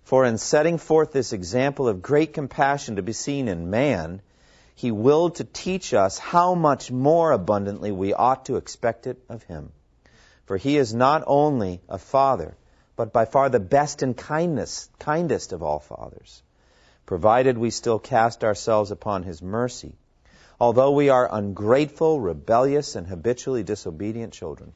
For 0.05 0.25
in 0.25 0.39
setting 0.39 0.79
forth 0.79 1.13
this 1.13 1.33
example 1.33 1.89
of 1.89 2.03
great 2.03 2.33
compassion 2.33 2.97
to 2.97 3.03
be 3.03 3.13
seen 3.13 3.49
in 3.49 3.71
man, 3.71 4.23
he 4.75 4.91
willed 4.91 5.37
to 5.37 5.45
teach 5.45 5.95
us 5.95 6.19
how 6.19 6.55
much 6.55 6.91
more 6.91 7.33
abundantly 7.33 7.93
we 7.93 8.15
ought 8.15 8.47
to 8.47 8.57
expect 8.57 9.07
it 9.07 9.19
of 9.29 9.43
him. 9.45 9.73
For 10.53 10.59
he 10.59 10.77
is 10.77 10.93
not 10.93 11.25
only 11.27 11.81
a 11.89 11.97
father, 11.97 12.59
but 12.95 13.11
by 13.11 13.25
far 13.25 13.49
the 13.49 13.59
best 13.59 14.03
and 14.03 14.15
kindness, 14.15 14.91
kindest 14.99 15.55
of 15.55 15.63
all 15.63 15.79
fathers, 15.79 16.43
provided 17.07 17.57
we 17.57 17.71
still 17.71 17.99
cast 17.99 18.45
ourselves 18.45 18.91
upon 18.91 19.23
his 19.23 19.41
mercy, 19.41 19.97
although 20.61 20.91
we 20.91 21.09
are 21.09 21.27
ungrateful, 21.33 22.21
rebellious, 22.21 22.97
and 22.97 23.07
habitually 23.07 23.63
disobedient 23.63 24.35
children. 24.35 24.75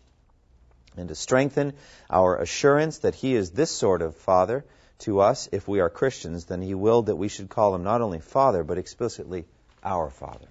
And 0.97 1.09
to 1.09 1.15
strengthen 1.15 1.75
our 2.09 2.39
assurance 2.39 3.01
that 3.01 3.15
he 3.15 3.35
is 3.35 3.51
this 3.51 3.71
sort 3.71 4.01
of 4.01 4.17
father 4.17 4.65
to 5.01 5.21
us, 5.21 5.47
if 5.53 5.69
we 5.69 5.81
are 5.81 5.91
Christians, 5.91 6.47
then 6.47 6.63
he 6.63 6.75
willed 6.75 7.05
that 7.05 7.17
we 7.17 7.29
should 7.29 7.51
call 7.51 7.75
him 7.75 7.85
not 7.85 8.01
only 8.01 8.21
father, 8.21 8.65
but 8.65 8.79
explicitly 8.79 9.45
our 9.85 10.09
father. 10.09 10.49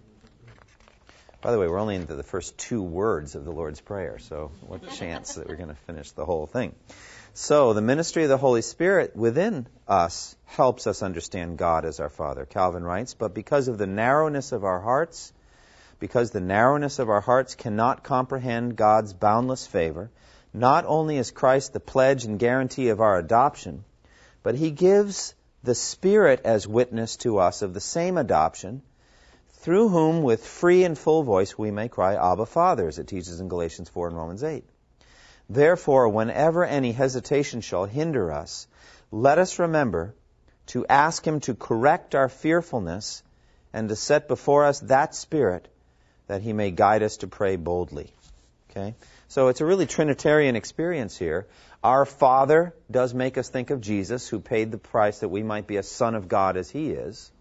By 1.46 1.52
the 1.52 1.60
way, 1.60 1.68
we're 1.68 1.78
only 1.78 1.94
into 1.94 2.16
the 2.16 2.24
first 2.24 2.58
two 2.58 2.82
words 2.82 3.36
of 3.36 3.46
the 3.46 3.52
Lord's 3.52 3.80
Prayer, 3.80 4.18
so 4.18 4.50
what 4.66 4.90
chance 4.98 5.36
that 5.36 5.48
we're 5.48 5.58
going 5.58 5.70
to 5.70 5.76
finish 5.76 6.10
the 6.10 6.26
whole 6.26 6.48
thing? 6.48 6.74
So, 7.36 7.74
the 7.74 7.84
ministry 7.84 8.24
of 8.24 8.30
the 8.30 8.38
Holy 8.38 8.64
Spirit 8.64 9.16
within 9.16 9.68
us 9.88 10.36
helps 10.46 10.88
us 10.88 11.04
understand 11.04 11.60
God 11.60 11.86
as 11.86 12.00
our 12.00 12.10
Father. 12.10 12.48
Calvin 12.48 12.84
writes, 12.84 13.14
But 13.14 13.36
because 13.36 13.68
of 13.68 13.78
the 13.78 13.86
narrowness 13.86 14.54
of 14.54 14.64
our 14.64 14.82
hearts, 14.82 15.34
because 16.00 16.32
the 16.32 16.42
narrowness 16.42 16.98
of 16.98 17.12
our 17.12 17.22
hearts 17.22 17.54
cannot 17.54 18.04
comprehend 18.04 18.76
God's 18.76 19.14
boundless 19.14 19.68
favor, 19.68 20.10
not 20.52 20.86
only 20.88 21.20
is 21.20 21.30
Christ 21.30 21.74
the 21.74 21.80
pledge 21.80 22.26
and 22.26 22.40
guarantee 22.40 22.90
of 22.90 23.02
our 23.02 23.20
adoption, 23.20 23.86
but 24.42 24.56
he 24.56 24.72
gives 24.72 25.36
the 25.64 25.76
Spirit 25.76 26.42
as 26.44 26.68
witness 26.68 27.18
to 27.18 27.38
us 27.38 27.62
of 27.62 27.76
the 27.76 27.80
same 27.80 28.18
adoption 28.18 28.82
through 29.66 29.90
whom 29.90 30.22
with 30.22 30.46
free 30.46 30.84
and 30.84 30.96
full 30.96 31.24
voice 31.24 31.58
we 31.58 31.72
may 31.72 31.90
cry, 31.90 32.14
Abba, 32.14 32.46
Father, 32.46 32.88
as 32.88 33.00
it 33.00 33.08
teaches 33.08 33.40
in 33.40 33.48
Galatians 33.48 33.90
4 33.90 34.10
and 34.10 34.16
Romans 34.16 34.44
8. 34.44 34.64
Therefore, 35.50 36.08
whenever 36.08 36.64
any 36.64 36.92
hesitation 36.92 37.62
shall 37.62 37.86
hinder 37.86 38.32
us, 38.32 38.68
let 39.12 39.40
us 39.40 39.58
remember 39.58 40.14
to 40.68 40.86
ask 40.86 41.26
Him 41.26 41.40
to 41.40 41.56
correct 41.56 42.14
our 42.14 42.30
fearfulness 42.30 43.24
and 43.74 43.90
to 43.90 43.96
set 43.96 44.28
before 44.28 44.66
us 44.66 44.82
that 44.82 45.16
Spirit 45.16 45.68
that 46.28 46.44
He 46.44 46.54
may 46.54 46.70
guide 46.70 47.02
us 47.02 47.18
to 47.18 47.28
pray 47.28 47.56
boldly. 47.56 48.14
Okay? 48.70 48.94
So 49.30 49.48
it's 49.48 49.62
a 49.62 49.66
really 49.66 49.88
Trinitarian 49.88 50.56
experience 50.56 51.18
here. 51.18 51.48
Our 51.84 52.06
Father 52.06 52.76
does 52.92 53.16
make 53.16 53.36
us 53.40 53.50
think 53.50 53.72
of 53.72 53.82
Jesus, 53.82 54.28
who 54.28 54.40
paid 54.42 54.72
the 54.72 54.78
price 54.78 55.22
that 55.22 55.30
we 55.30 55.42
might 55.42 55.66
be 55.66 55.78
a 55.78 55.84
son 55.84 56.14
of 56.14 56.28
God 56.28 56.56
as 56.56 56.70
He 56.70 56.92
is. 56.92 57.32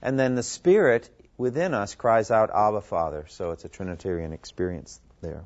And 0.00 0.16
then 0.16 0.36
the 0.36 0.42
Spirit 0.44 1.10
within 1.36 1.74
us 1.74 1.94
cries 1.94 2.30
out, 2.30 2.50
Abba, 2.54 2.80
Father. 2.80 3.26
So 3.28 3.50
it's 3.52 3.64
a 3.64 3.68
Trinitarian 3.68 4.32
experience 4.32 5.00
there. 5.20 5.44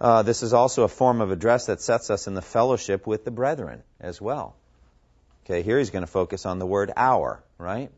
Uh, 0.00 0.22
this 0.22 0.42
is 0.42 0.52
also 0.52 0.84
a 0.84 0.88
form 0.88 1.20
of 1.20 1.32
address 1.32 1.66
that 1.66 1.80
sets 1.80 2.10
us 2.10 2.26
in 2.26 2.34
the 2.34 2.42
fellowship 2.42 3.06
with 3.06 3.24
the 3.24 3.30
brethren 3.30 3.82
as 4.00 4.20
well. 4.20 4.54
Okay, 5.44 5.62
here 5.62 5.78
he's 5.78 5.90
going 5.90 6.04
to 6.04 6.10
focus 6.10 6.46
on 6.46 6.58
the 6.58 6.66
word 6.66 6.92
our, 6.96 7.42
right? 7.56 7.90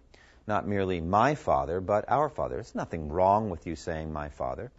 Not 0.46 0.66
merely 0.66 1.00
my 1.00 1.34
father, 1.34 1.80
but 1.80 2.06
our 2.08 2.28
father. 2.28 2.54
There's 2.54 2.74
nothing 2.74 3.10
wrong 3.10 3.50
with 3.50 3.66
you 3.66 3.76
saying 3.76 4.12
my 4.12 4.28
father. 4.30 4.70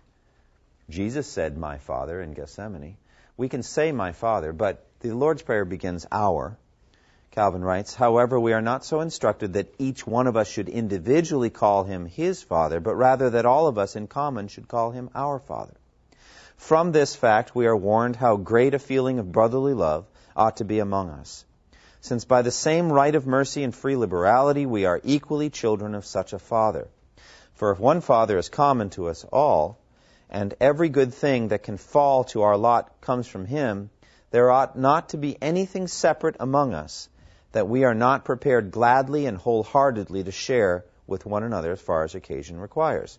Jesus 0.89 1.27
said 1.27 1.57
my 1.57 1.77
father 1.77 2.21
in 2.21 2.33
Gethsemane. 2.33 2.97
We 3.37 3.49
can 3.49 3.63
say 3.63 3.91
my 3.91 4.11
father, 4.11 4.51
but 4.51 4.85
the 5.01 5.11
Lord's 5.11 5.41
Prayer 5.41 5.65
begins 5.65 6.07
our. 6.11 6.57
Calvin 7.31 7.63
writes, 7.63 7.95
However, 7.95 8.37
we 8.37 8.51
are 8.51 8.61
not 8.61 8.83
so 8.83 8.99
instructed 8.99 9.53
that 9.53 9.73
each 9.79 10.05
one 10.05 10.27
of 10.27 10.35
us 10.35 10.49
should 10.49 10.67
individually 10.67 11.49
call 11.49 11.85
him 11.85 12.05
his 12.05 12.43
Father, 12.43 12.81
but 12.81 12.95
rather 12.95 13.29
that 13.29 13.45
all 13.45 13.67
of 13.67 13.77
us 13.77 13.95
in 13.95 14.07
common 14.07 14.49
should 14.49 14.67
call 14.67 14.91
him 14.91 15.09
our 15.15 15.39
Father. 15.39 15.73
From 16.57 16.91
this 16.91 17.15
fact, 17.15 17.55
we 17.55 17.67
are 17.67 17.75
warned 17.75 18.17
how 18.17 18.35
great 18.35 18.73
a 18.73 18.79
feeling 18.79 19.17
of 19.17 19.31
brotherly 19.31 19.73
love 19.73 20.05
ought 20.35 20.57
to 20.57 20.65
be 20.65 20.79
among 20.79 21.09
us, 21.09 21.45
since 22.01 22.25
by 22.25 22.41
the 22.41 22.51
same 22.51 22.91
right 22.91 23.15
of 23.15 23.25
mercy 23.25 23.63
and 23.63 23.73
free 23.73 23.95
liberality 23.95 24.65
we 24.65 24.83
are 24.83 24.99
equally 25.05 25.49
children 25.49 25.95
of 25.95 26.05
such 26.05 26.33
a 26.33 26.39
Father. 26.39 26.89
For 27.53 27.71
if 27.71 27.79
one 27.79 28.01
Father 28.01 28.37
is 28.37 28.49
common 28.49 28.89
to 28.91 29.07
us 29.07 29.23
all, 29.31 29.77
and 30.29 30.53
every 30.59 30.89
good 30.89 31.13
thing 31.13 31.47
that 31.47 31.63
can 31.63 31.77
fall 31.77 32.25
to 32.25 32.41
our 32.41 32.57
lot 32.57 32.99
comes 32.99 33.25
from 33.25 33.45
him, 33.45 33.89
there 34.31 34.51
ought 34.51 34.77
not 34.77 35.09
to 35.09 35.17
be 35.17 35.37
anything 35.41 35.87
separate 35.87 36.35
among 36.37 36.73
us 36.73 37.07
that 37.51 37.67
we 37.67 37.83
are 37.83 37.93
not 37.93 38.25
prepared 38.25 38.71
gladly 38.71 39.25
and 39.25 39.37
wholeheartedly 39.37 40.23
to 40.23 40.31
share 40.31 40.85
with 41.07 41.25
one 41.25 41.43
another 41.43 41.73
as 41.73 41.81
far 41.81 42.03
as 42.03 42.15
occasion 42.15 42.59
requires. 42.59 43.17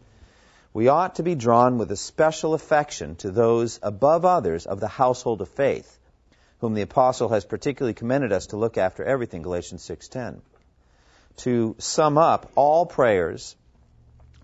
We 0.72 0.88
ought 0.88 1.16
to 1.16 1.22
be 1.22 1.34
drawn 1.34 1.76
with 1.76 1.92
a 1.92 1.96
special 1.96 2.54
affection 2.54 3.16
to 3.16 3.30
those 3.30 3.78
above 3.82 4.24
others 4.24 4.64
of 4.64 4.80
the 4.80 4.88
household 4.88 5.42
of 5.42 5.48
faith, 5.48 5.98
whom 6.60 6.74
the 6.74 6.82
apostle 6.82 7.28
has 7.28 7.44
particularly 7.44 7.92
commended 7.92 8.32
us 8.32 8.46
to 8.48 8.56
look 8.56 8.78
after 8.78 9.04
everything, 9.04 9.42
Galatians 9.42 9.82
6:10. 9.82 10.40
To 11.38 11.76
sum 11.78 12.16
up, 12.16 12.50
all 12.54 12.86
prayers 12.86 13.56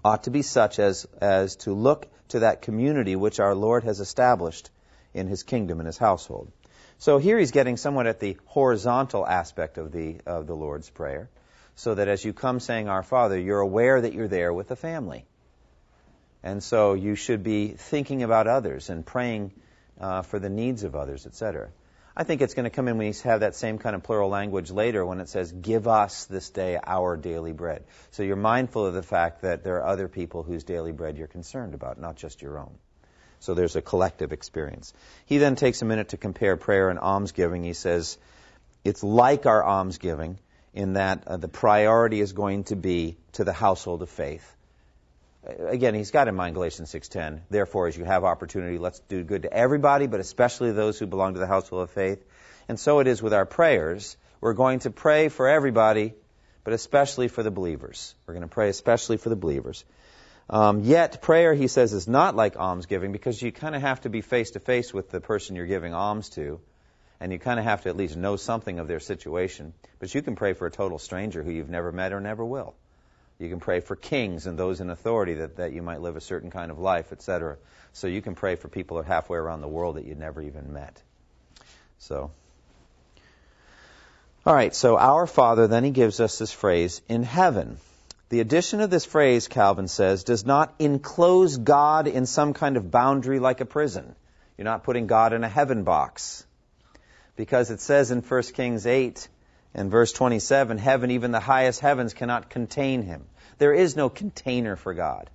ought 0.04 0.24
to 0.24 0.30
be 0.30 0.42
such 0.42 0.78
as, 0.78 1.06
as 1.20 1.56
to 1.56 1.72
look 1.72 2.06
to 2.28 2.40
that 2.40 2.62
community 2.62 3.16
which 3.16 3.40
our 3.40 3.54
Lord 3.54 3.84
has 3.84 4.00
established 4.00 4.70
in 5.14 5.28
his 5.28 5.42
kingdom 5.42 5.80
and 5.80 5.86
his 5.86 5.98
household. 5.98 6.50
So 6.98 7.18
here 7.18 7.38
he's 7.38 7.52
getting 7.52 7.76
somewhat 7.76 8.06
at 8.06 8.18
the 8.18 8.36
horizontal 8.46 9.26
aspect 9.26 9.78
of 9.78 9.92
the 9.92 10.20
of 10.26 10.46
the 10.46 10.54
Lord's 10.54 10.90
prayer, 10.90 11.30
so 11.76 11.94
that 11.94 12.08
as 12.08 12.24
you 12.24 12.32
come 12.32 12.58
saying 12.58 12.88
Our 12.88 13.04
Father, 13.04 13.38
you're 13.38 13.60
aware 13.60 14.00
that 14.00 14.12
you're 14.12 14.28
there 14.28 14.52
with 14.52 14.68
the 14.68 14.76
family, 14.76 15.24
and 16.42 16.62
so 16.62 16.94
you 16.94 17.14
should 17.14 17.42
be 17.44 17.68
thinking 17.68 18.24
about 18.24 18.48
others 18.48 18.90
and 18.90 19.06
praying 19.06 19.52
uh, 20.00 20.22
for 20.22 20.38
the 20.38 20.50
needs 20.50 20.82
of 20.82 20.96
others, 20.96 21.24
etc. 21.24 21.68
I 22.16 22.24
think 22.24 22.42
it's 22.42 22.54
going 22.54 22.64
to 22.64 22.70
come 22.70 22.88
in 22.88 22.98
when 22.98 23.06
you 23.06 23.14
have 23.22 23.40
that 23.40 23.54
same 23.54 23.78
kind 23.78 23.94
of 23.94 24.02
plural 24.02 24.28
language 24.28 24.72
later 24.72 25.06
when 25.06 25.20
it 25.20 25.28
says, 25.28 25.52
Give 25.52 25.86
us 25.86 26.24
this 26.24 26.50
day 26.50 26.76
our 26.84 27.16
daily 27.16 27.52
bread. 27.52 27.84
So 28.10 28.24
you're 28.24 28.34
mindful 28.34 28.86
of 28.86 28.94
the 28.94 29.04
fact 29.04 29.42
that 29.42 29.62
there 29.62 29.76
are 29.76 29.86
other 29.86 30.08
people 30.08 30.42
whose 30.42 30.64
daily 30.64 30.90
bread 30.90 31.16
you're 31.16 31.28
concerned 31.28 31.74
about, 31.74 32.00
not 32.00 32.16
just 32.16 32.42
your 32.42 32.58
own. 32.58 32.76
So 33.40 33.54
there's 33.54 33.76
a 33.76 33.82
collective 33.82 34.32
experience. 34.32 34.92
He 35.26 35.38
then 35.38 35.56
takes 35.56 35.82
a 35.82 35.84
minute 35.84 36.10
to 36.10 36.16
compare 36.16 36.56
prayer 36.56 36.90
and 36.90 36.98
almsgiving. 36.98 37.62
He 37.62 37.72
says 37.72 38.18
it's 38.84 39.02
like 39.02 39.46
our 39.46 39.62
almsgiving 39.62 40.38
in 40.74 40.94
that 40.94 41.26
uh, 41.26 41.36
the 41.36 41.48
priority 41.48 42.20
is 42.20 42.32
going 42.32 42.64
to 42.64 42.76
be 42.76 43.16
to 43.32 43.44
the 43.44 43.52
household 43.52 44.02
of 44.02 44.10
faith. 44.10 44.54
Again, 45.46 45.94
he's 45.94 46.10
got 46.10 46.28
in 46.28 46.34
mind 46.34 46.54
Galatians 46.54 46.92
6:10. 46.92 47.40
Therefore, 47.48 47.86
as 47.86 47.96
you 47.96 48.04
have 48.04 48.24
opportunity, 48.24 48.76
let's 48.76 49.00
do 49.00 49.22
good 49.24 49.42
to 49.42 49.52
everybody, 49.52 50.06
but 50.06 50.20
especially 50.20 50.72
those 50.72 50.98
who 50.98 51.06
belong 51.06 51.34
to 51.34 51.40
the 51.40 51.46
household 51.46 51.82
of 51.82 51.90
faith. 51.90 52.22
And 52.68 52.78
so 52.78 52.98
it 52.98 53.06
is 53.06 53.22
with 53.22 53.32
our 53.32 53.46
prayers. 53.46 54.16
We're 54.40 54.52
going 54.52 54.80
to 54.80 54.90
pray 54.90 55.28
for 55.28 55.48
everybody, 55.48 56.14
but 56.64 56.74
especially 56.74 57.28
for 57.28 57.42
the 57.42 57.50
believers. 57.50 58.14
We're 58.26 58.34
going 58.34 58.48
to 58.48 58.54
pray 58.54 58.68
especially 58.68 59.16
for 59.16 59.30
the 59.30 59.36
believers. 59.36 59.84
Um, 60.50 60.80
yet 60.84 61.20
prayer, 61.20 61.52
he 61.52 61.68
says, 61.68 61.92
is 61.92 62.08
not 62.08 62.34
like 62.34 62.56
almsgiving 62.56 63.12
because 63.12 63.40
you 63.40 63.52
kind 63.52 63.74
of 63.74 63.82
have 63.82 64.00
to 64.02 64.08
be 64.08 64.22
face 64.22 64.52
to 64.52 64.60
face 64.60 64.94
with 64.94 65.10
the 65.10 65.20
person 65.20 65.56
you're 65.56 65.66
giving 65.66 65.92
alms 65.92 66.30
to, 66.30 66.60
and 67.20 67.32
you 67.32 67.38
kind 67.38 67.58
of 67.58 67.66
have 67.66 67.82
to 67.82 67.90
at 67.90 67.96
least 67.96 68.16
know 68.16 68.36
something 68.36 68.78
of 68.78 68.88
their 68.88 69.00
situation. 69.00 69.74
But 69.98 70.14
you 70.14 70.22
can 70.22 70.36
pray 70.36 70.54
for 70.54 70.66
a 70.66 70.70
total 70.70 70.98
stranger 70.98 71.42
who 71.42 71.50
you've 71.50 71.68
never 71.68 71.92
met 71.92 72.12
or 72.12 72.20
never 72.20 72.44
will. 72.44 72.74
You 73.38 73.48
can 73.48 73.60
pray 73.60 73.80
for 73.80 73.94
kings 73.94 74.46
and 74.46 74.58
those 74.58 74.80
in 74.80 74.90
authority 74.90 75.34
that, 75.34 75.56
that 75.56 75.72
you 75.72 75.82
might 75.82 76.00
live 76.00 76.16
a 76.16 76.20
certain 76.20 76.50
kind 76.50 76.70
of 76.70 76.78
life, 76.78 77.12
etc. 77.12 77.58
So 77.92 78.06
you 78.06 78.22
can 78.22 78.34
pray 78.34 78.56
for 78.56 78.68
people 78.68 79.00
halfway 79.02 79.38
around 79.38 79.60
the 79.60 79.68
world 79.68 79.96
that 79.96 80.04
you'd 80.04 80.18
never 80.18 80.42
even 80.42 80.72
met. 80.72 81.00
So, 81.98 82.30
all 84.46 84.54
right. 84.54 84.74
So 84.74 84.96
our 84.96 85.26
Father, 85.26 85.68
then 85.68 85.84
he 85.84 85.90
gives 85.90 86.20
us 86.20 86.38
this 86.38 86.52
phrase 86.52 87.00
in 87.08 87.22
heaven. 87.22 87.76
The 88.30 88.40
addition 88.40 88.80
of 88.80 88.90
this 88.90 89.06
phrase, 89.06 89.48
Calvin 89.48 89.88
says, 89.88 90.24
does 90.24 90.44
not 90.44 90.74
enclose 90.78 91.56
God 91.56 92.06
in 92.06 92.26
some 92.26 92.52
kind 92.52 92.76
of 92.76 92.90
boundary 92.90 93.38
like 93.38 93.60
a 93.60 93.64
prison. 93.64 94.14
You're 94.58 94.66
not 94.66 94.84
putting 94.84 95.06
God 95.06 95.32
in 95.32 95.44
a 95.44 95.48
heaven 95.48 95.84
box. 95.84 96.44
Because 97.36 97.70
it 97.70 97.80
says 97.80 98.10
in 98.10 98.20
1 98.20 98.42
Kings 98.54 98.86
8 98.86 99.28
and 99.72 99.90
verse 99.90 100.12
27, 100.12 100.76
heaven, 100.76 101.10
even 101.12 101.30
the 101.30 101.40
highest 101.40 101.80
heavens, 101.80 102.12
cannot 102.12 102.50
contain 102.50 103.02
him. 103.02 103.24
There 103.56 103.72
is 103.72 103.96
no 103.96 104.10
container 104.10 104.76
for 104.76 104.92
God. 104.92 105.30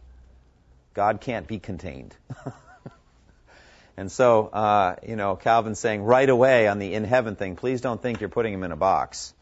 God 0.93 1.21
can't 1.21 1.47
be 1.47 1.60
contained. 1.60 2.15
and 3.97 4.12
so, 4.12 4.47
uh, 4.47 4.95
you 5.08 5.15
know, 5.15 5.36
Calvin's 5.36 5.79
saying 5.79 6.03
right 6.03 6.29
away 6.29 6.67
on 6.67 6.77
the 6.77 6.93
in 6.93 7.06
heaven 7.06 7.36
thing, 7.36 7.56
please 7.56 7.82
don't 7.82 8.01
think 8.01 8.19
you're 8.19 8.29
putting 8.29 8.53
him 8.53 8.63
in 8.63 8.71
a 8.71 8.77
box. 8.77 9.34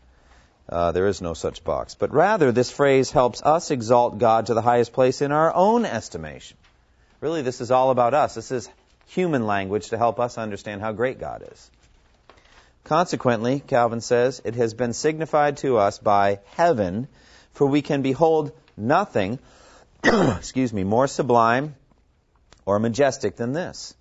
Uh, 0.69 0.91
there 0.91 1.07
is 1.07 1.21
no 1.21 1.33
such 1.33 1.63
box. 1.63 1.95
But 1.95 2.13
rather, 2.13 2.51
this 2.51 2.71
phrase 2.71 3.11
helps 3.11 3.41
us 3.41 3.71
exalt 3.71 4.19
God 4.19 4.45
to 4.45 4.53
the 4.53 4.61
highest 4.61 4.93
place 4.93 5.21
in 5.21 5.31
our 5.31 5.53
own 5.53 5.85
estimation. 5.85 6.57
Really, 7.19 7.41
this 7.41 7.61
is 7.61 7.71
all 7.71 7.91
about 7.91 8.13
us. 8.13 8.35
This 8.35 8.51
is 8.51 8.69
human 9.07 9.45
language 9.45 9.89
to 9.89 9.97
help 9.97 10.19
us 10.19 10.37
understand 10.37 10.81
how 10.81 10.93
great 10.93 11.19
God 11.19 11.43
is. 11.51 11.71
Consequently, 12.83 13.59
Calvin 13.59 14.01
says, 14.01 14.41
it 14.43 14.55
has 14.55 14.73
been 14.73 14.93
signified 14.93 15.57
to 15.57 15.77
us 15.77 15.99
by 15.99 16.39
heaven, 16.55 17.07
for 17.53 17.67
we 17.67 17.81
can 17.81 18.01
behold 18.01 18.51
nothing, 18.75 19.39
excuse 20.03 20.73
me, 20.73 20.83
more 20.83 21.07
sublime 21.07 21.75
or 22.65 22.79
majestic 22.79 23.35
than 23.35 23.53
this. 23.53 23.93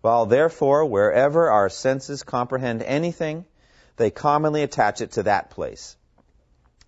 While 0.00 0.26
therefore, 0.26 0.84
wherever 0.84 1.50
our 1.50 1.68
senses 1.68 2.22
comprehend 2.22 2.82
anything, 2.82 3.44
they 3.96 4.10
commonly 4.10 4.62
attach 4.62 5.00
it 5.00 5.12
to 5.12 5.24
that 5.24 5.50
place. 5.50 5.96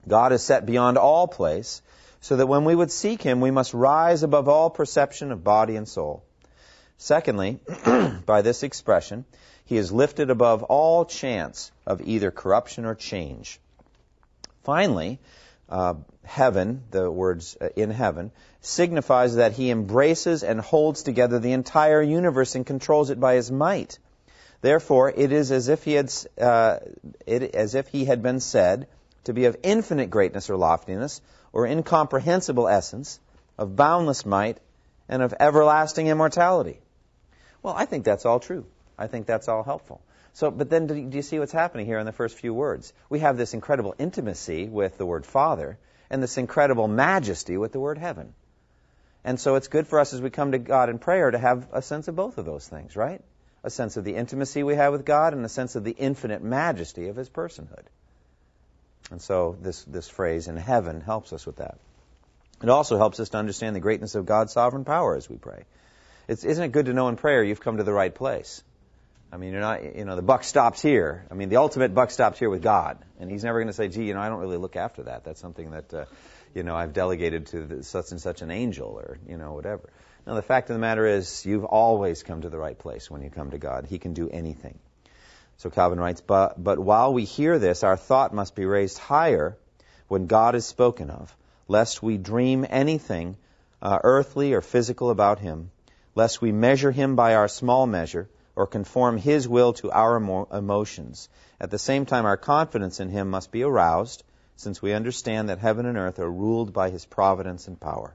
God 0.07 0.33
is 0.33 0.43
set 0.43 0.67
beyond 0.67 0.99
all 0.99 1.27
place, 1.27 1.83
so 2.21 2.37
that 2.37 2.47
when 2.47 2.65
we 2.65 2.75
would 2.75 2.91
seek 2.91 3.23
Him, 3.23 3.41
we 3.41 3.51
must 3.51 3.75
rise 3.75 4.23
above 4.23 4.49
all 4.49 4.71
perception 4.71 5.33
of 5.33 5.45
body 5.45 5.77
and 5.77 5.89
soul. 5.89 6.23
Secondly, 6.97 7.61
by 8.27 8.43
this 8.43 8.63
expression, 8.63 9.25
He 9.65 9.77
is 9.77 9.93
lifted 9.93 10.31
above 10.31 10.63
all 10.65 11.05
chance 11.05 11.71
of 11.87 12.01
either 12.03 12.31
corruption 12.31 12.85
or 12.85 12.95
change. 12.95 13.61
Finally, 14.65 15.19
uh, 15.69 15.95
heaven, 16.25 16.83
the 16.91 17.11
words 17.11 17.57
uh, 17.61 17.69
in 17.77 17.91
heaven, 17.91 18.31
signifies 18.61 19.37
that 19.37 19.53
he 19.53 19.71
embraces 19.71 20.43
and 20.43 20.61
holds 20.61 21.03
together 21.03 21.39
the 21.39 21.53
entire 21.53 22.03
universe 22.03 22.55
and 22.55 22.67
controls 22.67 23.11
it 23.11 23.21
by 23.21 23.35
his 23.35 23.51
might. 23.51 23.99
Therefore, 24.61 25.13
it 25.15 25.31
is 25.31 25.53
as 25.53 25.69
if 25.69 25.85
he 25.85 25.93
had, 25.93 26.13
uh, 26.41 26.79
it, 27.27 27.55
as 27.55 27.75
if 27.75 27.89
he 27.89 28.05
had 28.05 28.23
been 28.23 28.41
said 28.41 28.89
to 29.29 29.35
be 29.35 29.45
of 29.45 29.59
infinite 29.63 30.09
greatness 30.09 30.49
or 30.49 30.57
loftiness, 30.57 31.21
or 31.53 31.67
incomprehensible 31.67 32.67
essence, 32.67 33.21
of 33.59 33.77
boundless 33.77 34.25
might, 34.25 34.57
and 35.07 35.23
of 35.23 35.35
everlasting 35.39 36.07
immortality. 36.07 36.81
Well, 37.63 37.75
I 37.77 37.85
think 37.85 38.07
that's 38.07 38.25
all 38.25 38.41
true. 38.41 38.65
I 38.99 39.07
think 39.07 39.27
that's 39.27 39.47
all 39.47 39.63
helpful. 39.63 40.01
So, 40.33 40.51
but 40.51 40.71
then 40.71 40.87
do 40.87 40.95
you 40.95 41.21
see 41.21 41.39
what's 41.39 41.53
happening 41.53 41.85
here 41.85 41.99
in 41.99 42.07
the 42.07 42.13
first 42.13 42.39
few 42.39 42.55
words? 42.55 42.95
We 43.11 43.19
have 43.19 43.37
this 43.37 43.53
incredible 43.53 43.95
intimacy 43.99 44.67
with 44.67 44.97
the 44.97 45.05
word 45.05 45.27
Father 45.27 45.77
and 46.09 46.23
this 46.23 46.39
incredible 46.39 46.89
majesty 46.89 47.59
with 47.59 47.73
the 47.73 47.81
word 47.81 47.99
heaven. 47.99 48.33
And 49.25 49.39
so 49.39 49.57
it's 49.57 49.69
good 49.69 49.87
for 49.87 50.01
us 50.01 50.15
as 50.15 50.23
we 50.23 50.31
come 50.31 50.53
to 50.53 50.59
God 50.59 50.89
in 50.89 50.99
prayer 50.99 51.31
to 51.31 51.39
have 51.39 51.67
a 51.71 51.83
sense 51.83 52.09
of 52.09 52.17
both 52.17 52.39
of 52.39 52.47
those 52.47 52.67
things, 52.67 52.97
right? 52.97 53.21
A 53.63 53.69
sense 53.69 53.99
of 53.99 54.05
the 54.05 54.15
intimacy 54.15 54.63
we 54.63 54.77
have 54.77 54.93
with 54.93 55.05
God 55.05 55.35
and 55.35 55.45
a 55.45 55.51
sense 55.51 55.77
of 55.77 55.85
the 55.85 55.91
infinite 55.91 56.43
majesty 56.43 57.09
of 57.09 57.17
His 57.17 57.29
personhood. 57.29 57.85
And 59.11 59.21
so 59.23 59.57
this, 59.61 59.85
this 59.85 60.09
phrase 60.09 60.49
in 60.49 60.57
heaven 60.57 61.01
helps 61.01 61.33
us 61.33 61.47
with 61.47 61.57
that. 61.57 61.79
It 62.63 62.69
also 62.69 62.99
helps 62.99 63.21
us 63.21 63.31
to 63.31 63.39
understand 63.39 63.77
the 63.77 63.81
greatness 63.81 64.15
of 64.15 64.27
God's 64.27 64.53
sovereign 64.53 64.85
power 64.85 65.17
as 65.17 65.29
we 65.31 65.37
pray. 65.37 65.65
It's, 66.27 66.45
isn't 66.45 66.63
it 66.63 66.73
good 66.73 66.87
to 66.87 66.93
know 66.93 67.09
in 67.09 67.17
prayer 67.17 67.43
you've 67.43 67.61
come 67.61 67.79
to 67.79 67.85
the 67.85 67.93
right 67.93 68.15
place? 68.15 68.63
I 69.33 69.37
mean, 69.37 69.53
you're 69.53 69.61
not, 69.61 69.97
you 69.97 70.05
know, 70.05 70.17
the 70.17 70.23
buck 70.23 70.43
stops 70.43 70.81
here. 70.81 71.27
I 71.31 71.35
mean, 71.35 71.51
the 71.51 71.57
ultimate 71.57 71.95
buck 71.95 72.11
stops 72.11 72.39
here 72.39 72.51
with 72.51 72.63
God. 72.63 72.99
And 73.21 73.31
He's 73.31 73.45
never 73.45 73.59
going 73.59 73.69
to 73.69 73.75
say, 73.75 73.89
gee, 73.89 74.05
you 74.05 74.15
know, 74.15 74.21
I 74.21 74.29
don't 74.29 74.41
really 74.41 74.57
look 74.57 74.77
after 74.77 75.05
that. 75.05 75.25
That's 75.25 75.41
something 75.41 75.71
that, 75.71 75.95
uh, 75.95 76.05
you 76.55 76.63
know, 76.63 76.75
I've 76.75 76.93
delegated 76.93 77.47
to 77.49 77.67
the, 77.67 77.83
such 77.83 78.11
and 78.11 78.21
such 78.21 78.43
an 78.43 78.51
angel 78.51 78.89
or, 78.89 79.19
you 79.29 79.37
know, 79.37 79.53
whatever. 79.53 79.91
Now, 80.27 80.35
the 80.35 80.43
fact 80.43 80.71
of 80.71 80.75
the 80.75 80.81
matter 80.81 81.07
is, 81.07 81.45
you've 81.47 81.65
always 81.65 82.23
come 82.23 82.43
to 82.43 82.49
the 82.51 82.59
right 82.59 82.79
place 82.79 83.11
when 83.11 83.23
you 83.23 83.31
come 83.31 83.51
to 83.51 83.59
God. 83.59 83.87
He 83.87 83.99
can 83.99 84.15
do 84.15 84.29
anything. 84.29 84.79
So 85.59 85.71
Calvin 85.71 85.99
writes, 85.99 86.21
but, 86.21 86.63
but 86.63 86.79
while 86.79 87.13
we 87.13 87.25
hear 87.25 87.59
this, 87.59 87.83
our 87.83 87.97
thought 87.97 88.33
must 88.33 88.55
be 88.55 88.65
raised 88.65 88.97
higher 88.97 89.59
when 90.07 90.29
God 90.29 90.55
is 90.55 90.65
spoken 90.65 91.11
of, 91.11 91.35
lest 91.67 92.01
we 92.01 92.17
dream 92.17 92.65
anything 92.69 93.37
uh, 93.83 93.99
earthly 94.05 94.53
or 94.53 94.61
physical 94.61 95.11
about 95.11 95.41
Him, 95.41 95.73
lest 96.15 96.41
we 96.41 96.53
measure 96.53 96.93
Him 96.93 97.17
by 97.17 97.35
our 97.35 97.49
small 97.49 97.89
measure, 97.89 98.29
or 98.55 98.69
conform 98.69 99.19
His 99.19 99.49
will 99.49 99.73
to 99.75 99.91
our 99.91 100.17
emotions. 100.17 101.29
At 101.61 101.73
the 101.73 101.79
same 101.79 102.07
time, 102.07 102.25
our 102.25 102.37
confidence 102.37 103.01
in 103.01 103.09
Him 103.09 103.29
must 103.29 103.51
be 103.51 103.65
aroused, 103.65 104.23
since 104.55 104.81
we 104.81 104.93
understand 104.93 105.49
that 105.49 105.59
heaven 105.59 105.87
and 105.87 105.99
earth 105.99 106.21
are 106.21 106.31
ruled 106.31 106.73
by 106.73 106.91
His 106.91 107.05
providence 107.05 107.67
and 107.67 107.81
power. 107.81 108.15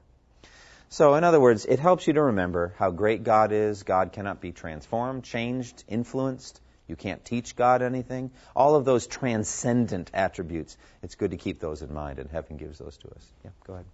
So, 0.88 1.14
in 1.14 1.24
other 1.24 1.40
words, 1.40 1.66
it 1.66 1.78
helps 1.78 2.06
you 2.06 2.14
to 2.14 2.22
remember 2.22 2.72
how 2.78 2.90
great 2.90 3.22
God 3.22 3.52
is. 3.52 3.82
God 3.82 4.12
cannot 4.12 4.40
be 4.40 4.52
transformed, 4.52 5.24
changed, 5.24 5.84
influenced. 5.88 6.62
You 6.86 6.96
can't 6.96 7.24
teach 7.24 7.56
God 7.56 7.80
anything. 7.80 8.30
All 8.54 8.76
of 8.76 8.84
those 8.84 9.06
transcendent 9.06 10.10
attributes, 10.12 10.76
it's 11.02 11.14
good 11.14 11.30
to 11.30 11.38
keep 11.38 11.58
those 11.58 11.80
in 11.80 11.92
mind, 11.92 12.18
and 12.18 12.30
heaven 12.30 12.56
gives 12.56 12.78
those 12.78 12.96
to 12.98 13.08
us. 13.08 13.24
Yeah, 13.44 13.50
go 13.66 13.72
ahead. 13.74 13.86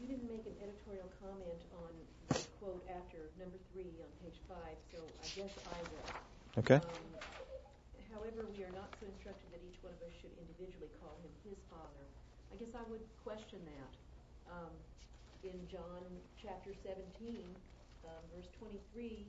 You 0.00 0.08
didn't 0.08 0.30
make 0.32 0.46
an 0.48 0.56
editorial 0.64 1.08
comment 1.20 1.60
on 1.84 1.92
the 2.32 2.40
quote 2.60 2.80
after 2.88 3.20
number 3.36 3.60
three 3.72 3.92
on 4.00 4.08
page 4.24 4.40
five, 4.48 4.76
so 4.88 5.04
I 5.04 5.28
guess 5.36 5.52
I 5.68 5.78
will. 5.84 6.64
Okay. 6.64 6.80
Um, 6.80 7.14
however, 8.16 8.48
we 8.56 8.64
are 8.64 8.72
not 8.72 8.88
so 8.96 9.04
instructed 9.04 9.52
that 9.52 9.60
each 9.68 9.76
one 9.84 9.92
of 9.92 10.00
us 10.00 10.14
should 10.24 10.32
individually 10.40 10.88
call 11.04 11.12
him 11.20 11.32
his 11.44 11.60
father. 11.68 12.04
I 12.48 12.56
guess 12.56 12.72
I 12.72 12.88
would 12.88 13.04
question 13.20 13.60
that. 13.68 13.92
Um, 14.48 14.72
in 15.44 15.60
John 15.68 16.00
chapter 16.40 16.72
17, 16.72 17.04
um, 18.08 18.22
verse 18.32 18.48
23, 18.56 19.28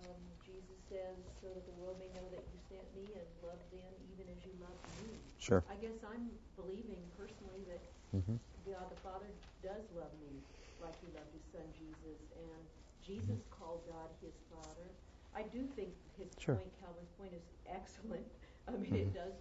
um, 0.00 0.20
Jesus 0.44 0.78
says, 0.88 1.16
so 1.40 1.52
that 1.52 1.64
the 1.68 1.76
world 1.80 2.00
may 2.00 2.08
know 2.16 2.24
that 2.32 2.44
you 2.48 2.58
sent 2.68 2.84
me 2.96 3.12
and 3.12 3.26
loved 3.44 3.64
them 3.72 3.92
even 4.12 4.28
as 4.32 4.40
you 4.44 4.52
loved 4.60 4.82
me. 5.04 5.16
Sure. 5.38 5.62
I 5.68 5.76
guess 5.80 5.96
I'm 6.06 6.30
believing 6.56 7.00
personally 7.18 7.64
that 7.68 7.82
Mm-hmm. 8.12 8.36
God 8.68 8.92
the 8.92 9.00
Father 9.00 9.24
does 9.64 9.80
love 9.96 10.12
me 10.20 10.36
like 10.84 10.92
he 11.00 11.08
loved 11.16 11.32
his 11.32 11.40
son 11.48 11.64
Jesus, 11.72 12.20
and 12.36 12.60
Jesus 13.00 13.40
called 13.48 13.80
God 13.88 14.12
his 14.20 14.36
Father. 14.52 14.84
I 15.32 15.48
do 15.48 15.64
think 15.72 15.96
his 16.20 16.28
Sure. 16.36 16.60
point, 16.60 16.68
Calvin's 16.76 17.08
point, 17.16 17.32
is 17.32 17.46
excellent. 17.64 18.28
I 18.68 18.76
mean, 18.76 18.92
it 18.94 19.08
Mhm. 19.10 19.14
does. 19.16 19.32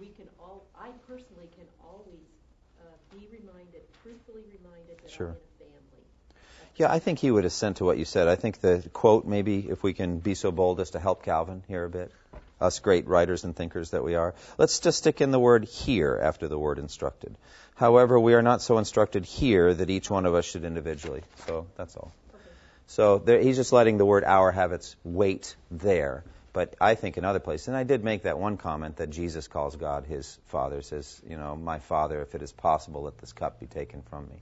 We 0.00 0.08
can 0.16 0.26
all. 0.40 0.64
I 0.74 0.90
personally 1.06 1.52
can 1.52 1.68
always 1.84 2.24
uh, 2.80 2.96
be 3.12 3.28
reminded, 3.28 3.84
truthfully 4.02 4.42
reminded 4.48 4.96
that 5.04 5.10
Sure. 5.12 5.28
I'm 5.30 5.36
in 5.36 5.44
a 5.44 5.68
family. 5.68 5.93
Yeah, 6.76 6.92
I 6.92 6.98
think 6.98 7.20
he 7.20 7.30
would 7.30 7.44
assent 7.44 7.76
to 7.76 7.84
what 7.84 7.98
you 7.98 8.04
said. 8.04 8.26
I 8.26 8.34
think 8.34 8.60
the 8.60 8.82
quote, 8.92 9.26
maybe 9.26 9.66
if 9.68 9.82
we 9.82 9.92
can 9.92 10.18
be 10.18 10.34
so 10.34 10.50
bold 10.50 10.80
as 10.80 10.90
to 10.90 10.98
help 10.98 11.22
Calvin 11.22 11.62
here 11.68 11.84
a 11.84 11.88
bit, 11.88 12.10
us 12.60 12.80
great 12.80 13.06
writers 13.06 13.44
and 13.44 13.54
thinkers 13.54 13.90
that 13.90 14.02
we 14.02 14.16
are, 14.16 14.34
let's 14.58 14.80
just 14.80 14.98
stick 14.98 15.20
in 15.20 15.30
the 15.30 15.38
word 15.38 15.64
here 15.64 16.18
after 16.20 16.48
the 16.48 16.58
word 16.58 16.78
instructed. 16.78 17.36
However, 17.76 18.18
we 18.18 18.34
are 18.34 18.42
not 18.42 18.60
so 18.60 18.78
instructed 18.78 19.24
here 19.24 19.72
that 19.72 19.88
each 19.88 20.10
one 20.10 20.26
of 20.26 20.34
us 20.34 20.44
should 20.44 20.64
individually. 20.64 21.22
So 21.46 21.66
that's 21.76 21.96
all. 21.96 22.12
Okay. 22.34 22.44
So 22.88 23.18
there, 23.18 23.40
he's 23.40 23.56
just 23.56 23.72
letting 23.72 23.98
the 23.98 24.04
word 24.04 24.24
our 24.24 24.50
have 24.50 24.72
its 24.72 24.96
weight 25.04 25.54
there. 25.70 26.24
But 26.52 26.74
I 26.80 26.94
think 26.94 27.18
in 27.18 27.24
other 27.24 27.40
places, 27.40 27.68
and 27.68 27.76
I 27.76 27.82
did 27.82 28.04
make 28.04 28.22
that 28.22 28.38
one 28.38 28.56
comment 28.56 28.96
that 28.96 29.10
Jesus 29.10 29.48
calls 29.48 29.74
God 29.74 30.06
his 30.06 30.38
Father, 30.46 30.82
says, 30.82 31.20
you 31.28 31.36
know, 31.36 31.56
my 31.56 31.80
Father, 31.80 32.22
if 32.22 32.34
it 32.36 32.42
is 32.42 32.52
possible, 32.52 33.02
let 33.02 33.18
this 33.18 33.32
cup 33.32 33.58
be 33.58 33.66
taken 33.66 34.02
from 34.02 34.28
me. 34.28 34.36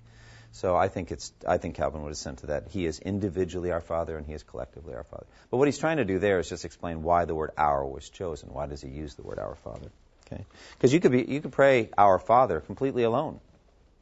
So 0.53 0.77
I 0.77 0.89
think 0.89 1.11
it's, 1.11 1.33
I 1.49 1.57
think 1.57 1.77
Calvin 1.77 2.03
would 2.03 2.13
assent 2.13 2.41
to 2.41 2.47
that. 2.49 2.69
He 2.69 2.85
is 2.85 2.99
individually 2.99 3.73
our 3.73 3.81
Father 3.81 4.19
and 4.19 4.27
he 4.27 4.35
is 4.35 4.43
collectively 4.43 4.95
our 4.95 5.05
Father. 5.05 5.27
But 5.51 5.57
what 5.57 5.67
he's 5.67 5.79
trying 5.79 5.97
to 5.97 6.05
do 6.05 6.19
there 6.19 6.39
is 6.39 6.49
just 6.49 6.67
explain 6.67 7.03
why 7.03 7.25
the 7.25 7.35
word 7.35 7.53
our 7.57 7.85
was 7.87 8.09
chosen. 8.11 8.51
Why 8.53 8.67
does 8.67 8.83
he 8.83 8.89
use 8.89 9.15
the 9.15 9.23
word 9.23 9.39
our 9.39 9.55
Father? 9.57 9.91
Okay? 10.27 10.45
Because 10.77 10.93
you 10.93 11.01
could 11.01 11.13
be, 11.13 11.25
you 11.25 11.41
could 11.41 11.53
pray 11.53 11.89
our 11.97 12.19
Father 12.19 12.61
completely 12.61 13.03
alone. 13.03 13.41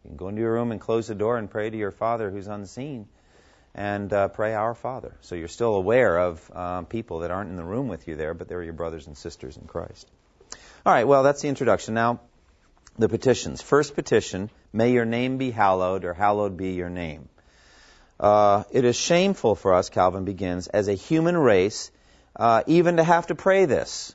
You 0.05 0.09
can 0.09 0.17
go 0.17 0.29
into 0.29 0.41
your 0.41 0.53
room 0.53 0.73
and 0.73 0.81
close 0.81 1.07
the 1.07 1.15
door 1.15 1.39
and 1.39 1.49
pray 1.49 1.71
to 1.71 1.77
your 1.77 1.93
Father 1.93 2.31
who's 2.31 2.49
unseen 2.49 3.07
and 3.75 4.13
uh, 4.13 4.27
pray 4.29 4.55
our 4.55 4.75
Father. 4.75 5.15
So 5.21 5.37
you're 5.37 5.47
still 5.47 5.77
aware 5.77 6.19
of 6.19 6.51
um, 6.57 6.87
people 6.87 7.21
that 7.21 7.31
aren't 7.31 7.51
in 7.51 7.57
the 7.57 7.65
room 7.65 7.87
with 7.87 8.09
you 8.09 8.17
there, 8.17 8.35
but 8.35 8.49
they're 8.49 8.63
your 8.63 8.73
brothers 8.73 9.07
and 9.07 9.17
sisters 9.17 9.57
in 9.57 9.67
Christ. 9.67 10.11
All 10.85 10.93
right, 10.93 11.07
well, 11.07 11.23
that's 11.23 11.43
the 11.43 11.49
introduction. 11.49 11.95
Now, 11.95 12.21
the 12.99 13.09
petitions. 13.09 13.63
First 13.63 13.95
petition, 13.95 14.51
may 14.73 14.93
your 14.93 15.05
name 15.05 15.39
be 15.39 15.51
hallowed, 15.51 16.05
or 16.05 16.15
hallowed 16.15 16.57
be 16.57 16.73
your 16.73 16.91
name. 16.91 17.29
Uh, 18.19 18.65
it 18.71 18.85
is 18.85 18.97
shameful 18.97 19.55
for 19.55 19.75
us, 19.75 19.89
Calvin 19.89 20.25
begins, 20.25 20.67
as 20.69 20.89
a 20.89 20.95
human 20.95 21.37
race, 21.37 21.91
uh, 22.37 22.63
even 22.67 22.97
to 22.97 23.05
have 23.05 23.29
to 23.29 23.35
pray 23.35 23.65
this. 23.65 24.15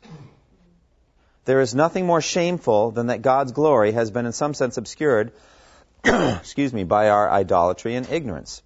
There 1.46 1.62
is 1.62 1.76
nothing 1.76 2.06
more 2.06 2.22
shameful 2.22 2.92
than 2.92 3.08
that 3.08 3.22
God's 3.22 3.52
glory 3.52 3.92
has 3.92 4.12
been 4.12 4.26
in 4.26 4.32
some 4.32 4.54
sense 4.54 4.78
obscured, 4.78 5.32
excuse 6.04 6.74
me, 6.74 6.84
by 6.84 7.10
our 7.10 7.30
idolatry 7.30 7.96
and 7.96 8.10
ignorance. 8.10 8.62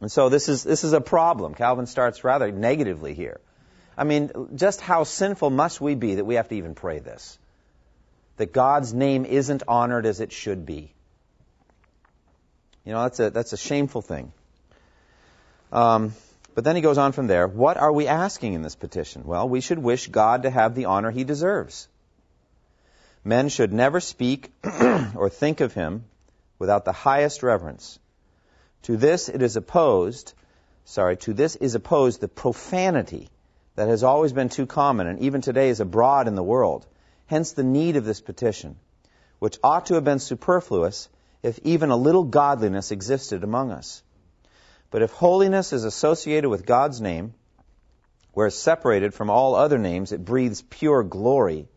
And 0.00 0.10
so 0.10 0.28
this 0.28 0.48
is, 0.48 0.64
this 0.64 0.84
is 0.84 0.94
a 0.94 1.00
problem. 1.00 1.54
Calvin 1.54 1.86
starts 1.86 2.24
rather 2.24 2.50
negatively 2.50 3.14
here. 3.14 3.40
I 3.96 4.04
mean, 4.04 4.30
just 4.54 4.80
how 4.80 5.04
sinful 5.04 5.50
must 5.50 5.80
we 5.80 5.94
be 5.94 6.16
that 6.16 6.24
we 6.24 6.36
have 6.36 6.48
to 6.48 6.56
even 6.56 6.74
pray 6.74 6.98
this? 6.98 7.38
That 8.42 8.52
God's 8.52 8.92
name 8.92 9.24
isn't 9.24 9.62
honored 9.68 10.04
as 10.04 10.18
it 10.18 10.32
should 10.32 10.66
be. 10.66 10.92
You 12.84 12.90
know, 12.90 13.04
that's 13.04 13.20
a, 13.20 13.30
that's 13.30 13.52
a 13.52 13.56
shameful 13.56 14.02
thing. 14.02 14.32
Um, 15.70 16.12
but 16.56 16.64
then 16.64 16.74
he 16.74 16.82
goes 16.82 16.98
on 16.98 17.12
from 17.12 17.28
there. 17.28 17.46
What 17.46 17.76
are 17.76 17.92
we 17.92 18.08
asking 18.08 18.54
in 18.54 18.62
this 18.62 18.74
petition? 18.74 19.22
Well, 19.26 19.48
we 19.48 19.60
should 19.60 19.78
wish 19.78 20.08
God 20.08 20.42
to 20.42 20.50
have 20.50 20.74
the 20.74 20.86
honor 20.86 21.12
he 21.12 21.22
deserves. 21.22 21.86
Men 23.22 23.48
should 23.48 23.72
never 23.72 24.00
speak 24.00 24.50
or 25.14 25.30
think 25.30 25.60
of 25.60 25.72
him 25.72 26.02
without 26.58 26.84
the 26.84 26.90
highest 26.90 27.44
reverence. 27.44 28.00
To 28.88 28.96
this 28.96 29.28
it 29.28 29.40
is 29.40 29.54
opposed, 29.54 30.34
sorry, 30.84 31.16
to 31.18 31.32
this 31.32 31.54
is 31.54 31.76
opposed 31.76 32.20
the 32.20 32.26
profanity 32.26 33.28
that 33.76 33.86
has 33.86 34.02
always 34.02 34.32
been 34.32 34.48
too 34.48 34.66
common 34.66 35.06
and 35.06 35.20
even 35.20 35.42
today 35.42 35.68
is 35.68 35.78
abroad 35.78 36.26
in 36.26 36.34
the 36.34 36.42
world. 36.42 36.88
Hence 37.32 37.52
the 37.52 37.64
need 37.64 37.96
of 37.96 38.04
this 38.04 38.20
petition, 38.20 38.76
which 39.38 39.58
ought 39.64 39.86
to 39.86 39.94
have 39.94 40.04
been 40.04 40.18
superfluous 40.18 41.08
if 41.42 41.58
even 41.64 41.88
a 41.88 41.96
little 41.96 42.24
godliness 42.24 42.90
existed 42.90 43.42
among 43.42 43.70
us. 43.70 44.02
But 44.90 45.00
if 45.00 45.12
holiness 45.12 45.72
is 45.72 45.84
associated 45.84 46.50
with 46.50 46.66
God's 46.66 47.00
name, 47.00 47.32
whereas 48.34 48.54
separated 48.54 49.14
from 49.14 49.30
all 49.30 49.54
other 49.54 49.78
names 49.78 50.12
it 50.12 50.26
breathes 50.26 50.60
pure 50.60 51.02
glory, 51.02 51.68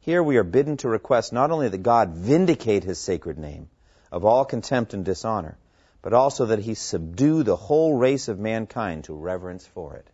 here 0.00 0.22
we 0.22 0.36
are 0.36 0.44
bidden 0.44 0.76
to 0.76 0.90
request 0.90 1.32
not 1.32 1.50
only 1.50 1.70
that 1.70 1.82
God 1.82 2.10
vindicate 2.10 2.84
his 2.84 2.98
sacred 2.98 3.38
name 3.38 3.70
of 4.10 4.26
all 4.26 4.44
contempt 4.44 4.92
and 4.92 5.06
dishonor, 5.06 5.56
but 6.02 6.12
also 6.12 6.44
that 6.44 6.58
he 6.58 6.74
subdue 6.74 7.44
the 7.44 7.56
whole 7.56 7.96
race 7.96 8.28
of 8.28 8.38
mankind 8.38 9.04
to 9.04 9.14
reverence 9.14 9.66
for 9.66 9.94
it. 9.94 10.06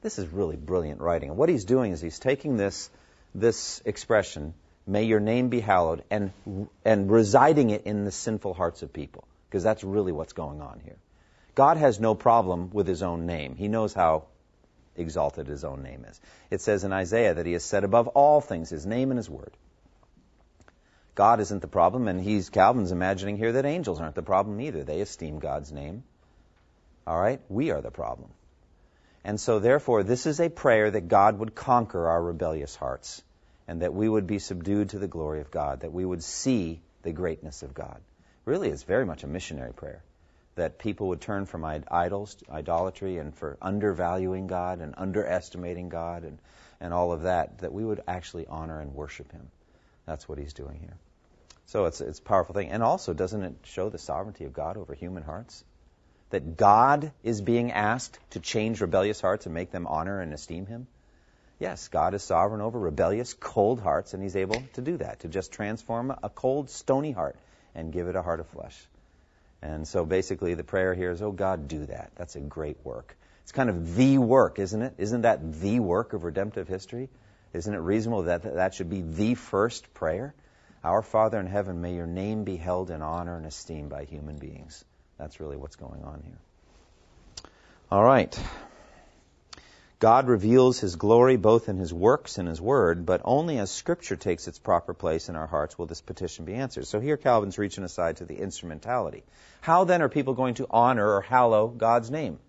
This 0.00 0.20
is 0.20 0.28
really 0.28 0.54
brilliant 0.54 1.00
writing. 1.00 1.30
And 1.30 1.38
what 1.38 1.48
he's 1.48 1.64
doing 1.64 1.90
is 1.90 2.00
he's 2.00 2.20
taking 2.20 2.56
this, 2.56 2.88
this 3.34 3.82
expression, 3.84 4.54
may 4.86 5.04
your 5.04 5.20
name 5.20 5.48
be 5.48 5.60
hallowed, 5.60 6.04
and, 6.10 6.32
and 6.84 7.10
residing 7.10 7.70
it 7.70 7.84
in 7.84 8.04
the 8.04 8.10
sinful 8.10 8.54
hearts 8.54 8.82
of 8.82 8.92
people. 8.92 9.24
Because 9.48 9.62
that's 9.62 9.84
really 9.84 10.12
what's 10.12 10.32
going 10.32 10.62
on 10.62 10.80
here. 10.82 10.96
God 11.54 11.76
has 11.76 12.00
no 12.00 12.14
problem 12.14 12.70
with 12.72 12.86
his 12.86 13.02
own 13.02 13.26
name. 13.26 13.54
He 13.54 13.68
knows 13.68 13.92
how 13.92 14.24
exalted 14.96 15.46
his 15.46 15.64
own 15.64 15.82
name 15.82 16.06
is. 16.08 16.20
It 16.50 16.60
says 16.62 16.84
in 16.84 16.92
Isaiah 16.92 17.34
that 17.34 17.46
he 17.46 17.52
has 17.52 17.64
set 17.64 17.84
above 17.84 18.08
all 18.08 18.40
things 18.40 18.70
his 18.70 18.86
name 18.86 19.10
and 19.10 19.18
his 19.18 19.28
word. 19.28 19.52
God 21.14 21.40
isn't 21.40 21.60
the 21.60 21.68
problem, 21.68 22.08
and 22.08 22.18
he's 22.18 22.48
Calvin's 22.48 22.92
imagining 22.92 23.36
here 23.36 23.52
that 23.52 23.66
angels 23.66 24.00
aren't 24.00 24.14
the 24.14 24.22
problem 24.22 24.60
either. 24.60 24.82
They 24.82 25.02
esteem 25.02 25.38
God's 25.38 25.70
name. 25.70 26.04
All 27.06 27.20
right? 27.20 27.40
We 27.50 27.70
are 27.70 27.82
the 27.82 27.90
problem. 27.90 28.30
And 29.24 29.40
so, 29.40 29.60
therefore, 29.60 30.02
this 30.02 30.26
is 30.26 30.40
a 30.40 30.50
prayer 30.50 30.90
that 30.90 31.08
God 31.08 31.38
would 31.38 31.54
conquer 31.54 32.08
our 32.08 32.22
rebellious 32.22 32.74
hearts 32.74 33.22
and 33.68 33.82
that 33.82 33.94
we 33.94 34.08
would 34.08 34.26
be 34.26 34.40
subdued 34.40 34.90
to 34.90 34.98
the 34.98 35.06
glory 35.06 35.40
of 35.40 35.50
God, 35.50 35.80
that 35.80 35.92
we 35.92 36.04
would 36.04 36.22
see 36.22 36.82
the 37.02 37.12
greatness 37.12 37.62
of 37.62 37.74
God. 37.74 38.00
Really, 38.44 38.68
it's 38.68 38.82
very 38.82 39.06
much 39.06 39.22
a 39.22 39.28
missionary 39.28 39.72
prayer. 39.72 40.02
That 40.56 40.78
people 40.78 41.08
would 41.08 41.20
turn 41.20 41.46
from 41.46 41.64
idols, 41.64 42.36
idolatry, 42.50 43.18
and 43.18 43.34
for 43.34 43.56
undervaluing 43.62 44.48
God 44.48 44.80
and 44.80 44.94
underestimating 44.98 45.88
God 45.88 46.24
and, 46.24 46.38
and 46.80 46.92
all 46.92 47.12
of 47.12 47.22
that, 47.22 47.58
that 47.58 47.72
we 47.72 47.84
would 47.84 48.02
actually 48.06 48.46
honor 48.48 48.80
and 48.80 48.92
worship 48.92 49.30
Him. 49.30 49.48
That's 50.04 50.28
what 50.28 50.38
He's 50.38 50.52
doing 50.52 50.80
here. 50.80 50.96
So 51.66 51.86
it's, 51.86 52.00
it's 52.00 52.18
a 52.18 52.22
powerful 52.22 52.54
thing. 52.54 52.68
And 52.68 52.82
also, 52.82 53.14
doesn't 53.14 53.42
it 53.42 53.54
show 53.62 53.88
the 53.88 53.98
sovereignty 53.98 54.44
of 54.44 54.52
God 54.52 54.76
over 54.76 54.94
human 54.94 55.22
hearts? 55.22 55.64
That 56.32 56.56
God 56.56 57.12
is 57.22 57.40
being 57.40 57.72
asked 57.72 58.18
to 58.30 58.40
change 58.40 58.80
rebellious 58.80 59.20
hearts 59.20 59.44
and 59.46 59.54
make 59.54 59.70
them 59.70 59.86
honor 59.86 60.20
and 60.20 60.32
esteem 60.32 60.66
Him? 60.66 60.86
Yes, 61.58 61.88
God 61.88 62.14
is 62.14 62.22
sovereign 62.22 62.62
over 62.62 62.78
rebellious, 62.78 63.34
cold 63.34 63.80
hearts, 63.80 64.14
and 64.14 64.22
He's 64.22 64.34
able 64.34 64.62
to 64.72 64.80
do 64.80 64.96
that, 64.96 65.20
to 65.20 65.28
just 65.28 65.52
transform 65.52 66.10
a 66.22 66.30
cold, 66.30 66.70
stony 66.70 67.12
heart 67.12 67.36
and 67.74 67.92
give 67.92 68.08
it 68.08 68.16
a 68.16 68.22
heart 68.22 68.40
of 68.40 68.48
flesh. 68.48 68.76
And 69.60 69.86
so 69.86 70.04
basically, 70.04 70.54
the 70.54 70.64
prayer 70.64 70.94
here 70.94 71.10
is, 71.10 71.22
Oh 71.22 71.32
God, 71.32 71.68
do 71.68 71.86
that. 71.86 72.10
That's 72.16 72.34
a 72.34 72.40
great 72.40 72.78
work. 72.82 73.14
It's 73.42 73.52
kind 73.52 73.68
of 73.68 73.94
the 73.94 74.18
work, 74.18 74.58
isn't 74.58 74.82
it? 74.82 74.94
Isn't 74.98 75.22
that 75.22 75.60
the 75.60 75.80
work 75.80 76.14
of 76.14 76.24
redemptive 76.24 76.66
history? 76.66 77.10
Isn't 77.52 77.74
it 77.74 77.78
reasonable 77.78 78.22
that 78.22 78.42
that 78.42 78.74
should 78.74 78.88
be 78.88 79.02
the 79.02 79.34
first 79.34 79.92
prayer? 79.92 80.34
Our 80.82 81.02
Father 81.02 81.38
in 81.38 81.46
heaven, 81.46 81.80
may 81.80 81.94
your 81.94 82.06
name 82.06 82.44
be 82.44 82.56
held 82.56 82.90
in 82.90 83.02
honor 83.02 83.36
and 83.36 83.46
esteem 83.46 83.88
by 83.88 84.04
human 84.04 84.38
beings. 84.38 84.84
That's 85.22 85.38
really 85.38 85.56
what's 85.56 85.76
going 85.76 86.02
on 86.02 86.20
here. 86.26 86.38
All 87.92 88.02
right. 88.02 88.36
God 90.00 90.26
reveals 90.26 90.80
his 90.80 90.96
glory 90.96 91.36
both 91.36 91.68
in 91.68 91.76
his 91.76 91.94
works 91.94 92.38
and 92.38 92.48
his 92.48 92.60
word, 92.60 93.06
but 93.06 93.20
only 93.24 93.60
as 93.60 93.70
scripture 93.70 94.16
takes 94.16 94.48
its 94.48 94.58
proper 94.58 94.94
place 94.94 95.28
in 95.28 95.36
our 95.36 95.46
hearts 95.46 95.78
will 95.78 95.86
this 95.86 96.00
petition 96.00 96.44
be 96.44 96.54
answered. 96.54 96.88
So 96.88 96.98
here 96.98 97.16
Calvin's 97.16 97.56
reaching 97.56 97.84
aside 97.84 98.16
to 98.16 98.24
the 98.24 98.36
instrumentality. 98.36 99.22
How 99.60 99.84
then 99.84 100.02
are 100.02 100.08
people 100.08 100.34
going 100.34 100.54
to 100.54 100.66
honor 100.68 101.08
or 101.08 101.20
hallow 101.20 101.68
God's 101.68 102.10
name? 102.10 102.40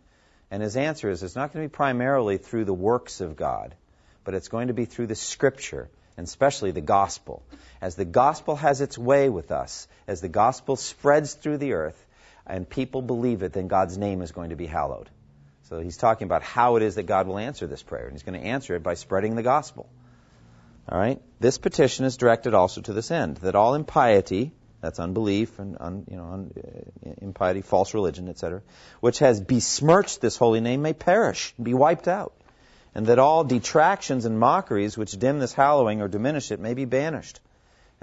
And 0.50 0.64
his 0.64 0.76
answer 0.76 1.12
is 1.12 1.22
it's 1.22 1.36
not 1.36 1.54
going 1.54 1.64
to 1.64 1.70
be 1.70 1.76
primarily 1.76 2.40
through 2.40 2.66
the 2.66 2.74
works 2.74 3.22
of 3.22 3.36
God, 3.36 3.76
but 4.24 4.34
it's 4.34 4.48
going 4.48 4.70
to 4.70 4.74
be 4.74 4.86
through 4.86 5.08
the 5.08 5.16
scripture, 5.16 5.90
and 6.18 6.26
especially 6.26 6.72
the 6.72 6.82
gospel. 6.82 7.44
As 7.82 7.94
the 7.94 8.04
gospel 8.04 8.56
has 8.56 8.82
its 8.82 8.98
way 8.98 9.30
with 9.30 9.52
us, 9.52 9.88
as 10.08 10.22
the 10.22 10.28
gospel 10.28 10.76
spreads 10.76 11.36
through 11.36 11.60
the 11.60 11.74
earth, 11.74 12.04
and 12.46 12.70
people 12.70 13.02
believe 13.02 13.44
it, 13.44 13.54
then 13.54 13.68
God's 13.68 13.98
name 13.98 14.22
is 14.22 14.32
going 14.32 14.50
to 14.50 14.56
be 14.56 14.66
hallowed. 14.66 15.10
So 15.70 15.80
he's 15.80 15.98
talking 15.98 16.26
about 16.26 16.44
how 16.44 16.76
it 16.76 16.84
is 16.84 16.96
that 16.96 17.04
God 17.04 17.28
will 17.28 17.38
answer 17.38 17.68
this 17.68 17.82
prayer, 17.82 18.04
and 18.04 18.12
he's 18.12 18.24
going 18.24 18.40
to 18.40 18.46
answer 18.46 18.76
it 18.76 18.84
by 18.84 18.96
spreading 18.96 19.36
the 19.36 19.44
gospel. 19.44 19.90
All 20.90 21.00
right? 21.00 21.22
This 21.40 21.58
petition 21.58 22.06
is 22.06 22.18
directed 22.18 22.54
also 22.54 22.82
to 22.82 22.94
this 22.94 23.12
end, 23.12 23.38
that 23.38 23.56
all 23.56 23.76
impiety, 23.76 24.52
that's 24.82 25.00
unbelief 25.00 25.60
and 25.60 25.78
un, 25.80 26.06
you 26.12 26.18
know 26.18 26.26
un, 26.26 26.52
uh, 26.58 27.10
impiety, 27.22 27.62
false 27.62 27.94
religion, 27.94 28.28
etc., 28.28 28.62
which 29.00 29.20
has 29.20 29.40
besmirched 29.40 30.20
this 30.20 30.36
holy 30.36 30.60
name 30.60 30.82
may 30.82 30.92
perish, 30.92 31.54
be 31.62 31.74
wiped 31.74 32.10
out, 32.10 32.34
and 32.94 33.06
that 33.06 33.18
all 33.18 33.46
detractions 33.46 34.26
and 34.26 34.38
mockeries 34.38 34.98
which 34.98 35.18
dim 35.18 35.40
this 35.40 35.54
hallowing 35.54 36.02
or 36.02 36.10
diminish 36.10 36.52
it 36.52 36.60
may 36.60 36.74
be 36.74 36.84
banished 36.84 37.40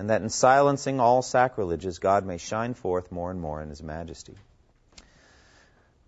and 0.01 0.09
that 0.09 0.23
in 0.23 0.31
silencing 0.31 0.99
all 0.99 1.21
sacrileges, 1.21 1.99
God 1.99 2.25
may 2.25 2.39
shine 2.39 2.73
forth 2.73 3.13
more 3.13 3.31
and 3.31 3.39
more 3.39 3.61
in 3.61 3.69
His 3.69 3.83
majesty. 3.83 4.33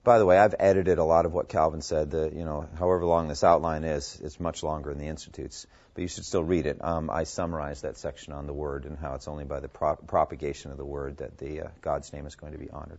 By 0.02 0.18
the 0.18 0.24
way, 0.24 0.38
I've 0.38 0.54
edited 0.58 0.96
a 0.96 1.04
lot 1.04 1.26
of 1.26 1.34
what 1.34 1.50
Calvin 1.50 1.82
said. 1.82 2.10
The, 2.10 2.32
you 2.34 2.46
know, 2.46 2.66
however 2.78 3.04
long 3.04 3.28
this 3.28 3.44
outline 3.44 3.84
is, 3.84 4.18
it's 4.24 4.40
much 4.40 4.62
longer 4.62 4.90
in 4.90 4.96
the 4.96 5.08
Institutes, 5.08 5.66
but 5.92 6.00
you 6.00 6.08
should 6.08 6.24
still 6.24 6.42
read 6.42 6.64
it. 6.64 6.82
Um, 6.82 7.10
I 7.10 7.24
summarized 7.24 7.82
that 7.82 7.98
section 7.98 8.32
on 8.32 8.46
the 8.46 8.54
Word 8.54 8.86
and 8.86 8.96
how 8.96 9.12
it's 9.12 9.28
only 9.28 9.44
by 9.44 9.60
the 9.60 9.68
pro- 9.68 9.96
propagation 9.96 10.70
of 10.70 10.78
the 10.78 10.86
Word 10.86 11.18
that 11.18 11.36
the 11.36 11.60
uh, 11.60 11.68
God's 11.82 12.14
name 12.14 12.24
is 12.26 12.34
going 12.34 12.54
to 12.54 12.58
be 12.58 12.70
honored. 12.70 12.98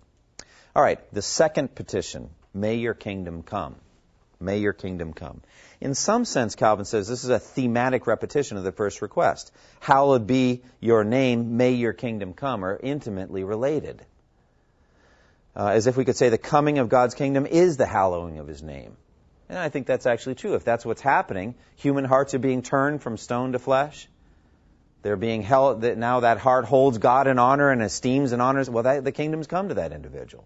All 0.75 0.84
right, 0.84 0.99
the 1.12 1.23
second 1.23 1.73
petition: 1.73 2.29
May 2.53 2.75
your 2.75 2.93
kingdom 2.93 3.41
come. 3.41 3.77
May 4.39 4.60
your 4.60 4.74
kingdom 4.74 5.13
come. 5.13 5.41
In 5.80 5.96
some 5.96 6.26
sense, 6.26 6.56
Calvin 6.56 6.86
says 6.86 7.08
this 7.08 7.24
is 7.24 7.30
a 7.30 7.39
thematic 7.39 8.08
repetition 8.08 8.58
of 8.58 8.63
the 8.63 8.72
first 8.72 9.02
request. 9.02 9.52
Hallowed 9.80 10.28
be 10.28 10.63
your 10.80 11.04
name, 11.04 11.58
may 11.58 11.72
your 11.72 11.93
kingdom 11.93 12.34
come, 12.34 12.63
are 12.63 12.80
intimately 12.82 13.43
related. 13.43 14.06
Uh, 15.56 15.67
as 15.67 15.88
if 15.88 15.98
we 15.98 16.06
could 16.06 16.15
say 16.15 16.30
the 16.30 16.38
coming 16.38 16.80
of 16.80 16.89
God's 16.89 17.15
kingdom 17.15 17.46
is 17.46 17.78
the 17.78 17.86
hallowing 17.86 18.39
of 18.39 18.48
his 18.48 18.63
name. 18.63 18.98
And 19.50 19.58
I 19.58 19.69
think 19.69 19.86
that's 19.86 20.06
actually 20.06 20.36
true. 20.36 20.56
If 20.56 20.63
that's 20.63 20.86
what's 20.86 21.02
happening, 21.02 21.56
human 21.76 22.06
hearts 22.06 22.34
are 22.34 22.39
being 22.39 22.62
turned 22.62 23.02
from 23.02 23.17
stone 23.17 23.52
to 23.52 23.60
flesh. 23.60 24.08
They're 25.04 25.17
being 25.17 25.41
held, 25.41 25.82
that 25.82 25.98
now 25.98 26.22
that 26.22 26.38
heart 26.38 26.65
holds 26.65 26.98
God 26.98 27.28
in 27.28 27.38
honor 27.38 27.69
and 27.69 27.82
esteems 27.84 28.32
and 28.32 28.41
honors. 28.41 28.69
Well, 28.69 28.84
that, 28.84 29.04
the 29.04 29.12
kingdom's 29.12 29.48
come 29.48 29.67
to 29.67 29.76
that 29.76 29.91
individual. 29.91 30.46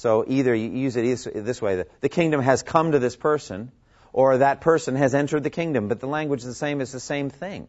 So 0.00 0.24
either 0.26 0.54
you 0.54 0.70
use 0.70 0.96
it 0.96 1.44
this 1.44 1.60
way, 1.60 1.84
the 2.00 2.08
kingdom 2.08 2.40
has 2.40 2.62
come 2.62 2.92
to 2.92 2.98
this 2.98 3.16
person, 3.16 3.70
or 4.14 4.38
that 4.38 4.62
person 4.62 4.96
has 4.96 5.14
entered 5.14 5.42
the 5.42 5.50
kingdom, 5.50 5.88
but 5.88 6.00
the 6.00 6.06
language 6.06 6.40
is 6.40 6.46
the 6.46 6.54
same, 6.54 6.80
it's 6.80 6.92
the 6.92 6.98
same 6.98 7.28
thing. 7.28 7.68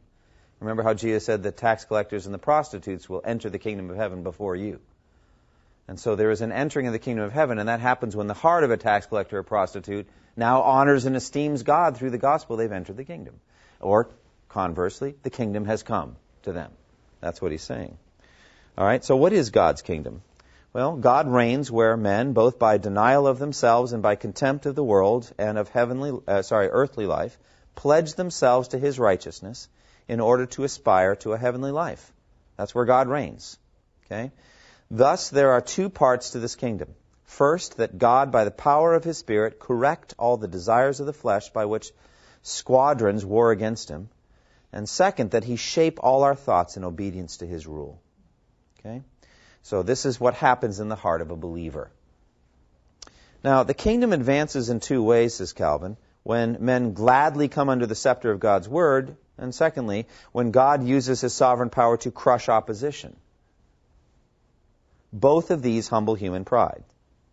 Remember 0.62 0.82
how 0.82 0.94
Jesus 0.94 1.26
said 1.26 1.44
the 1.44 1.52
tax 1.52 1.84
collectors 1.84 2.28
and 2.28 2.34
the 2.34 2.40
prostitutes 2.40 3.10
will 3.10 3.22
enter 3.26 3.50
the 3.50 3.60
kingdom 3.60 3.90
of 3.90 3.98
heaven 3.98 4.24
before 4.24 4.56
you. 4.56 4.80
And 5.90 6.00
so 6.00 6.16
there 6.16 6.32
is 6.32 6.40
an 6.40 6.54
entering 6.54 6.88
of 6.88 6.94
the 6.94 7.00
kingdom 7.00 7.26
of 7.26 7.34
heaven, 7.34 7.60
and 7.60 7.68
that 7.68 7.82
happens 7.82 8.16
when 8.16 8.28
the 8.28 8.34
heart 8.34 8.64
of 8.64 8.72
a 8.72 8.78
tax 8.78 9.08
collector 9.08 9.40
or 9.40 9.44
prostitute 9.44 10.08
now 10.38 10.62
honors 10.62 11.04
and 11.04 11.18
esteems 11.18 11.64
God 11.64 11.98
through 11.98 12.12
the 12.12 12.18
gospel, 12.18 12.56
they've 12.56 12.72
entered 12.72 12.96
the 12.96 13.04
kingdom. 13.04 13.42
Or 13.82 14.08
conversely, 14.48 15.16
the 15.24 15.30
kingdom 15.30 15.66
has 15.66 15.84
come 15.84 16.16
to 16.44 16.54
them. 16.54 16.72
That's 17.20 17.42
what 17.42 17.52
he's 17.52 17.62
saying. 17.62 17.98
All 18.78 18.86
right, 18.86 19.04
so 19.04 19.18
what 19.18 19.34
is 19.34 19.50
God's 19.50 19.82
kingdom? 19.82 20.22
Well, 20.74 20.96
God 20.96 21.28
reigns 21.28 21.70
where 21.70 21.98
men, 21.98 22.32
both 22.32 22.58
by 22.58 22.78
denial 22.78 23.28
of 23.28 23.40
themselves 23.40 23.92
and 23.92 24.02
by 24.02 24.16
contempt 24.16 24.66
of 24.66 24.76
the 24.76 24.84
world 24.84 25.30
and 25.38 25.58
of 25.58 25.68
heavenly, 25.68 26.18
uh, 26.28 26.44
sorry, 26.44 26.70
earthly 26.70 27.06
life, 27.06 27.38
pledge 27.76 28.14
themselves 28.14 28.70
to 28.70 28.80
His 28.80 28.98
righteousness 28.98 29.68
in 30.08 30.22
order 30.22 30.46
to 30.46 30.64
aspire 30.64 31.16
to 31.18 31.34
a 31.34 31.38
heavenly 31.38 31.72
life. 31.72 32.14
That's 32.56 32.74
where 32.74 32.86
God 32.86 33.10
reigns. 33.10 33.58
Okay. 34.06 34.32
Thus, 34.90 35.30
there 35.30 35.52
are 35.52 35.62
two 35.62 35.90
parts 35.90 36.32
to 36.32 36.40
this 36.40 36.56
kingdom. 36.56 36.96
First, 37.26 37.78
that 37.78 37.98
God, 37.98 38.32
by 38.32 38.46
the 38.46 38.52
power 38.52 38.94
of 38.94 39.04
His 39.04 39.18
Spirit, 39.18 39.60
correct 39.60 40.14
all 40.18 40.38
the 40.38 40.48
desires 40.48 41.02
of 41.02 41.06
the 41.06 41.14
flesh 41.14 41.50
by 41.50 41.66
which 41.66 41.92
squadrons 42.44 43.26
war 43.26 43.52
against 43.52 43.90
Him. 43.90 44.10
And 44.72 44.88
second, 44.88 45.32
that 45.32 45.44
He 45.44 45.58
shape 45.58 46.00
all 46.02 46.24
our 46.24 46.36
thoughts 46.36 46.78
in 46.78 46.86
obedience 46.86 47.38
to 47.38 47.46
His 47.46 47.68
rule. 47.68 48.02
Okay. 48.80 49.02
So 49.64 49.84
this 49.84 50.06
is 50.06 50.20
what 50.20 50.34
happens 50.34 50.80
in 50.80 50.90
the 50.90 50.96
heart 50.96 51.22
of 51.22 51.32
a 51.32 51.36
believer. 51.36 51.92
Now, 53.44 53.64
the 53.64 53.74
kingdom 53.74 54.14
advances 54.14 54.70
in 54.70 54.80
two 54.80 55.04
ways, 55.04 55.36
says 55.36 55.54
Calvin, 55.54 55.98
when 56.24 56.58
men 56.60 56.94
gladly 56.94 57.48
come 57.48 57.70
under 57.70 57.88
the 57.88 57.96
scepter 57.96 58.32
of 58.32 58.40
God's 58.40 58.70
word, 58.70 59.16
and 59.38 59.54
secondly, 59.54 60.08
when 60.32 60.52
God 60.52 60.84
uses 60.84 61.22
his 61.22 61.34
sovereign 61.34 61.72
power 61.72 61.98
to 61.98 62.12
crush 62.12 62.50
opposition. 62.50 63.16
Both 65.12 65.50
of 65.50 65.62
these 65.62 65.88
humble 65.88 66.16
human 66.16 66.46
pride. 66.46 66.84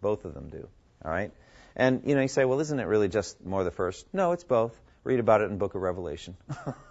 Both 0.01 0.25
of 0.25 0.35
them 0.35 0.49
do. 0.49 0.69
All 1.05 1.11
right? 1.11 1.31
And, 1.77 2.03
you 2.07 2.15
know, 2.15 2.23
you 2.23 2.29
say, 2.29 2.45
well, 2.45 2.61
isn't 2.61 2.81
it 2.81 2.85
really 2.85 3.09
just 3.09 3.45
more 3.45 3.63
the 3.63 3.71
first? 3.71 4.07
No, 4.13 4.33
it's 4.33 4.45
both. 4.45 4.79
Read 5.05 5.21
about 5.21 5.43
it 5.43 5.45
in 5.45 5.51
the 5.51 5.59
book 5.59 5.75
of 5.75 5.83
Revelation. 5.83 6.37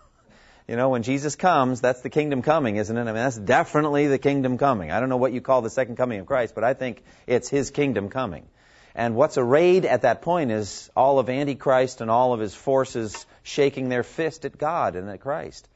You 0.67 0.75
know, 0.75 0.89
when 0.89 1.03
Jesus 1.03 1.37
comes, 1.37 1.79
that's 1.79 2.01
the 2.01 2.09
kingdom 2.09 2.41
coming, 2.41 2.75
isn't 2.75 2.95
it? 2.97 3.01
I 3.01 3.05
mean, 3.05 3.15
that's 3.15 3.37
definitely 3.37 4.07
the 4.07 4.17
kingdom 4.17 4.57
coming. 4.57 4.91
I 4.91 4.99
don't 4.99 5.07
know 5.07 5.17
what 5.17 5.31
you 5.31 5.39
call 5.39 5.61
the 5.61 5.69
second 5.69 5.95
coming 5.95 6.19
of 6.19 6.25
Christ, 6.25 6.55
but 6.55 6.65
I 6.65 6.73
think 6.73 7.03
it's 7.25 7.47
his 7.47 7.71
kingdom 7.71 8.09
coming. 8.09 8.45
And 8.93 9.15
what's 9.15 9.37
arrayed 9.37 9.85
at 9.85 10.01
that 10.01 10.21
point 10.21 10.51
is 10.51 10.89
all 10.95 11.19
of 11.19 11.29
Antichrist 11.29 12.01
and 12.01 12.11
all 12.11 12.33
of 12.33 12.41
his 12.41 12.53
forces 12.53 13.25
shaking 13.43 13.87
their 13.87 14.03
fist 14.03 14.43
at 14.43 14.57
God 14.57 14.97
and 14.97 15.09
at 15.09 15.21
Christ. 15.21 15.69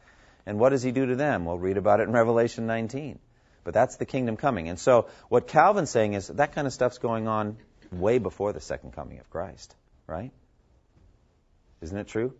And 0.46 0.60
what 0.60 0.70
does 0.70 0.84
he 0.84 0.92
do 0.92 1.06
to 1.06 1.16
them? 1.16 1.46
We'll 1.46 1.60
read 1.60 1.78
about 1.78 2.02
it 2.02 2.08
in 2.10 2.12
Revelation 2.12 2.68
19. 2.68 3.20
But 3.64 3.74
that's 3.74 3.96
the 3.96 4.06
kingdom 4.06 4.36
coming. 4.36 4.68
And 4.68 4.80
so 4.80 5.08
what 5.30 5.48
Calvin's 5.48 5.92
saying 5.92 6.16
is 6.16 6.28
that 6.28 6.54
kind 6.54 6.68
of 6.68 6.74
stuff's 6.74 6.98
going 6.98 7.28
on 7.28 7.58
way 7.92 8.18
before 8.18 8.52
the 8.52 8.60
second 8.60 8.94
coming 8.94 9.20
of 9.20 9.30
Christ, 9.30 9.74
right? 10.08 10.32
Isn't 11.82 11.98
it 11.98 12.08
true? 12.08 12.34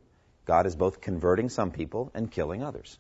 God 0.46 0.66
is 0.66 0.76
both 0.76 1.02
converting 1.02 1.50
some 1.50 1.72
people 1.72 2.12
and 2.14 2.32
killing 2.32 2.64
others. 2.64 2.98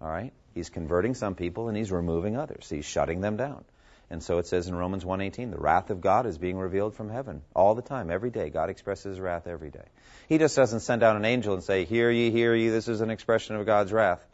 All 0.00 0.08
right? 0.08 0.32
He's 0.54 0.70
converting 0.70 1.14
some 1.14 1.34
people 1.34 1.68
and 1.68 1.76
he's 1.76 1.92
removing 1.92 2.36
others. 2.36 2.68
He's 2.68 2.84
shutting 2.84 3.20
them 3.20 3.36
down. 3.36 3.64
And 4.10 4.22
so 4.22 4.38
it 4.38 4.46
says 4.46 4.68
in 4.68 4.74
Romans 4.74 5.04
1:18, 5.04 5.50
the 5.50 5.58
wrath 5.58 5.90
of 5.90 6.00
God 6.00 6.24
is 6.24 6.38
being 6.38 6.56
revealed 6.56 6.94
from 6.94 7.10
heaven 7.10 7.42
all 7.54 7.74
the 7.74 7.82
time, 7.82 8.10
every 8.10 8.30
day. 8.30 8.48
God 8.48 8.70
expresses 8.70 9.04
his 9.04 9.20
wrath 9.20 9.46
every 9.46 9.70
day. 9.70 9.84
He 10.28 10.38
just 10.38 10.56
doesn't 10.56 10.80
send 10.80 11.02
out 11.02 11.16
an 11.16 11.26
angel 11.26 11.52
and 11.52 11.62
say, 11.62 11.84
"Hear 11.84 12.10
ye, 12.10 12.30
hear 12.30 12.54
ye, 12.54 12.68
this 12.70 12.88
is 12.88 13.02
an 13.02 13.10
expression 13.10 13.56
of 13.56 13.66
God's 13.66 13.92
wrath." 13.92 14.24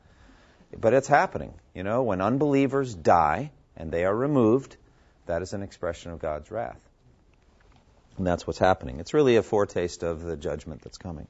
But 0.78 0.94
it's 0.94 1.08
happening. 1.08 1.54
You 1.74 1.82
know, 1.82 2.04
when 2.04 2.20
unbelievers 2.20 2.94
die 2.94 3.50
and 3.76 3.90
they 3.90 4.04
are 4.04 4.14
removed, 4.14 4.76
that 5.26 5.42
is 5.42 5.54
an 5.54 5.62
expression 5.62 6.12
of 6.12 6.20
God's 6.20 6.50
wrath. 6.52 6.80
And 8.16 8.26
that's 8.26 8.46
what's 8.46 8.60
happening. 8.60 9.00
It's 9.00 9.12
really 9.12 9.36
a 9.36 9.42
foretaste 9.42 10.04
of 10.04 10.22
the 10.22 10.36
judgment 10.36 10.82
that's 10.82 10.98
coming. 10.98 11.26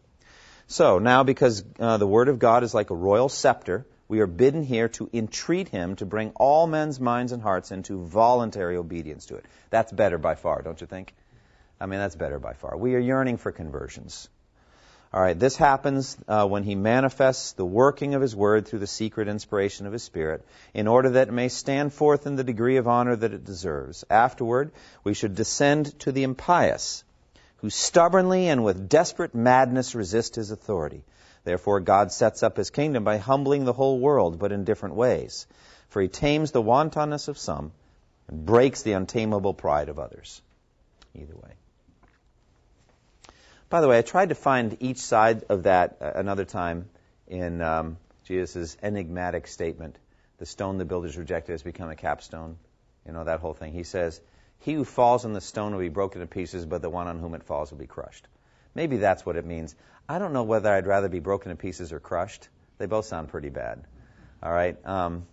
So 0.67 0.99
now, 0.99 1.23
because 1.23 1.65
uh, 1.79 1.99
the 1.99 2.07
Word 2.07 2.29
of 2.29 2.39
God 2.39 2.63
is 2.63 2.75
like 2.75 2.91
a 2.91 2.95
royal 2.95 3.29
scepter, 3.29 3.87
we 4.09 4.21
are 4.21 4.27
bidden 4.27 4.63
here 4.63 4.89
to 4.91 5.09
entreat 5.13 5.69
him 5.69 5.97
to 5.97 6.07
bring 6.07 6.33
all 6.37 6.67
men's 6.67 7.01
minds 7.01 7.33
and 7.33 7.43
hearts 7.43 7.71
into 7.71 8.05
voluntary 8.05 8.77
obedience 8.77 9.27
to 9.27 9.37
it. 9.37 9.45
That's 9.71 9.93
better 9.93 10.19
by 10.19 10.35
far, 10.35 10.63
don't 10.63 10.81
you 10.81 10.87
think? 10.87 11.15
I 11.81 11.87
mean, 11.87 11.99
that's 11.99 12.17
better 12.17 12.39
by 12.39 12.53
far. 12.55 12.77
We 12.77 12.95
are 12.95 13.01
yearning 13.01 13.37
for 13.37 13.53
conversions. 13.53 14.29
All 15.13 15.21
right, 15.21 15.39
this 15.39 15.57
happens 15.57 16.17
uh, 16.27 16.47
when 16.47 16.65
he 16.65 16.75
manifests 16.75 17.53
the 17.53 17.65
working 17.65 18.15
of 18.15 18.23
his 18.23 18.35
word 18.35 18.67
through 18.67 18.81
the 18.81 18.87
secret 18.87 19.29
inspiration 19.29 19.87
of 19.87 19.93
his 19.93 20.03
spirit, 20.03 20.45
in 20.75 20.89
order 20.89 21.11
that 21.11 21.29
it 21.29 21.33
may 21.33 21.49
stand 21.49 21.93
forth 21.93 22.27
in 22.27 22.35
the 22.35 22.43
degree 22.43 22.79
of 22.79 22.89
honor 22.89 23.15
that 23.15 23.33
it 23.33 23.45
deserves. 23.45 24.05
Afterward, 24.11 24.73
we 25.05 25.15
should 25.15 25.37
descend 25.37 25.97
to 26.01 26.11
the 26.11 26.25
impious, 26.25 27.05
who 27.65 27.71
stubbornly 27.71 28.49
and 28.49 28.63
with 28.63 28.91
desperate 28.91 29.35
madness 29.35 29.95
resist 29.95 30.35
his 30.35 30.51
authority. 30.51 31.03
Therefore, 31.45 31.81
God 31.81 32.13
sets 32.13 32.43
up 32.43 32.59
his 32.59 32.69
kingdom 32.69 33.05
by 33.05 33.17
humbling 33.17 33.65
the 33.65 33.73
whole 33.73 33.99
world, 33.99 34.39
but 34.39 34.53
in 34.53 34.65
different 34.65 34.97
ways. 34.97 35.47
For 35.89 36.03
he 36.03 36.09
tames 36.09 36.51
the 36.51 36.61
wantonness 36.61 37.29
of 37.29 37.39
some 37.39 37.73
and 38.29 38.45
breaks 38.45 38.83
the 38.83 38.93
untamable 38.93 39.55
pride 39.55 39.89
of 39.89 39.99
others. 39.99 40.43
Either 41.15 41.35
way. 41.35 41.53
By 43.71 43.81
the 43.81 43.89
way, 43.89 43.97
I 43.97 44.03
tried 44.03 44.29
to 44.29 44.35
find 44.35 44.77
each 44.81 44.99
side 44.99 45.45
of 45.49 45.63
that 45.63 45.97
uh, 46.03 46.13
another 46.17 46.45
time 46.45 46.91
in 47.29 47.63
um, 47.63 47.97
Jesus' 48.25 48.77
enigmatic 48.83 49.47
statement. 49.47 49.97
The 50.37 50.45
stone 50.45 50.77
the 50.77 50.85
builders 50.85 51.17
rejected 51.17 51.53
has 51.53 51.63
become 51.63 51.89
a 51.89 51.97
capstone. 51.97 52.59
You 53.07 53.13
know, 53.13 53.25
that 53.25 53.41
whole 53.41 53.55
thing. 53.55 53.73
He 53.73 53.85
says, 53.85 54.21
He 54.61 54.73
who 54.73 54.85
falls 54.85 55.25
on 55.25 55.33
the 55.33 55.41
stone 55.41 55.73
will 55.73 55.81
be 55.81 55.89
broken 55.89 56.21
to 56.21 56.27
pieces, 56.27 56.65
but 56.65 56.83
the 56.83 56.91
one 56.91 57.07
on 57.07 57.19
whom 57.19 57.35
it 57.35 57.45
falls 57.45 57.71
will 57.71 57.79
be 57.79 57.87
crushed. 57.87 58.27
Maybe 58.75 58.97
that's 58.97 59.25
what 59.25 59.37
it 59.37 59.45
means. 59.45 59.75
I 60.09 60.19
don't 60.19 60.33
know 60.33 60.43
whether 60.43 60.73
I'd 60.73 60.87
rather 60.87 61.09
be 61.09 61.21
broken 61.21 61.51
to 61.51 61.57
pieces 61.57 61.93
or 61.93 62.01
crushed. 62.01 62.49
They 62.79 62.87
both 62.87 63.05
sound 63.05 63.29
pretty 63.29 63.51
bad. 63.51 63.85
All 64.43 64.53
right. 64.53 64.77
Um, 64.87 65.27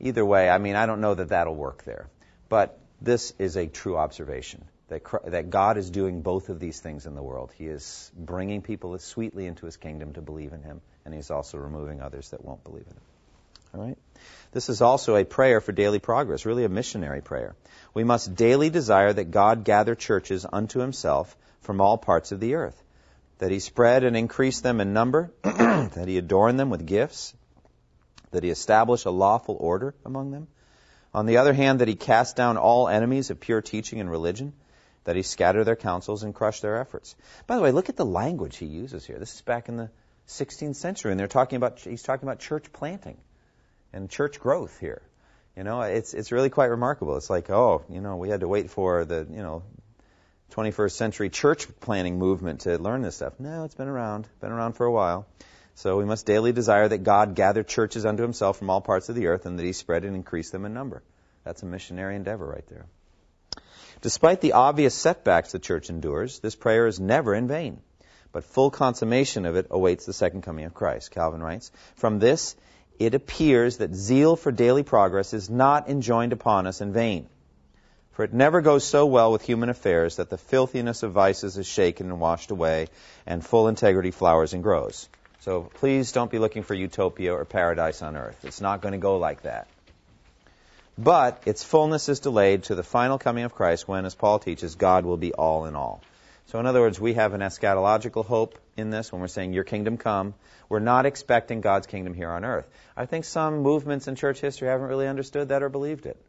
either 0.00 0.24
way, 0.24 0.48
I 0.48 0.58
mean, 0.58 0.76
I 0.76 0.86
don't 0.86 1.00
know 1.00 1.14
that 1.14 1.28
that'll 1.28 1.54
work 1.54 1.84
there. 1.84 2.08
But 2.48 2.78
this 3.00 3.34
is 3.38 3.56
a 3.56 3.66
true 3.66 3.96
observation 3.96 4.64
that, 4.88 5.02
that 5.26 5.50
God 5.50 5.76
is 5.76 5.90
doing 5.90 6.22
both 6.22 6.48
of 6.48 6.60
these 6.60 6.80
things 6.80 7.06
in 7.06 7.14
the 7.14 7.22
world. 7.22 7.52
He 7.56 7.66
is 7.66 8.10
bringing 8.16 8.62
people 8.62 8.96
sweetly 8.98 9.46
into 9.46 9.66
his 9.66 9.76
kingdom 9.76 10.14
to 10.14 10.22
believe 10.22 10.52
in 10.52 10.62
him, 10.62 10.80
and 11.04 11.12
he's 11.12 11.30
also 11.30 11.58
removing 11.58 12.00
others 12.00 12.30
that 12.30 12.44
won't 12.44 12.64
believe 12.64 12.86
in 12.86 12.92
him. 12.92 13.02
All 13.76 13.82
right? 13.82 13.98
This 14.52 14.68
is 14.70 14.80
also 14.80 15.16
a 15.16 15.24
prayer 15.24 15.60
for 15.60 15.72
daily 15.72 15.98
progress, 15.98 16.46
really 16.46 16.64
a 16.64 16.68
missionary 16.68 17.20
prayer. 17.20 17.54
We 17.92 18.04
must 18.04 18.34
daily 18.34 18.70
desire 18.70 19.12
that 19.12 19.30
God 19.30 19.64
gather 19.64 19.94
churches 19.94 20.46
unto 20.50 20.78
himself 20.80 21.36
from 21.60 21.80
all 21.80 21.98
parts 21.98 22.32
of 22.32 22.40
the 22.40 22.54
earth, 22.54 22.82
that 23.38 23.50
he 23.50 23.58
spread 23.58 24.02
and 24.04 24.16
increase 24.16 24.60
them 24.60 24.80
in 24.80 24.94
number, 24.94 25.30
that 25.42 26.04
he 26.06 26.16
adorn 26.16 26.56
them 26.56 26.70
with 26.70 26.86
gifts, 26.86 27.34
that 28.30 28.44
he 28.44 28.50
establish 28.50 29.04
a 29.04 29.10
lawful 29.10 29.56
order 29.60 29.94
among 30.06 30.30
them. 30.30 30.46
On 31.12 31.26
the 31.26 31.36
other 31.36 31.52
hand, 31.52 31.80
that 31.80 31.88
he 31.88 31.94
cast 31.94 32.34
down 32.36 32.56
all 32.56 32.88
enemies 32.88 33.30
of 33.30 33.40
pure 33.40 33.60
teaching 33.60 34.00
and 34.00 34.10
religion, 34.10 34.54
that 35.04 35.16
he 35.16 35.22
scatter 35.22 35.64
their 35.64 35.76
counsels 35.76 36.22
and 36.22 36.34
crush 36.34 36.60
their 36.60 36.78
efforts. 36.78 37.14
By 37.46 37.56
the 37.56 37.62
way, 37.62 37.72
look 37.72 37.90
at 37.90 37.96
the 37.96 38.06
language 38.06 38.56
he 38.56 38.66
uses 38.66 39.04
here. 39.04 39.18
This 39.18 39.34
is 39.34 39.42
back 39.42 39.68
in 39.68 39.76
the 39.76 39.90
16th 40.28 40.76
century, 40.76 41.10
and 41.10 41.20
they're 41.20 41.26
talking 41.26 41.56
about 41.56 41.78
he's 41.80 42.02
talking 42.02 42.26
about 42.26 42.40
church 42.40 42.72
planting 42.72 43.18
and 43.96 44.10
church 44.10 44.38
growth 44.38 44.78
here. 44.78 45.02
You 45.56 45.64
know, 45.64 45.80
it's 45.80 46.12
it's 46.12 46.30
really 46.30 46.50
quite 46.50 46.66
remarkable. 46.66 47.16
It's 47.16 47.30
like, 47.30 47.48
oh, 47.48 47.82
you 47.88 48.02
know, 48.02 48.16
we 48.16 48.28
had 48.28 48.40
to 48.40 48.48
wait 48.48 48.70
for 48.70 49.06
the 49.06 49.26
you 49.28 49.42
know 49.42 49.62
21st 50.52 50.92
century 50.92 51.30
church 51.30 51.66
planting 51.80 52.18
movement 52.18 52.60
to 52.60 52.78
learn 52.78 53.00
this 53.00 53.16
stuff. 53.16 53.40
No, 53.40 53.64
it's 53.64 53.74
been 53.74 53.88
around, 53.88 54.28
been 54.40 54.52
around 54.52 54.74
for 54.74 54.84
a 54.84 54.92
while. 54.92 55.26
So 55.74 55.96
we 55.98 56.04
must 56.04 56.26
daily 56.26 56.52
desire 56.52 56.88
that 56.88 57.04
God 57.04 57.34
gather 57.34 57.62
churches 57.62 58.06
unto 58.06 58.22
himself 58.22 58.58
from 58.58 58.70
all 58.70 58.80
parts 58.80 59.08
of 59.08 59.14
the 59.14 59.26
earth 59.26 59.46
and 59.46 59.58
that 59.58 59.64
he 59.64 59.72
spread 59.72 60.04
and 60.04 60.14
increase 60.14 60.50
them 60.50 60.64
in 60.64 60.72
number. 60.72 61.02
That's 61.44 61.62
a 61.62 61.66
missionary 61.66 62.16
endeavor 62.16 62.46
right 62.46 62.66
there. 62.68 62.86
Despite 64.02 64.40
the 64.40 64.52
obvious 64.52 64.94
setbacks 64.94 65.52
the 65.52 65.58
church 65.58 65.90
endures, 65.90 66.38
this 66.38 66.54
prayer 66.54 66.86
is 66.86 67.00
never 67.00 67.34
in 67.34 67.48
vain. 67.48 67.80
But 68.32 68.44
full 68.44 68.70
consummation 68.70 69.46
of 69.46 69.56
it 69.56 69.66
awaits 69.70 70.06
the 70.06 70.12
second 70.12 70.42
coming 70.42 70.64
of 70.64 70.74
Christ. 70.74 71.10
Calvin 71.10 71.42
writes, 71.42 71.70
From 71.94 72.18
this 72.18 72.56
it 72.98 73.14
appears 73.14 73.78
that 73.78 73.94
zeal 73.94 74.36
for 74.36 74.52
daily 74.52 74.82
progress 74.82 75.32
is 75.32 75.48
not 75.50 75.88
enjoined 75.88 76.32
upon 76.32 76.66
us 76.66 76.80
in 76.80 76.92
vain. 76.92 77.28
For 78.12 78.24
it 78.24 78.32
never 78.32 78.62
goes 78.62 78.84
so 78.84 79.04
well 79.04 79.30
with 79.30 79.42
human 79.42 79.68
affairs 79.68 80.16
that 80.16 80.30
the 80.30 80.38
filthiness 80.38 81.02
of 81.02 81.12
vices 81.12 81.58
is 81.58 81.66
shaken 81.66 82.06
and 82.06 82.18
washed 82.20 82.50
away, 82.50 82.88
and 83.26 83.44
full 83.44 83.68
integrity 83.68 84.10
flowers 84.10 84.54
and 84.54 84.62
grows. 84.62 85.08
So 85.40 85.70
please 85.74 86.12
don't 86.12 86.30
be 86.30 86.38
looking 86.38 86.62
for 86.62 86.74
utopia 86.74 87.34
or 87.34 87.44
paradise 87.44 88.00
on 88.00 88.16
earth. 88.16 88.42
It's 88.44 88.60
not 88.60 88.80
going 88.80 88.92
to 88.92 88.98
go 88.98 89.18
like 89.18 89.42
that. 89.42 89.68
But 90.96 91.42
its 91.44 91.62
fullness 91.62 92.08
is 92.08 92.20
delayed 92.20 92.64
to 92.64 92.74
the 92.74 92.82
final 92.82 93.18
coming 93.18 93.44
of 93.44 93.54
Christ 93.54 93.86
when, 93.86 94.06
as 94.06 94.14
Paul 94.14 94.38
teaches, 94.38 94.76
God 94.76 95.04
will 95.04 95.18
be 95.18 95.34
all 95.34 95.66
in 95.66 95.76
all. 95.76 96.00
So, 96.46 96.60
in 96.60 96.66
other 96.66 96.80
words, 96.80 97.00
we 97.00 97.14
have 97.14 97.34
an 97.34 97.40
eschatological 97.40 98.24
hope 98.24 98.58
in 98.76 98.90
this 98.90 99.10
when 99.10 99.20
we're 99.20 99.28
saying, 99.28 99.52
Your 99.52 99.64
kingdom 99.64 99.96
come. 99.96 100.34
We're 100.68 100.78
not 100.80 101.06
expecting 101.06 101.60
God's 101.60 101.86
kingdom 101.86 102.14
here 102.14 102.30
on 102.30 102.44
earth. 102.44 102.68
I 102.96 103.06
think 103.06 103.24
some 103.24 103.62
movements 103.62 104.08
in 104.08 104.16
church 104.16 104.40
history 104.40 104.68
haven't 104.68 104.86
really 104.86 105.06
understood 105.06 105.48
that 105.48 105.62
or 105.62 105.68
believed 105.68 106.06
it. 106.06 106.20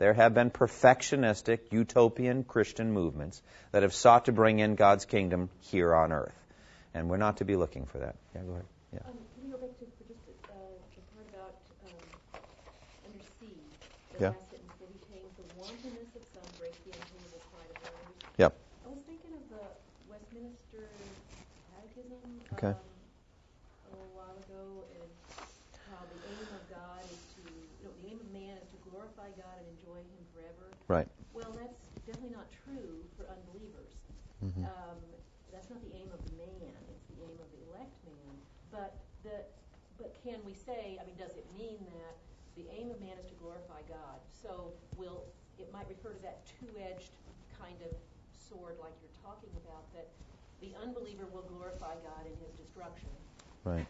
There 0.00 0.14
have 0.14 0.32
been 0.32 0.50
perfectionistic, 0.50 1.58
utopian 1.70 2.42
Christian 2.44 2.90
movements 2.90 3.42
that 3.70 3.82
have 3.82 3.92
sought 3.92 4.24
to 4.24 4.32
bring 4.32 4.58
in 4.58 4.74
God's 4.74 5.04
kingdom 5.04 5.50
here 5.60 5.94
on 5.94 6.10
earth. 6.10 6.34
And 6.94 7.10
we're 7.10 7.18
not 7.18 7.36
to 7.36 7.44
be 7.44 7.54
looking 7.54 7.84
for 7.84 7.98
that. 7.98 8.16
Yeah, 8.34 8.40
go 8.40 8.52
ahead. 8.52 8.64
Yeah. 8.94 9.00
Um, 9.04 9.12
can 9.36 9.44
you 9.44 9.52
go 9.52 9.58
back 9.60 9.76
to 9.78 9.84
just 9.84 10.24
uh, 10.48 10.56
the 10.96 11.04
part 11.12 11.28
about 11.28 11.54
um, 11.84 12.00
under 13.04 13.22
C, 13.38 13.52
the 14.16 14.24
yeah. 14.24 14.28
last 14.32 14.40
sentence 14.48 14.72
that 14.80 14.88
he 14.88 15.20
the 15.36 15.46
wantonness 15.60 16.10
of 16.16 16.24
some 16.32 16.48
breaks 16.58 16.80
the 16.80 16.96
untamable 16.96 17.44
pride 17.52 17.70
of 17.70 17.92
others. 17.92 18.16
Yep. 18.40 18.56
I 18.56 18.88
was 18.88 19.04
thinking 19.04 19.36
of 19.36 19.44
the 19.52 19.64
Westminster 20.08 20.88
Catechism. 21.76 22.49
Okay. 22.60 22.76
Um, 22.76 22.76
a 22.76 23.96
little 23.96 24.12
while 24.12 24.36
ago, 24.36 24.84
and 24.92 25.08
how 25.88 26.04
the 26.04 26.20
aim 26.28 26.44
of 26.52 26.64
God 26.68 27.00
is 27.08 27.16
to, 27.40 27.42
know, 27.88 27.92
the 28.04 28.12
aim 28.12 28.20
of 28.20 28.28
man 28.36 28.60
is 28.60 28.68
to 28.76 28.78
glorify 28.84 29.32
God 29.32 29.64
and 29.64 29.66
enjoy 29.80 29.96
Him 29.96 30.20
forever. 30.36 30.68
Right. 30.84 31.08
Well, 31.32 31.56
that's 31.56 31.80
definitely 32.04 32.36
not 32.36 32.52
true 32.52 33.00
for 33.16 33.24
unbelievers. 33.32 33.96
Mm-hmm. 34.44 34.68
Um, 34.68 35.00
that's 35.48 35.72
not 35.72 35.80
the 35.80 35.88
aim 35.96 36.12
of 36.12 36.20
man; 36.36 36.76
it's 36.92 37.08
the 37.08 37.24
aim 37.24 37.40
of 37.40 37.48
the 37.48 37.64
elect 37.72 37.96
man. 38.04 38.36
But 38.68 38.92
the, 39.24 39.48
but 39.96 40.12
can 40.20 40.44
we 40.44 40.52
say? 40.52 41.00
I 41.00 41.08
mean, 41.08 41.16
does 41.16 41.40
it 41.40 41.48
mean 41.56 41.80
that 41.96 42.20
the 42.60 42.68
aim 42.76 42.92
of 42.92 43.00
man 43.00 43.16
is 43.16 43.24
to 43.32 43.36
glorify 43.40 43.80
God? 43.88 44.20
So 44.36 44.76
will 45.00 45.24
it 45.56 45.72
might 45.72 45.88
refer 45.88 46.12
to 46.12 46.22
that 46.28 46.44
two-edged 46.60 47.16
kind 47.56 47.80
of 47.88 47.96
sword, 48.36 48.76
like 48.84 48.92
you're 49.00 49.16
talking 49.24 49.48
about, 49.64 49.88
that 49.96 50.12
the 50.60 50.72
unbeliever 50.82 51.24
will 51.32 51.42
glorify 51.42 51.94
God 51.94 52.26
in 52.26 52.32
His 52.44 52.52
destruction. 52.66 53.08
Right. 53.64 53.86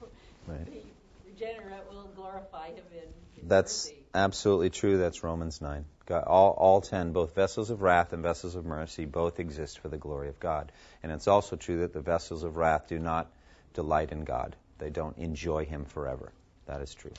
right. 0.46 0.66
The 0.66 0.82
regenerate 1.30 1.90
will 1.90 2.10
glorify 2.14 2.68
Him 2.68 2.84
in 2.92 3.08
His 3.36 3.48
That's 3.48 3.86
mercy. 3.86 3.98
absolutely 4.14 4.70
true. 4.70 4.98
That's 4.98 5.22
Romans 5.22 5.60
9. 5.60 5.84
God, 6.06 6.24
all, 6.26 6.50
all 6.50 6.80
ten, 6.82 7.12
both 7.12 7.34
vessels 7.34 7.70
of 7.70 7.80
wrath 7.80 8.12
and 8.12 8.22
vessels 8.22 8.54
of 8.56 8.66
mercy, 8.66 9.06
both 9.06 9.40
exist 9.40 9.78
for 9.78 9.88
the 9.88 9.96
glory 9.96 10.28
of 10.28 10.38
God. 10.38 10.70
And 11.02 11.10
it's 11.10 11.28
also 11.28 11.56
true 11.56 11.80
that 11.80 11.94
the 11.94 12.00
vessels 12.00 12.42
of 12.44 12.56
wrath 12.56 12.88
do 12.88 12.98
not 12.98 13.30
delight 13.72 14.12
in 14.12 14.24
God. 14.24 14.54
They 14.78 14.90
don't 14.90 15.16
enjoy 15.16 15.64
Him 15.64 15.86
forever. 15.86 16.30
That 16.66 16.82
is 16.82 16.94
true. 16.94 17.12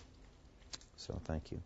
So 0.97 1.19
thank 1.25 1.51
you. 1.51 1.61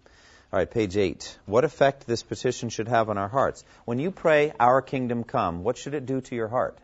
All 0.51 0.57
right, 0.57 0.69
page 0.69 0.97
8. 0.97 1.37
What 1.45 1.63
effect 1.63 2.07
this 2.07 2.23
petition 2.23 2.69
should 2.69 2.87
have 2.87 3.09
on 3.09 3.17
our 3.17 3.27
hearts. 3.27 3.63
When 3.85 3.99
you 3.99 4.11
pray, 4.11 4.51
Our 4.59 4.81
kingdom 4.81 5.23
come, 5.23 5.63
what 5.63 5.77
should 5.77 5.93
it 5.93 6.05
do 6.05 6.21
to 6.21 6.35
your 6.35 6.47
heart? 6.47 6.77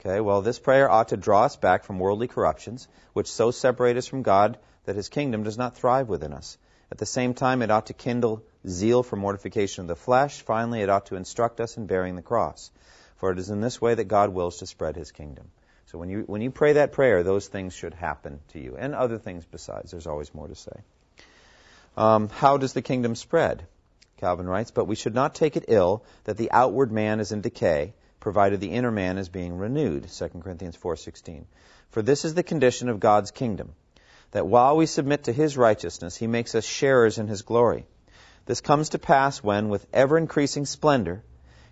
Okay, 0.00 0.20
well, 0.20 0.42
this 0.42 0.58
prayer 0.58 0.90
ought 0.90 1.08
to 1.08 1.16
draw 1.16 1.44
us 1.44 1.56
back 1.56 1.84
from 1.84 1.98
worldly 1.98 2.28
corruptions, 2.28 2.86
which 3.12 3.30
so 3.30 3.50
separate 3.50 3.96
us 3.96 4.06
from 4.06 4.22
God 4.22 4.58
that 4.84 4.96
His 4.96 5.08
kingdom 5.08 5.42
does 5.42 5.58
not 5.58 5.76
thrive 5.76 6.08
within 6.08 6.32
us. 6.32 6.58
At 6.90 6.98
the 6.98 7.06
same 7.06 7.34
time, 7.34 7.62
it 7.62 7.70
ought 7.70 7.86
to 7.86 7.94
kindle 7.94 8.44
zeal 8.68 9.02
for 9.02 9.16
mortification 9.16 9.82
of 9.82 9.88
the 9.88 9.96
flesh. 9.96 10.42
Finally, 10.42 10.82
it 10.82 10.90
ought 10.90 11.06
to 11.06 11.16
instruct 11.16 11.60
us 11.60 11.76
in 11.76 11.86
bearing 11.86 12.14
the 12.14 12.22
cross. 12.22 12.70
For 13.16 13.32
it 13.32 13.38
is 13.38 13.50
in 13.50 13.60
this 13.60 13.80
way 13.80 13.94
that 13.94 14.04
God 14.04 14.30
wills 14.30 14.58
to 14.58 14.66
spread 14.66 14.96
His 14.96 15.10
kingdom. 15.10 15.50
So 15.86 15.98
when 15.98 16.08
you, 16.08 16.24
when 16.26 16.42
you 16.42 16.50
pray 16.50 16.74
that 16.74 16.92
prayer, 16.92 17.22
those 17.22 17.48
things 17.48 17.72
should 17.72 17.94
happen 17.94 18.40
to 18.48 18.60
you, 18.60 18.76
and 18.76 18.94
other 18.94 19.18
things 19.18 19.44
besides. 19.44 19.90
There's 19.90 20.06
always 20.06 20.34
more 20.34 20.48
to 20.48 20.54
say. 20.54 20.76
Um, 21.96 22.28
how 22.28 22.58
does 22.58 22.74
the 22.74 22.82
kingdom 22.82 23.14
spread? 23.14 23.66
Calvin 24.18 24.48
writes, 24.48 24.70
but 24.70 24.86
we 24.86 24.94
should 24.94 25.14
not 25.14 25.34
take 25.34 25.56
it 25.56 25.66
ill 25.68 26.04
that 26.24 26.36
the 26.36 26.50
outward 26.50 26.92
man 26.92 27.20
is 27.20 27.32
in 27.32 27.40
decay, 27.40 27.94
provided 28.26 28.58
the 28.58 28.72
inner 28.72 28.90
man 28.90 29.18
is 29.18 29.28
being 29.28 29.56
renewed. 29.56 30.08
2 30.10 30.42
Corinthians 30.42 30.76
4:16. 30.76 31.44
For 31.90 32.02
this 32.02 32.24
is 32.24 32.34
the 32.34 32.42
condition 32.42 32.88
of 32.88 32.98
God's 32.98 33.30
kingdom, 33.30 33.76
that 34.32 34.48
while 34.48 34.76
we 34.76 34.86
submit 34.86 35.22
to 35.24 35.32
his 35.32 35.56
righteousness, 35.56 36.16
he 36.16 36.26
makes 36.26 36.56
us 36.56 36.64
sharers 36.64 37.18
in 37.18 37.28
his 37.28 37.42
glory. 37.42 37.86
This 38.46 38.60
comes 38.60 38.88
to 38.88 38.98
pass 38.98 39.44
when, 39.44 39.68
with 39.68 39.86
ever 39.92 40.18
increasing 40.18 40.66
splendor, 40.66 41.22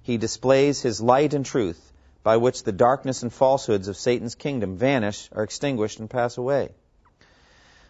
he 0.00 0.16
displays 0.16 0.80
his 0.80 1.00
light 1.00 1.34
and 1.34 1.44
truth, 1.44 1.92
by 2.22 2.36
which 2.36 2.62
the 2.62 2.70
darkness 2.70 3.24
and 3.24 3.32
falsehoods 3.32 3.88
of 3.88 3.96
Satan's 3.96 4.36
kingdom 4.36 4.76
vanish, 4.76 5.28
are 5.32 5.42
extinguished, 5.42 5.98
and 5.98 6.08
pass 6.08 6.38
away. 6.38 6.70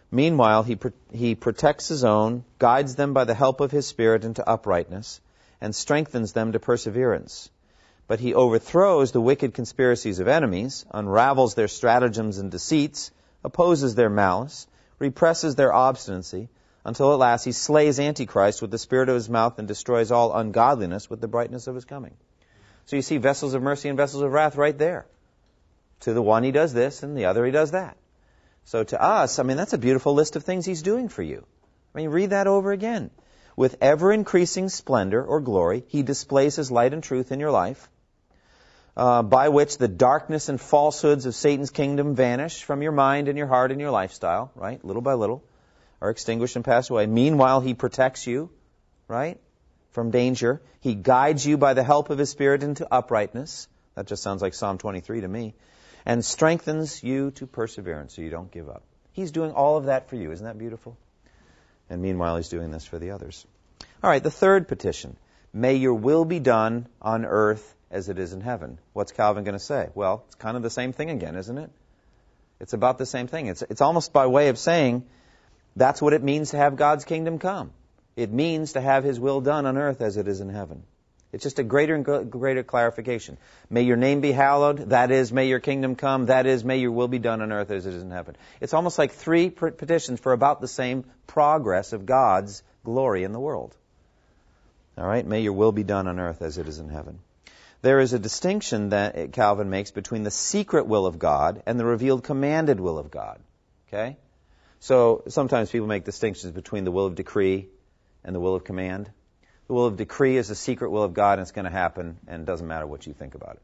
Meanwhile, 0.09 0.63
he, 0.63 0.79
he 1.11 1.35
protects 1.35 1.87
his 1.87 2.03
own, 2.03 2.45
guides 2.57 2.95
them 2.95 3.13
by 3.13 3.25
the 3.25 3.35
help 3.35 3.61
of 3.61 3.69
his 3.69 3.85
Spirit 3.85 4.25
into 4.25 4.49
uprightness, 4.49 5.21
and 5.61 5.75
strengthens 5.75 6.33
them 6.33 6.53
to 6.53 6.59
perseverance. 6.59 7.51
But 8.07 8.19
he 8.19 8.35
overthrows 8.35 9.11
the 9.11 9.21
wicked 9.21 9.55
conspiracies 9.55 10.19
of 10.19 10.27
enemies, 10.27 10.85
unravels 10.91 11.55
their 11.55 11.67
stratagems 11.67 12.37
and 12.37 12.51
deceits, 12.51 13.09
opposes 13.43 13.95
their 13.95 14.11
malice, 14.11 14.67
represses 14.99 15.55
their 15.55 15.73
obstinacy, 15.73 16.49
until 16.83 17.13
at 17.13 17.19
last 17.19 17.45
he 17.45 17.51
slays 17.51 17.99
Antichrist 17.99 18.61
with 18.61 18.69
the 18.69 18.77
spirit 18.77 19.09
of 19.09 19.15
his 19.15 19.27
mouth 19.27 19.57
and 19.57 19.67
destroys 19.67 20.11
all 20.11 20.35
ungodliness 20.35 21.09
with 21.09 21.19
the 21.19 21.27
brightness 21.27 21.65
of 21.65 21.73
his 21.73 21.85
coming. 21.85 22.13
So 22.85 22.95
you 22.95 23.01
see 23.01 23.17
vessels 23.17 23.55
of 23.55 23.63
mercy 23.63 23.89
and 23.89 23.97
vessels 23.97 24.21
of 24.21 24.31
wrath 24.31 24.55
right 24.55 24.77
there. 24.77 25.07
To 26.01 26.13
the 26.13 26.21
one 26.21 26.43
he 26.43 26.51
does 26.51 26.73
this, 26.73 27.01
and 27.01 27.17
the 27.17 27.25
other 27.25 27.43
he 27.43 27.51
does 27.51 27.71
that. 27.71 27.97
So 28.65 28.83
to 28.83 29.01
us, 29.01 29.39
I 29.39 29.43
mean, 29.43 29.57
that's 29.57 29.73
a 29.73 29.79
beautiful 29.79 30.13
list 30.13 30.35
of 30.35 30.43
things 30.43 30.65
he's 30.65 30.83
doing 30.83 31.09
for 31.09 31.23
you. 31.23 31.43
I 31.95 31.97
mean, 31.97 32.09
read 32.09 32.29
that 32.29 32.45
over 32.45 32.71
again. 32.71 33.09
With 33.55 33.77
ever 33.81 34.11
increasing 34.11 34.69
splendor 34.69 35.23
or 35.23 35.39
glory, 35.39 35.85
he 35.87 36.03
displays 36.03 36.55
his 36.55 36.69
light 36.69 36.93
and 36.93 37.01
truth 37.01 37.31
in 37.31 37.39
your 37.39 37.51
life 37.51 37.89
uh, 38.97 39.21
by 39.23 39.49
which 39.49 39.77
the 39.77 39.87
darkness 39.87 40.47
and 40.49 40.59
falsehoods 40.59 41.25
of 41.25 41.35
Satan's 41.35 41.69
kingdom 41.69 42.15
vanish 42.15 42.63
from 42.63 42.81
your 42.81 42.91
mind 42.91 43.27
and 43.27 43.37
your 43.37 43.47
heart 43.47 43.71
and 43.71 43.81
your 43.81 43.91
lifestyle, 43.91 44.51
right? 44.55 44.83
Little 44.83 45.01
by 45.01 45.13
little, 45.13 45.43
are 46.01 46.09
extinguished 46.09 46.55
and 46.55 46.63
pass 46.63 46.89
away. 46.89 47.05
Meanwhile, 47.05 47.61
he 47.61 47.73
protects 47.73 48.25
you, 48.25 48.49
right? 49.07 49.39
From 49.91 50.11
danger. 50.11 50.61
He 50.79 50.95
guides 50.95 51.45
you 51.45 51.57
by 51.57 51.73
the 51.73 51.83
help 51.83 52.09
of 52.09 52.17
his 52.17 52.29
Spirit 52.29 52.63
into 52.63 52.87
uprightness. 52.89 53.67
That 53.95 54.07
just 54.07 54.23
sounds 54.23 54.41
like 54.41 54.53
Psalm 54.53 54.77
23 54.77 55.21
to 55.21 55.27
me. 55.27 55.55
And 56.05 56.23
strengthens 56.23 57.03
you 57.03 57.31
to 57.31 57.47
perseverance 57.47 58.15
so 58.15 58.21
you 58.21 58.29
don't 58.29 58.51
give 58.51 58.69
up. 58.69 58.83
He's 59.11 59.31
doing 59.31 59.51
all 59.51 59.77
of 59.77 59.85
that 59.85 60.09
for 60.09 60.15
you. 60.15 60.31
Isn't 60.31 60.45
that 60.45 60.57
beautiful? 60.57 60.97
And 61.89 62.01
meanwhile, 62.01 62.35
he's 62.37 62.49
doing 62.49 62.71
this 62.71 62.85
for 62.85 62.99
the 62.99 63.11
others. 63.11 63.45
All 64.03 64.09
right, 64.09 64.21
the 64.21 64.31
third 64.31 64.67
petition. 64.67 65.17
May 65.53 65.75
your 65.75 65.93
will 65.93 66.25
be 66.25 66.39
done 66.39 66.87
on 67.01 67.25
earth 67.25 67.75
as 67.95 68.09
it 68.09 68.19
is 68.19 68.33
in 68.33 68.41
heaven. 68.41 68.77
What's 68.91 69.13
Calvin 69.13 69.45
going 69.45 69.53
to 69.53 69.65
say? 69.73 69.89
Well, 69.95 70.25
it's 70.27 70.35
kind 70.35 70.57
of 70.57 70.63
the 70.63 70.69
same 70.69 70.91
thing 70.91 71.09
again, 71.09 71.37
isn't 71.37 71.57
it? 71.57 71.71
It's 72.59 72.73
about 72.73 72.97
the 72.97 73.05
same 73.05 73.27
thing. 73.27 73.47
It's, 73.47 73.61
it's 73.61 73.81
almost 73.81 74.11
by 74.11 74.27
way 74.27 74.49
of 74.49 74.57
saying 74.57 75.05
that's 75.77 76.01
what 76.01 76.11
it 76.11 76.21
means 76.21 76.51
to 76.51 76.57
have 76.57 76.75
God's 76.75 77.05
kingdom 77.05 77.39
come. 77.39 77.71
It 78.17 78.31
means 78.31 78.73
to 78.73 78.81
have 78.81 79.05
His 79.05 79.17
will 79.19 79.39
done 79.39 79.65
on 79.65 79.77
earth 79.77 80.01
as 80.01 80.17
it 80.17 80.27
is 80.27 80.41
in 80.41 80.49
heaven. 80.49 80.83
It's 81.31 81.43
just 81.43 81.59
a 81.59 81.63
greater 81.63 81.95
and 81.95 82.31
greater 82.31 82.63
clarification. 82.63 83.37
May 83.69 83.83
your 83.83 83.97
name 83.97 84.19
be 84.21 84.31
hallowed. 84.31 84.89
That 84.89 85.11
is, 85.11 85.31
may 85.31 85.47
your 85.47 85.59
kingdom 85.59 85.95
come. 85.95 86.25
That 86.25 86.45
is, 86.45 86.63
may 86.63 86.77
your 86.77 86.91
will 86.91 87.09
be 87.09 87.19
done 87.19 87.41
on 87.41 87.51
earth 87.51 87.71
as 87.71 87.85
it 87.85 87.93
is 87.93 88.03
in 88.03 88.11
heaven. 88.11 88.35
It's 88.61 88.73
almost 88.73 88.97
like 88.97 89.13
three 89.13 89.49
petitions 89.49 90.19
for 90.19 90.33
about 90.33 90.59
the 90.59 90.67
same 90.67 91.05
progress 91.27 91.93
of 91.93 92.05
God's 92.05 92.61
glory 92.83 93.23
in 93.23 93.31
the 93.31 93.39
world. 93.39 93.75
All 94.97 95.07
right? 95.07 95.25
May 95.25 95.41
your 95.41 95.53
will 95.53 95.73
be 95.73 95.83
done 95.83 96.07
on 96.07 96.19
earth 96.19 96.41
as 96.41 96.57
it 96.57 96.67
is 96.67 96.79
in 96.79 96.89
heaven 96.89 97.19
there 97.85 97.99
is 97.99 98.13
a 98.13 98.19
distinction 98.19 98.89
that 98.89 99.31
Calvin 99.31 99.69
makes 99.69 99.91
between 99.91 100.23
the 100.23 100.31
secret 100.31 100.87
will 100.87 101.05
of 101.05 101.19
God 101.19 101.61
and 101.67 101.79
the 101.79 101.85
revealed 101.85 102.23
commanded 102.23 102.79
will 102.79 102.97
of 102.97 103.11
God. 103.11 103.39
Okay? 103.87 104.17
So 104.79 105.23
sometimes 105.27 105.69
people 105.69 105.85
make 105.85 106.03
distinctions 106.03 106.51
between 106.51 106.83
the 106.83 106.89
will 106.89 107.05
of 107.05 107.13
decree 107.13 107.67
and 108.23 108.35
the 108.35 108.39
will 108.39 108.55
of 108.55 108.63
command. 108.63 109.11
The 109.67 109.73
will 109.73 109.85
of 109.85 109.97
decree 109.97 110.37
is 110.37 110.47
the 110.47 110.55
secret 110.55 110.89
will 110.89 111.03
of 111.03 111.13
God 111.13 111.33
and 111.33 111.43
it's 111.43 111.51
going 111.51 111.65
to 111.65 111.71
happen 111.71 112.17
and 112.27 112.41
it 112.41 112.45
doesn't 112.45 112.67
matter 112.67 112.87
what 112.87 113.05
you 113.05 113.13
think 113.13 113.35
about 113.35 113.57
it. 113.57 113.61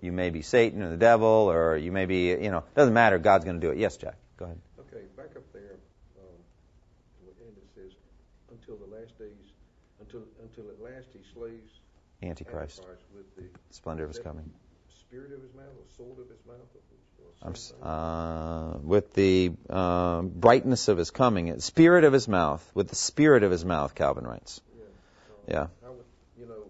You 0.00 0.12
may 0.12 0.30
be 0.30 0.40
Satan 0.40 0.82
or 0.82 0.88
the 0.88 0.96
devil 0.96 1.28
or 1.28 1.76
you 1.76 1.92
may 1.92 2.06
be, 2.06 2.30
you 2.30 2.50
know, 2.50 2.64
it 2.64 2.74
doesn't 2.74 2.94
matter. 2.94 3.18
God's 3.18 3.44
going 3.44 3.60
to 3.60 3.66
do 3.66 3.70
it. 3.70 3.76
Yes, 3.76 3.98
Jack. 3.98 4.16
Go 4.38 4.46
ahead. 4.46 4.58
Okay, 4.80 5.04
back 5.14 5.36
up 5.36 5.44
there. 5.52 5.76
Um, 6.16 6.40
and 7.44 7.56
it 7.58 7.68
says, 7.74 7.92
until 8.50 8.76
the 8.76 8.96
last 8.96 9.18
days, 9.18 9.52
until 10.00 10.22
until 10.42 10.70
at 10.70 10.80
last 10.80 11.08
he 11.12 11.20
slays 11.34 11.81
Antichrist. 12.22 12.78
Antichrist 12.78 13.04
with 13.14 13.36
the 13.36 13.74
splendor 13.74 14.04
of 14.04 14.10
his 14.10 14.18
coming. 14.18 14.50
Spirit 15.00 15.32
of 15.32 15.42
his 15.42 15.54
mouth, 15.54 15.66
or 15.66 15.86
sword 15.96 16.18
of 16.20 16.28
his 16.28 16.46
mouth. 16.46 16.58
Uh, 17.82 18.78
with 18.82 19.14
the 19.14 19.50
uh, 19.68 20.22
brightness 20.22 20.86
of 20.86 20.96
his 20.96 21.10
coming, 21.10 21.58
spirit 21.58 22.04
of 22.04 22.12
his 22.12 22.28
mouth, 22.28 22.70
with 22.72 22.88
the 22.88 22.94
spirit 22.94 23.42
of 23.42 23.50
his 23.50 23.64
mouth, 23.64 23.96
Calvin 23.96 24.24
writes. 24.24 24.60
Yeah. 25.48 25.66
yeah. 25.82 25.88
Would, 25.88 26.04
you 26.38 26.46
know, 26.46 26.62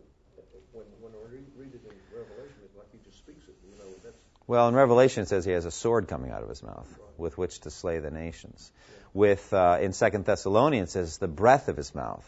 when, 0.73 0.85
when 1.01 1.13
I 1.13 1.31
read 1.31 1.75
it 1.75 1.81
in 1.85 2.19
Revelation, 2.19 2.57
it's 2.65 2.77
like 2.77 2.87
he 2.91 2.99
just 3.05 3.19
speaks 3.19 3.47
it. 3.49 3.55
You 3.71 3.79
know, 3.79 3.91
that's. 4.03 4.17
Well, 4.47 4.69
in 4.69 4.75
Revelation 4.75 5.25
it 5.25 5.29
says 5.29 5.45
he 5.45 5.53
has 5.53 5.67
a 5.67 5.71
sword 5.71 6.09
coming 6.09 6.31
out 6.31 6.43
of 6.43 6.49
his 6.49 6.63
mouth 6.63 6.89
right. 6.89 7.19
with 7.19 7.37
which 7.37 7.61
to 7.61 7.71
slay 7.71 7.99
the 7.99 8.11
nations. 8.11 8.73
Yeah. 8.73 9.05
With 9.13 9.53
uh, 9.53 9.79
in 9.83 9.93
Second 9.93 10.25
Thessalonians 10.25 10.89
it 10.89 10.93
says 10.93 11.19
the 11.19 11.29
breath 11.29 11.69
of 11.69 11.77
his 11.77 11.95
mouth. 11.95 12.27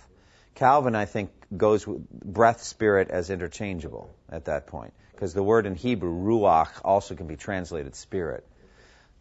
Calvin, 0.55 0.95
I 0.95 1.05
think, 1.05 1.31
goes 1.57 1.87
with 1.87 2.09
breath 2.09 2.63
spirit 2.63 3.11
as 3.11 3.31
interchangeable 3.31 4.15
at 4.29 4.47
that 4.47 4.67
point. 4.67 4.93
Because 5.13 5.35
the 5.35 5.43
word 5.43 5.67
in 5.67 5.75
Hebrew, 5.75 6.13
ruach, 6.13 6.81
also 6.85 7.15
can 7.15 7.27
be 7.27 7.37
translated 7.37 7.95
spirit. 7.95 8.47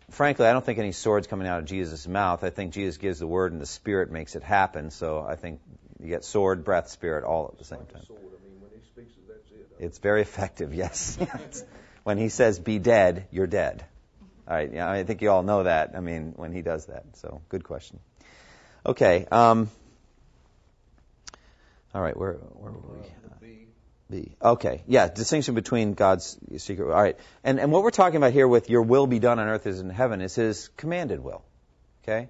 Frankly, 0.10 0.46
I 0.46 0.54
don't 0.54 0.66
think 0.66 0.80
any 0.80 0.92
sword's 0.92 1.28
coming 1.28 1.48
out 1.48 1.60
of 1.60 1.66
Jesus' 1.66 2.08
mouth. 2.08 2.44
I 2.44 2.50
think 2.50 2.74
Jesus 2.74 2.98
gives 2.98 3.20
the 3.20 3.28
word 3.28 3.52
and 3.52 3.62
the 3.62 3.66
spirit 3.66 4.12
makes 4.12 4.36
it 4.36 4.44
happen. 4.44 4.92
So 4.92 5.26
I 5.28 5.36
think 5.36 5.60
you 6.00 6.10
get 6.10 6.24
sword, 6.24 6.64
breath, 6.64 6.90
spirit 6.90 7.24
all 7.24 7.50
at 7.52 7.58
the 7.58 7.66
same 7.66 7.86
time. 7.86 8.04
It's 9.80 9.98
very 10.00 10.22
effective, 10.22 10.74
yes. 10.84 11.18
when 12.04 12.18
he 12.18 12.30
says 12.30 12.60
be 12.60 12.80
dead, 12.80 13.28
you're 13.32 13.48
dead. 13.48 13.86
All 14.48 14.56
right, 14.56 14.72
yeah, 14.72 14.90
I 14.90 15.04
think 15.04 15.22
you 15.22 15.32
all 15.32 15.44
know 15.44 15.64
that. 15.64 15.94
I 15.96 16.00
mean, 16.02 16.34
when 16.36 16.52
he 16.52 16.62
does 16.62 16.88
that. 16.88 17.06
So, 17.14 17.42
good 17.50 17.64
question. 17.64 18.00
Okay. 18.86 19.26
Um, 19.32 19.70
all 21.94 22.02
right, 22.02 22.16
where 22.18 22.34
where 22.34 22.72
were 22.72 22.96
we? 22.96 23.00
Uh, 23.00 23.36
B. 23.40 23.68
B. 24.10 24.36
Okay, 24.42 24.84
yeah, 24.88 25.08
distinction 25.08 25.56
between 25.56 25.94
God's 25.94 26.38
secret. 26.58 26.92
All 26.92 27.02
right, 27.02 27.18
and 27.44 27.60
and 27.60 27.72
what 27.72 27.84
we're 27.84 27.92
talking 27.92 28.18
about 28.18 28.34
here 28.34 28.48
with 28.48 28.70
"Your 28.70 28.82
will 28.82 29.08
be 29.08 29.20
done 29.20 29.40
on 29.40 29.48
earth 29.48 29.68
as 29.68 29.80
in 29.80 29.90
heaven" 29.90 30.22
is 30.22 30.36
His 30.36 30.70
commanded 30.78 31.24
will. 31.24 31.44
Okay, 32.04 32.30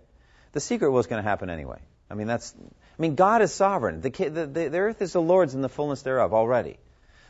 the 0.51 0.59
secret 0.59 0.91
will 0.91 0.99
is 0.99 1.07
going 1.07 1.23
to 1.23 1.27
happen 1.27 1.49
anyway. 1.49 1.79
I 2.09 2.15
mean, 2.15 2.27
that's. 2.27 2.53
I 2.59 3.01
mean, 3.01 3.15
God 3.15 3.41
is 3.41 3.51
sovereign. 3.51 4.01
The, 4.01 4.09
the, 4.09 4.45
the 4.69 4.77
earth 4.77 5.01
is 5.01 5.13
the 5.13 5.21
Lord's 5.21 5.55
and 5.55 5.63
the 5.63 5.69
fullness 5.69 6.03
thereof 6.03 6.33
already. 6.33 6.77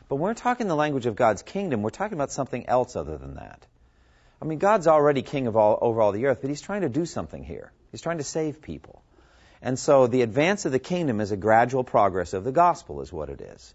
But 0.10 0.16
when 0.18 0.24
we're 0.24 0.34
talking 0.34 0.68
the 0.68 0.76
language 0.76 1.06
of 1.06 1.16
God's 1.16 1.42
kingdom, 1.42 1.84
we're 1.84 1.90
talking 1.90 2.18
about 2.18 2.32
something 2.32 2.68
else 2.68 2.96
other 2.96 3.18
than 3.18 3.36
that. 3.36 3.66
I 4.42 4.46
mean, 4.46 4.60
God's 4.60 4.88
already 4.88 5.22
king 5.22 5.48
of 5.48 5.56
all 5.56 5.78
over 5.80 6.02
all 6.02 6.12
the 6.12 6.26
earth, 6.26 6.40
but 6.42 6.50
He's 6.50 6.62
trying 6.62 6.82
to 6.82 6.90
do 6.90 7.06
something 7.06 7.44
here. 7.44 7.72
He's 7.92 8.02
trying 8.02 8.18
to 8.18 8.24
save 8.24 8.62
people. 8.62 9.03
And 9.64 9.80
so 9.80 10.08
the 10.08 10.24
advance 10.24 10.66
of 10.66 10.74
the 10.74 10.80
kingdom 10.80 11.22
is 11.22 11.32
a 11.32 11.38
gradual 11.38 11.86
progress 11.86 12.34
of 12.34 12.44
the 12.44 12.52
gospel, 12.52 13.00
is 13.00 13.14
what 13.14 13.30
it 13.30 13.40
is. 13.40 13.74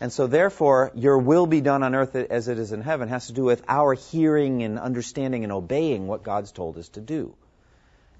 And 0.00 0.12
so 0.12 0.28
therefore, 0.28 0.92
your 0.94 1.18
will 1.18 1.48
be 1.48 1.60
done 1.60 1.82
on 1.82 1.96
earth 1.96 2.14
as 2.14 2.46
it 2.46 2.56
is 2.56 2.70
in 2.70 2.82
heaven 2.82 3.08
has 3.08 3.26
to 3.26 3.32
do 3.32 3.42
with 3.42 3.64
our 3.66 3.94
hearing 3.94 4.62
and 4.62 4.78
understanding 4.78 5.42
and 5.42 5.52
obeying 5.52 6.06
what 6.06 6.22
God's 6.22 6.52
told 6.52 6.78
us 6.78 6.88
to 6.90 7.00
do. 7.00 7.34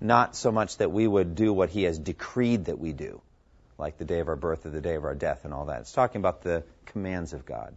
Not 0.00 0.34
so 0.34 0.50
much 0.50 0.76
that 0.78 0.90
we 0.90 1.06
would 1.06 1.36
do 1.36 1.52
what 1.52 1.70
He 1.70 1.84
has 1.84 2.00
decreed 2.00 2.64
that 2.64 2.80
we 2.80 2.92
do, 2.92 3.20
like 3.78 3.96
the 3.98 4.04
day 4.04 4.18
of 4.18 4.26
our 4.26 4.34
birth 4.36 4.66
or 4.66 4.70
the 4.70 4.80
day 4.80 4.96
of 4.96 5.04
our 5.04 5.14
death 5.14 5.44
and 5.44 5.54
all 5.54 5.66
that. 5.66 5.82
It's 5.82 5.92
talking 5.92 6.20
about 6.20 6.42
the 6.42 6.64
commands 6.86 7.32
of 7.32 7.46
God. 7.46 7.76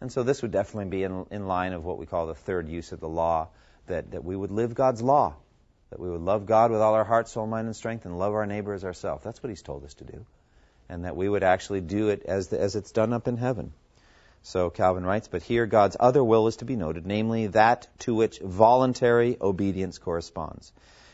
And 0.00 0.10
so 0.10 0.22
this 0.22 0.40
would 0.40 0.52
definitely 0.52 0.90
be 0.90 1.02
in, 1.02 1.26
in 1.30 1.46
line 1.46 1.74
of 1.74 1.84
what 1.84 1.98
we 1.98 2.06
call 2.06 2.26
the 2.26 2.34
third 2.34 2.66
use 2.66 2.92
of 2.92 3.00
the 3.00 3.08
law, 3.08 3.48
that, 3.88 4.12
that 4.12 4.24
we 4.24 4.34
would 4.34 4.50
live 4.50 4.74
God's 4.74 5.02
law 5.02 5.34
that 5.94 6.00
we 6.00 6.10
would 6.10 6.22
love 6.22 6.44
God 6.44 6.72
with 6.72 6.80
all 6.80 6.94
our 6.94 7.04
heart, 7.04 7.28
soul, 7.28 7.46
mind, 7.46 7.68
and 7.68 7.76
strength, 7.76 8.04
and 8.04 8.18
love 8.18 8.34
our 8.34 8.46
neighbor 8.46 8.72
as 8.72 8.84
ourselves. 8.84 9.22
That's 9.22 9.40
what 9.40 9.50
He's 9.50 9.62
told 9.62 9.84
us 9.84 9.94
to 9.94 10.04
do. 10.04 10.26
And 10.88 11.04
that 11.04 11.14
we 11.14 11.28
would 11.28 11.44
actually 11.44 11.82
do 11.82 12.08
it 12.08 12.24
as, 12.24 12.48
the, 12.48 12.60
as 12.60 12.74
it's 12.74 12.90
done 12.90 13.12
up 13.12 13.28
in 13.28 13.36
heaven. 13.36 13.72
So 14.42 14.70
Calvin 14.70 15.06
writes, 15.06 15.28
but 15.28 15.44
here 15.44 15.66
God's 15.66 15.96
other 16.00 16.24
will 16.24 16.48
is 16.48 16.56
to 16.56 16.64
be 16.64 16.74
noted, 16.74 17.06
namely 17.06 17.46
that 17.46 17.86
to 18.00 18.12
which 18.12 18.40
voluntary 18.40 19.36
obedience 19.40 19.98
corresponds. 19.98 20.72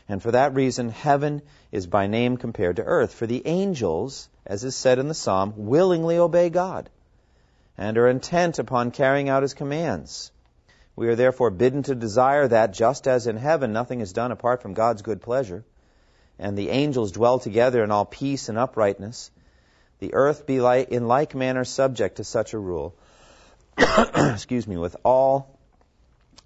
And 0.09 0.23
for 0.23 0.31
that 0.31 0.55
reason, 0.55 0.89
heaven 0.89 1.43
is 1.71 1.87
by 1.87 2.07
name 2.07 2.39
compared 2.39 2.77
to 2.77 2.83
earth. 2.83 3.13
For 3.13 3.27
the 3.27 3.47
angels, 3.47 4.31
as 4.47 4.65
is 4.65 4.77
said 4.77 4.99
in 4.99 5.09
the 5.09 5.15
psalm, 5.15 5.53
willingly 5.59 6.17
obey 6.17 6.49
God 6.49 6.89
and 7.77 7.99
are 7.99 8.09
intent 8.09 8.59
upon 8.59 8.93
carrying 8.93 9.29
out 9.29 9.43
his 9.43 9.53
commands 9.53 10.33
We 11.01 11.09
are 11.09 11.17
therefore 11.17 11.49
bidden 11.49 11.83
to 11.85 11.95
desire 11.95 12.47
that, 12.47 12.75
just 12.75 13.09
as 13.09 13.27
in 13.27 13.39
heaven 13.39 13.73
nothing 13.73 14.01
is 14.01 14.13
done 14.13 14.33
apart 14.33 14.61
from 14.61 14.75
God's 14.75 15.01
good 15.01 15.23
pleasure, 15.23 15.65
and 16.39 16.59
the 16.59 16.69
angels 16.69 17.13
dwell 17.13 17.39
together 17.39 17.83
in 17.83 17.91
all 17.91 18.05
peace 18.05 18.51
and 18.51 18.59
uprightness, 18.59 19.31
the 20.01 20.13
earth 20.13 20.45
be 20.45 20.59
in 20.59 21.09
like 21.09 21.35
manner 21.35 21.65
subject 21.65 22.17
to 22.17 22.25
such 22.25 22.53
a 22.53 22.59
rule, 22.59 22.95
excuse 23.79 24.69
me, 24.69 24.77
with 24.77 24.95
all 25.03 25.59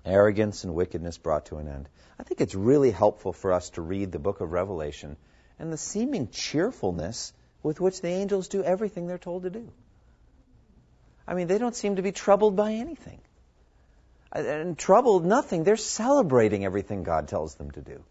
arrogance 0.04 0.62
and 0.62 0.72
wickedness 0.72 1.18
brought 1.18 1.46
to 1.46 1.56
an 1.56 1.66
end. 1.66 1.88
I 2.20 2.22
think 2.22 2.40
it's 2.40 2.54
really 2.54 2.92
helpful 2.92 3.32
for 3.32 3.52
us 3.52 3.70
to 3.70 3.82
read 3.82 4.12
the 4.12 4.20
book 4.20 4.40
of 4.40 4.52
Revelation 4.52 5.16
and 5.58 5.72
the 5.72 5.76
seeming 5.76 6.28
cheerfulness 6.28 7.32
with 7.64 7.80
which 7.80 8.00
the 8.00 8.10
angels 8.10 8.46
do 8.46 8.62
everything 8.62 9.08
they're 9.08 9.18
told 9.18 9.42
to 9.42 9.50
do. 9.50 9.68
I 11.26 11.34
mean, 11.34 11.48
they 11.48 11.58
don't 11.58 11.74
seem 11.74 11.96
to 11.96 12.02
be 12.02 12.12
troubled 12.12 12.54
by 12.54 12.74
anything. 12.74 13.18
And 14.34 14.76
troubled, 14.76 15.24
nothing. 15.24 15.64
They're 15.64 15.76
celebrating 15.76 16.64
everything 16.64 17.04
God 17.04 17.28
tells 17.28 17.54
them 17.54 17.70
to 17.72 17.80
do. 17.80 18.02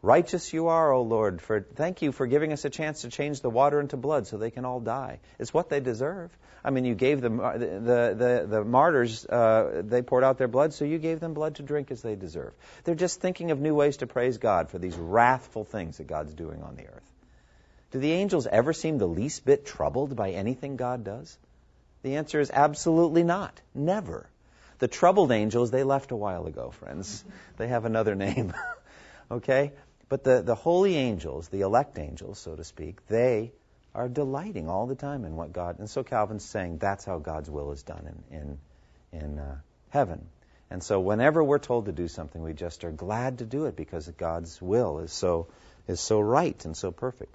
Righteous 0.00 0.52
you 0.52 0.68
are, 0.68 0.92
O 0.92 1.02
Lord, 1.02 1.42
for 1.42 1.60
thank 1.60 2.02
you 2.02 2.12
for 2.12 2.28
giving 2.28 2.52
us 2.52 2.64
a 2.64 2.70
chance 2.70 3.02
to 3.02 3.08
change 3.08 3.40
the 3.40 3.50
water 3.50 3.80
into 3.80 3.96
blood 3.96 4.28
so 4.28 4.36
they 4.36 4.52
can 4.52 4.64
all 4.64 4.78
die. 4.78 5.18
It's 5.40 5.52
what 5.52 5.70
they 5.70 5.80
deserve. 5.80 6.30
I 6.64 6.70
mean, 6.70 6.84
you 6.84 6.94
gave 6.94 7.20
them 7.20 7.38
the 7.38 7.58
the 7.58 8.14
the, 8.16 8.46
the 8.48 8.64
martyrs. 8.64 9.26
Uh, 9.26 9.82
they 9.84 10.02
poured 10.02 10.22
out 10.22 10.38
their 10.38 10.46
blood, 10.46 10.72
so 10.72 10.84
you 10.84 10.98
gave 10.98 11.18
them 11.18 11.34
blood 11.34 11.56
to 11.56 11.64
drink 11.64 11.90
as 11.90 12.00
they 12.00 12.14
deserve. 12.14 12.52
They're 12.84 12.94
just 12.94 13.20
thinking 13.20 13.50
of 13.50 13.60
new 13.60 13.74
ways 13.74 13.96
to 13.96 14.06
praise 14.06 14.38
God 14.38 14.70
for 14.70 14.78
these 14.78 14.96
wrathful 14.96 15.64
things 15.64 15.96
that 15.96 16.06
God's 16.06 16.34
doing 16.34 16.62
on 16.62 16.76
the 16.76 16.86
earth. 16.86 17.10
Do 17.90 17.98
the 17.98 18.12
angels 18.12 18.46
ever 18.46 18.72
seem 18.72 18.98
the 18.98 19.08
least 19.08 19.44
bit 19.44 19.66
troubled 19.66 20.14
by 20.14 20.30
anything 20.30 20.76
God 20.76 21.02
does? 21.02 21.36
The 22.02 22.16
answer 22.16 22.38
is 22.38 22.52
absolutely 22.52 23.24
not. 23.24 23.60
Never. 23.74 24.28
The 24.78 24.88
troubled 24.88 25.32
angels, 25.32 25.70
they 25.70 25.82
left 25.82 26.12
a 26.12 26.16
while 26.16 26.46
ago, 26.46 26.70
friends. 26.70 27.24
They 27.56 27.68
have 27.68 27.84
another 27.84 28.14
name. 28.14 28.54
okay? 29.30 29.72
But 30.08 30.24
the, 30.24 30.42
the 30.42 30.54
holy 30.54 30.96
angels, 30.96 31.48
the 31.48 31.62
elect 31.62 31.98
angels, 31.98 32.38
so 32.38 32.54
to 32.54 32.64
speak, 32.64 33.06
they 33.08 33.52
are 33.94 34.08
delighting 34.08 34.68
all 34.68 34.86
the 34.86 34.94
time 34.94 35.24
in 35.24 35.36
what 35.36 35.52
God. 35.52 35.78
And 35.80 35.90
so 35.90 36.04
Calvin's 36.04 36.44
saying 36.44 36.78
that's 36.78 37.04
how 37.04 37.18
God's 37.18 37.50
will 37.50 37.72
is 37.72 37.82
done 37.82 38.22
in 38.30 38.38
in, 38.38 39.20
in 39.20 39.38
uh, 39.38 39.56
heaven. 39.90 40.28
And 40.70 40.82
so 40.82 41.00
whenever 41.00 41.42
we're 41.42 41.58
told 41.58 41.86
to 41.86 41.92
do 41.92 42.08
something, 42.08 42.42
we 42.42 42.52
just 42.52 42.84
are 42.84 42.92
glad 42.92 43.38
to 43.38 43.44
do 43.44 43.64
it 43.64 43.74
because 43.74 44.06
God's 44.08 44.60
will 44.60 45.00
is 45.00 45.12
so 45.12 45.48
is 45.86 46.00
so 46.00 46.20
right 46.20 46.62
and 46.64 46.76
so 46.76 46.92
perfect. 46.92 47.34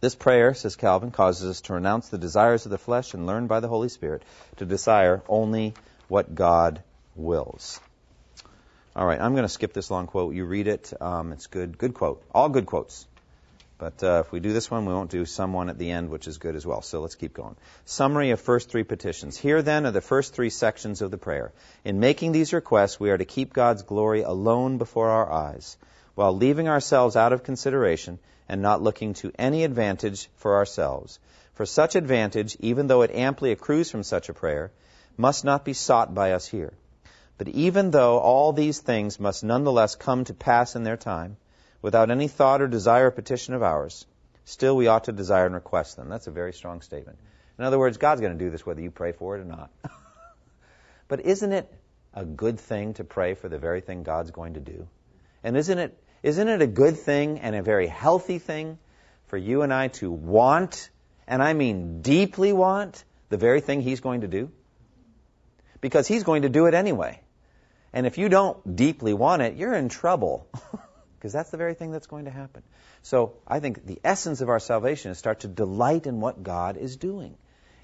This 0.00 0.14
prayer, 0.14 0.52
says 0.52 0.76
Calvin, 0.76 1.10
causes 1.10 1.48
us 1.48 1.60
to 1.62 1.72
renounce 1.72 2.10
the 2.10 2.18
desires 2.18 2.66
of 2.66 2.70
the 2.70 2.78
flesh 2.78 3.14
and 3.14 3.26
learn 3.26 3.46
by 3.46 3.60
the 3.60 3.68
Holy 3.68 3.88
Spirit 3.88 4.22
to 4.56 4.66
desire 4.66 5.22
only 5.26 5.72
what 6.08 6.34
God 6.34 6.82
wills. 7.14 7.80
All 8.94 9.06
right, 9.06 9.20
I'm 9.20 9.32
going 9.32 9.44
to 9.44 9.48
skip 9.48 9.72
this 9.72 9.90
long 9.90 10.06
quote. 10.06 10.34
You 10.34 10.44
read 10.46 10.68
it. 10.68 10.92
Um, 11.00 11.32
it's 11.32 11.48
good. 11.48 11.76
Good 11.76 11.94
quote. 11.94 12.22
All 12.32 12.48
good 12.48 12.66
quotes. 12.66 13.06
But 13.78 14.02
uh, 14.02 14.22
if 14.24 14.32
we 14.32 14.40
do 14.40 14.54
this 14.54 14.70
one, 14.70 14.86
we 14.86 14.94
won't 14.94 15.10
do 15.10 15.26
someone 15.26 15.68
at 15.68 15.76
the 15.76 15.90
end, 15.90 16.08
which 16.08 16.26
is 16.26 16.38
good 16.38 16.56
as 16.56 16.64
well. 16.64 16.80
So 16.80 17.02
let's 17.02 17.14
keep 17.14 17.34
going. 17.34 17.56
Summary 17.84 18.30
of 18.30 18.40
first 18.40 18.70
three 18.70 18.84
petitions. 18.84 19.36
Here 19.36 19.60
then 19.60 19.84
are 19.84 19.90
the 19.90 20.00
first 20.00 20.32
three 20.32 20.48
sections 20.48 21.02
of 21.02 21.10
the 21.10 21.18
prayer. 21.18 21.52
In 21.84 22.00
making 22.00 22.32
these 22.32 22.54
requests, 22.54 22.98
we 22.98 23.10
are 23.10 23.18
to 23.18 23.26
keep 23.26 23.52
God's 23.52 23.82
glory 23.82 24.22
alone 24.22 24.78
before 24.78 25.10
our 25.10 25.30
eyes, 25.30 25.76
while 26.14 26.34
leaving 26.34 26.68
ourselves 26.68 27.16
out 27.16 27.34
of 27.34 27.44
consideration 27.44 28.18
and 28.48 28.62
not 28.62 28.80
looking 28.80 29.12
to 29.14 29.30
any 29.38 29.62
advantage 29.62 30.30
for 30.36 30.56
ourselves. 30.56 31.18
For 31.52 31.66
such 31.66 31.96
advantage, 31.96 32.56
even 32.60 32.86
though 32.86 33.02
it 33.02 33.10
amply 33.14 33.52
accrues 33.52 33.90
from 33.90 34.04
such 34.04 34.30
a 34.30 34.34
prayer, 34.34 34.70
must 35.16 35.44
not 35.44 35.64
be 35.64 35.72
sought 35.72 36.14
by 36.14 36.32
us 36.32 36.46
here. 36.46 36.72
But 37.38 37.48
even 37.48 37.90
though 37.90 38.18
all 38.18 38.52
these 38.52 38.80
things 38.80 39.20
must 39.20 39.44
nonetheless 39.44 39.94
come 39.94 40.24
to 40.24 40.34
pass 40.34 40.74
in 40.74 40.84
their 40.84 40.96
time, 40.96 41.36
without 41.82 42.10
any 42.10 42.28
thought 42.28 42.62
or 42.62 42.66
desire 42.66 43.08
or 43.08 43.10
petition 43.10 43.54
of 43.54 43.62
ours, 43.62 44.06
still 44.44 44.76
we 44.76 44.86
ought 44.86 45.04
to 45.04 45.12
desire 45.12 45.46
and 45.46 45.54
request 45.54 45.96
them. 45.96 46.08
That's 46.08 46.26
a 46.26 46.30
very 46.30 46.52
strong 46.52 46.80
statement. 46.80 47.18
In 47.58 47.64
other 47.64 47.78
words, 47.78 47.98
God's 47.98 48.20
going 48.20 48.36
to 48.36 48.44
do 48.44 48.50
this 48.50 48.64
whether 48.64 48.80
you 48.80 48.90
pray 48.90 49.12
for 49.12 49.36
it 49.36 49.40
or 49.40 49.44
not. 49.44 49.70
but 51.08 51.20
isn't 51.20 51.52
it 51.52 51.72
a 52.14 52.24
good 52.24 52.58
thing 52.58 52.94
to 52.94 53.04
pray 53.04 53.34
for 53.34 53.48
the 53.48 53.58
very 53.58 53.80
thing 53.80 54.02
God's 54.02 54.30
going 54.30 54.54
to 54.54 54.60
do? 54.60 54.88
And 55.44 55.56
isn't 55.56 55.78
it 55.78 55.98
isn't 56.22 56.48
it 56.48 56.60
a 56.62 56.66
good 56.66 56.98
thing 56.98 57.38
and 57.40 57.54
a 57.54 57.62
very 57.62 57.86
healthy 57.86 58.38
thing 58.38 58.78
for 59.26 59.36
you 59.36 59.62
and 59.62 59.72
I 59.72 59.88
to 59.88 60.10
want, 60.10 60.90
and 61.28 61.42
I 61.42 61.52
mean 61.52 62.00
deeply 62.02 62.52
want, 62.52 63.04
the 63.28 63.36
very 63.36 63.60
thing 63.60 63.80
He's 63.80 64.00
going 64.00 64.22
to 64.22 64.28
do? 64.28 64.50
Because 65.80 66.06
He's 66.06 66.24
going 66.24 66.42
to 66.42 66.48
do 66.48 66.66
it 66.66 66.74
anyway. 66.74 67.20
And 67.92 68.06
if 68.06 68.18
you 68.18 68.28
don't 68.28 68.76
deeply 68.76 69.14
want 69.14 69.42
it, 69.42 69.56
you're 69.56 69.74
in 69.74 69.88
trouble. 69.88 70.46
Because 71.18 71.32
that's 71.32 71.50
the 71.50 71.56
very 71.56 71.74
thing 71.74 71.90
that's 71.90 72.06
going 72.06 72.26
to 72.26 72.30
happen. 72.30 72.62
So 73.02 73.32
I 73.48 73.58
think 73.58 73.86
the 73.86 73.98
essence 74.04 74.42
of 74.42 74.48
our 74.48 74.60
salvation 74.60 75.10
is 75.10 75.18
start 75.18 75.40
to 75.40 75.48
delight 75.48 76.06
in 76.06 76.20
what 76.20 76.42
God 76.42 76.76
is 76.76 76.96
doing. 76.96 77.34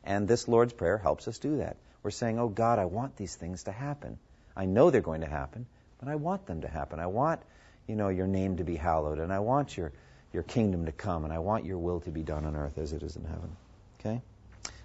And 0.04 0.28
this 0.28 0.46
Lord's 0.48 0.72
Prayer 0.72 0.98
helps 0.98 1.26
us 1.28 1.38
do 1.38 1.56
that. 1.56 1.76
We're 2.02 2.10
saying, 2.10 2.38
Oh 2.38 2.48
God, 2.48 2.78
I 2.78 2.84
want 2.84 3.16
these 3.16 3.34
things 3.34 3.64
to 3.64 3.72
happen. 3.72 4.18
I 4.56 4.66
know 4.66 4.90
they're 4.90 5.00
going 5.00 5.22
to 5.22 5.28
happen, 5.28 5.66
but 5.98 6.08
I 6.08 6.16
want 6.16 6.46
them 6.46 6.60
to 6.60 6.68
happen. 6.68 7.00
I 7.00 7.06
want, 7.06 7.40
you 7.86 7.96
know, 7.96 8.10
your 8.10 8.26
name 8.26 8.58
to 8.58 8.64
be 8.64 8.76
hallowed, 8.76 9.18
and 9.18 9.32
I 9.32 9.38
want 9.38 9.76
your, 9.76 9.92
your 10.32 10.42
kingdom 10.42 10.86
to 10.86 10.92
come, 10.92 11.24
and 11.24 11.32
I 11.32 11.38
want 11.38 11.64
your 11.64 11.78
will 11.78 12.00
to 12.00 12.10
be 12.10 12.22
done 12.22 12.44
on 12.44 12.54
earth 12.54 12.76
as 12.78 12.92
it 12.92 13.02
is 13.02 13.16
in 13.16 13.24
heaven. 13.24 13.56
Okay? 14.00 14.20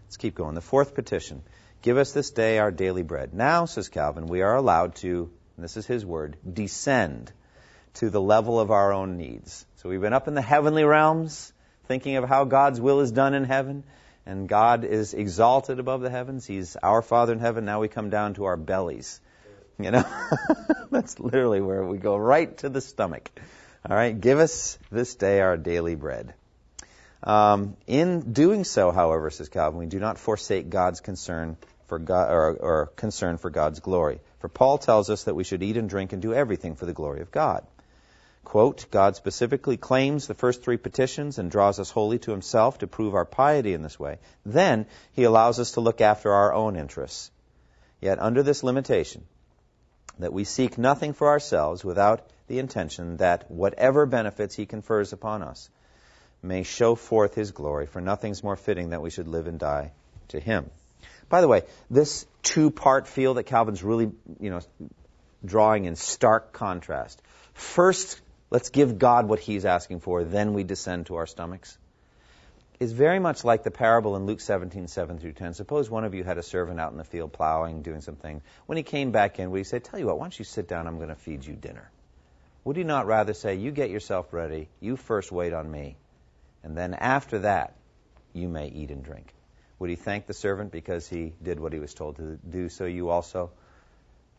Let's 0.06 0.18
keep 0.18 0.36
going. 0.36 0.56
The 0.56 0.62
fourth 0.62 0.96
petition 0.96 1.44
Give 1.82 1.98
us 1.98 2.12
this 2.12 2.32
day 2.32 2.58
our 2.58 2.72
daily 2.72 3.04
bread. 3.04 3.34
Now, 3.34 3.66
says 3.66 3.90
Calvin, 3.90 4.28
we 4.28 4.42
are 4.42 4.56
allowed 4.56 4.96
to, 4.98 5.30
and 5.56 5.64
this 5.64 5.78
is 5.78 5.86
his 5.86 6.06
word, 6.06 6.38
descend 6.52 7.32
to 7.96 8.10
the 8.10 8.22
level 8.22 8.60
of 8.60 8.72
our 8.72 8.94
own 8.94 9.18
needs. 9.18 9.66
So 9.76 9.90
we've 9.90 10.02
been 10.02 10.14
up 10.14 10.28
in 10.28 10.34
the 10.34 10.42
heavenly 10.42 10.84
realms, 10.84 11.54
thinking 11.86 12.18
of 12.18 12.28
how 12.28 12.46
God's 12.46 12.82
will 12.82 13.02
is 13.02 13.12
done 13.12 13.34
in 13.34 13.44
heaven, 13.44 13.84
and 14.26 14.50
God 14.50 14.84
is 14.84 15.14
exalted 15.14 15.80
above 15.80 16.02
the 16.02 16.10
heavens. 16.10 16.46
He's 16.46 16.76
our 16.78 17.02
Father 17.02 17.34
in 17.34 17.40
heaven. 17.40 17.64
Now 17.64 17.80
we 17.80 17.88
come 17.88 18.10
down 18.10 18.34
to 18.36 18.46
our 18.46 18.58
bellies. 18.58 19.22
You 19.80 19.92
know, 19.92 20.04
that's 20.92 21.20
literally 21.20 21.62
where 21.62 21.86
we 21.86 22.00
go 22.00 22.18
right 22.18 22.58
to 22.60 22.70
the 22.70 22.82
stomach. 22.82 23.30
All 23.88 23.96
right, 23.96 24.20
give 24.20 24.40
us 24.40 24.78
this 24.92 25.16
day 25.16 25.40
our 25.40 25.56
daily 25.56 25.96
bread. 25.96 26.34
Um, 27.28 27.76
in 27.88 28.32
doing 28.32 28.64
so, 28.64 28.92
however, 28.92 29.30
says 29.30 29.50
Calvin, 29.50 29.80
we 29.80 29.86
do 29.86 30.00
not 30.00 30.18
forsake 30.18 30.70
God's 30.70 31.02
concern 31.02 31.58
for 31.88 32.00
God, 32.00 32.32
or, 32.32 32.54
or 32.54 32.86
concern 32.96 33.38
for 33.38 33.50
God's 33.50 33.82
glory. 33.82 34.22
For 34.40 34.48
Paul 34.48 34.78
tells 34.78 35.10
us 35.10 35.26
that 35.26 35.36
we 35.36 35.44
should 35.44 35.62
eat 35.62 35.76
and 35.76 35.90
drink 35.90 36.14
and 36.14 36.22
do 36.22 36.34
everything 36.34 36.76
for 36.76 36.86
the 36.86 36.94
glory 36.94 37.20
of 37.20 37.30
God. 37.30 37.68
Quote, 38.46 38.86
God 38.92 39.18
specifically 39.18 39.76
claims 39.76 40.26
the 40.26 40.36
first 40.36 40.64
three 40.64 40.78
petitions 40.78 41.38
and 41.38 41.52
draws 41.52 41.80
us 41.80 41.90
wholly 41.90 42.18
to 42.20 42.32
himself 42.32 42.78
to 42.78 42.88
prove 42.88 43.14
our 43.14 43.26
piety 43.26 43.74
in 43.74 43.82
this 43.82 44.00
way. 44.00 44.20
Then 44.46 44.86
he 45.12 45.24
allows 45.24 45.60
us 45.60 45.72
to 45.72 45.82
look 45.82 46.00
after 46.00 46.32
our 46.32 46.54
own 46.54 46.78
interests. 46.78 47.30
Yet 48.00 48.20
under 48.22 48.42
this 48.42 48.64
limitation, 48.64 49.26
that 50.20 50.32
we 50.32 50.46
seek 50.46 50.78
nothing 50.78 51.12
for 51.12 51.28
ourselves 51.28 51.84
without 51.84 52.22
the 52.48 52.60
intention 52.60 53.18
that 53.18 53.52
whatever 53.52 54.06
benefits 54.06 54.56
he 54.56 54.66
confers 54.66 55.12
upon 55.12 55.44
us 55.44 55.70
may 56.42 56.64
show 56.64 56.96
forth 56.96 57.36
his 57.36 57.52
glory, 57.52 57.88
for 57.88 58.02
nothing's 58.02 58.44
more 58.44 58.56
fitting 58.56 58.90
that 58.90 59.02
we 59.02 59.10
should 59.10 59.28
live 59.28 59.48
and 59.48 59.60
die 59.60 59.92
to 60.30 60.40
him. 60.40 60.70
By 61.30 61.42
the 61.42 61.48
way, 61.48 61.64
this 61.90 62.26
two-part 62.44 63.08
feel 63.08 63.34
that 63.36 63.44
Calvin's 63.44 63.84
really, 63.84 64.12
you 64.40 64.50
know, 64.50 64.62
drawing 65.44 65.86
in 65.86 65.96
stark 65.96 66.54
contrast. 66.54 67.22
First, 67.54 68.22
let's 68.50 68.70
give 68.70 68.98
God 68.98 69.28
what 69.28 69.40
he's 69.40 69.66
asking 69.66 70.00
for, 70.00 70.24
then 70.24 70.54
we 70.54 70.64
descend 70.64 71.08
to 71.08 71.16
our 71.16 71.28
stomachs. 71.28 71.78
Is 72.80 72.92
very 72.92 73.18
much 73.18 73.44
like 73.44 73.64
the 73.64 73.72
parable 73.72 74.16
in 74.16 74.28
Luke 74.28 74.40
17, 74.40 74.88
7 74.88 75.18
through 75.18 75.32
10. 75.32 75.56
Suppose 75.56 75.90
one 75.90 76.04
of 76.04 76.14
you 76.14 76.24
had 76.24 76.38
a 76.38 76.44
servant 76.44 76.80
out 76.80 76.92
in 76.92 77.00
the 77.00 77.04
field 77.04 77.34
plowing, 77.34 77.82
doing 77.82 78.02
something. 78.02 78.44
When 78.68 78.78
he 78.78 78.84
came 78.84 79.12
back 79.12 79.40
in, 79.40 79.50
would 79.50 79.58
he 79.58 79.64
say, 79.64 79.80
Tell 79.80 80.00
you 80.00 80.06
what, 80.06 80.20
why 80.20 80.26
don't 80.26 80.38
you 80.38 80.46
sit 80.46 80.68
down? 80.68 80.86
I'm 80.86 80.98
going 80.98 81.10
to 81.10 81.16
feed 81.16 81.44
you 81.44 81.56
dinner. 81.56 81.90
Would 82.66 82.78
he 82.78 82.84
not 82.84 83.08
rather 83.08 83.34
say, 83.34 83.56
You 83.56 83.72
get 83.72 83.90
yourself 83.90 84.32
ready, 84.32 84.70
you 84.80 84.96
first 84.96 85.32
wait 85.32 85.54
on 85.54 85.72
me, 85.72 85.98
and 86.64 86.78
then 86.78 86.94
after 86.94 87.40
that, 87.40 87.76
you 88.34 88.48
may 88.48 88.68
eat 88.68 88.92
and 88.92 89.04
drink? 89.04 89.34
Would 89.80 89.90
he 89.90 89.96
thank 89.96 90.26
the 90.26 90.34
servant 90.34 90.72
because 90.72 91.08
he 91.08 91.34
did 91.42 91.60
what 91.60 91.74
he 91.74 91.80
was 91.80 91.94
told 91.94 92.18
to 92.18 92.38
do? 92.50 92.70
So 92.70 92.86
you 92.86 93.10
also, 93.10 93.52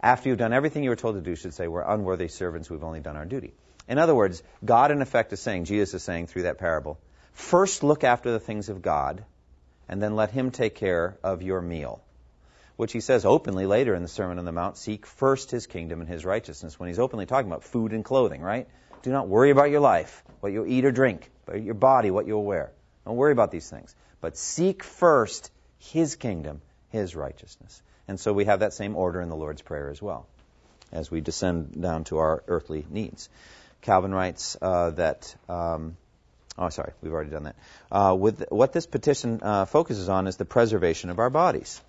after 0.01 0.29
you've 0.29 0.39
done 0.39 0.53
everything 0.53 0.83
you 0.83 0.91
were 0.91 0.97
told 0.97 1.15
to 1.15 1.21
do, 1.21 1.37
should 1.37 1.55
say, 1.55 1.69
We're 1.69 1.83
unworthy 1.83 2.29
servants, 2.29 2.69
we've 2.69 2.85
only 2.85 3.01
done 3.01 3.17
our 3.17 3.25
duty. 3.25 3.55
In 3.89 3.99
other 3.99 4.15
words, 4.15 4.43
God, 4.65 4.91
in 4.91 5.01
effect, 5.01 5.33
is 5.33 5.41
saying, 5.41 5.65
Jesus 5.65 5.95
is 5.95 6.03
saying 6.03 6.27
through 6.27 6.43
that 6.43 6.59
parable, 6.59 6.99
first 7.33 7.83
look 7.83 8.05
after 8.05 8.31
the 8.31 8.41
things 8.41 8.69
of 8.69 8.83
God, 8.83 9.25
and 9.89 10.03
then 10.03 10.17
let 10.17 10.31
Him 10.31 10.51
take 10.51 10.75
care 10.75 11.17
of 11.23 11.43
your 11.43 11.63
meal. 11.63 12.03
Which 12.77 12.93
he 12.93 13.01
says 13.01 13.25
openly 13.25 13.67
later 13.67 13.95
in 13.95 14.03
the 14.03 14.09
Sermon 14.09 14.39
on 14.39 14.45
the 14.45 14.53
Mount 14.53 14.77
seek 14.77 15.07
first 15.07 15.51
His 15.51 15.67
kingdom 15.67 16.01
and 16.01 16.09
His 16.09 16.25
righteousness, 16.25 16.79
when 16.79 16.89
he's 16.89 16.99
openly 16.99 17.27
talking 17.27 17.51
about 17.51 17.65
food 17.65 17.93
and 17.93 18.05
clothing, 18.05 18.43
right? 18.43 18.69
Do 19.03 19.11
not 19.11 19.29
worry 19.29 19.51
about 19.51 19.71
your 19.71 19.81
life, 19.81 20.23
what 20.41 20.53
you'll 20.53 20.67
eat 20.67 20.85
or 20.85 20.93
drink, 20.93 21.31
your 21.57 21.75
body, 21.75 22.11
what 22.11 22.27
you'll 22.27 22.45
wear. 22.45 22.71
Don't 23.05 23.17
worry 23.17 23.33
about 23.33 23.51
these 23.51 23.69
things 23.69 23.95
but 24.21 24.37
seek 24.37 24.83
first 24.83 25.51
his 25.79 26.17
kingdom, 26.17 26.61
his 26.91 27.15
righteousness. 27.15 27.83
And 28.07 28.19
so 28.19 28.33
we 28.33 28.47
have 28.47 28.61
that 28.61 28.73
same 28.73 28.97
order 28.97 29.21
in 29.21 29.29
the 29.29 29.37
Lord's 29.37 29.63
Prayer 29.63 29.91
as 29.91 30.01
well, 30.01 30.27
as 30.93 31.11
we 31.11 31.21
descend 31.21 31.81
down 31.81 32.05
to 32.05 32.19
our 32.19 32.43
earthly 32.49 32.85
needs. 32.89 33.29
Calvin 33.83 34.13
writes 34.13 34.57
uh, 34.61 34.91
that. 34.91 35.35
Um, 35.49 35.97
oh, 36.57 36.71
sorry, 36.71 36.93
we've 37.03 37.13
already 37.13 37.31
done 37.31 37.45
that. 37.45 37.57
Uh, 37.93 38.17
with 38.19 38.45
what 38.49 38.73
this 38.73 38.87
petition 38.87 39.41
uh, 39.43 39.67
focuses 39.67 40.09
on 40.09 40.27
is 40.27 40.37
the 40.37 40.45
preservation 40.45 41.11
of 41.11 41.19
our 41.19 41.31
bodies. 41.31 41.81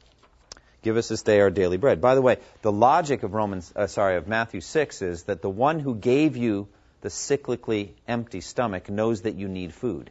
Give 0.81 0.95
us 0.95 1.09
this 1.09 1.23
day 1.23 1.39
our 1.41 1.49
daily 1.49 1.77
bread. 1.77 1.99
By 1.99 2.15
the 2.15 2.21
way, 2.21 2.37
the 2.61 2.71
logic 2.71 3.23
of 3.23 3.33
Romans, 3.33 3.71
uh, 3.75 3.87
sorry, 3.87 4.15
of 4.15 4.27
Matthew 4.27 4.61
six 4.61 5.01
is 5.01 5.23
that 5.23 5.41
the 5.41 5.49
one 5.49 5.79
who 5.79 5.95
gave 5.95 6.37
you 6.37 6.67
the 7.01 7.09
cyclically 7.09 7.91
empty 8.07 8.41
stomach 8.41 8.89
knows 8.89 9.21
that 9.21 9.35
you 9.35 9.47
need 9.47 9.73
food. 9.73 10.09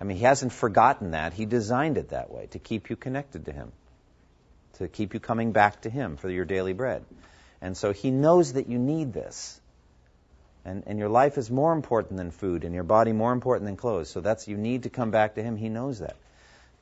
I 0.00 0.04
mean, 0.04 0.16
he 0.16 0.24
hasn't 0.24 0.52
forgotten 0.52 1.12
that. 1.12 1.32
He 1.32 1.46
designed 1.46 1.98
it 1.98 2.10
that 2.10 2.30
way 2.30 2.46
to 2.48 2.58
keep 2.58 2.90
you 2.90 2.96
connected 2.96 3.46
to 3.46 3.52
him, 3.52 3.72
to 4.74 4.88
keep 4.88 5.14
you 5.14 5.20
coming 5.20 5.52
back 5.52 5.82
to 5.82 5.90
him 5.90 6.16
for 6.16 6.28
your 6.28 6.44
daily 6.44 6.72
bread. 6.72 7.04
And 7.60 7.76
so 7.76 7.92
he 7.92 8.10
knows 8.10 8.54
that 8.54 8.68
you 8.68 8.78
need 8.78 9.12
this. 9.12 9.60
And, 10.64 10.82
and 10.86 10.98
your 10.98 11.08
life 11.08 11.38
is 11.38 11.50
more 11.50 11.72
important 11.72 12.16
than 12.16 12.30
food, 12.30 12.64
and 12.64 12.74
your 12.74 12.84
body 12.84 13.12
more 13.12 13.32
important 13.32 13.66
than 13.66 13.76
clothes. 13.76 14.08
So 14.08 14.20
that's 14.20 14.48
you 14.48 14.56
need 14.56 14.84
to 14.84 14.90
come 14.90 15.10
back 15.10 15.34
to 15.34 15.42
him. 15.42 15.56
He 15.56 15.68
knows 15.68 16.00
that. 16.00 16.16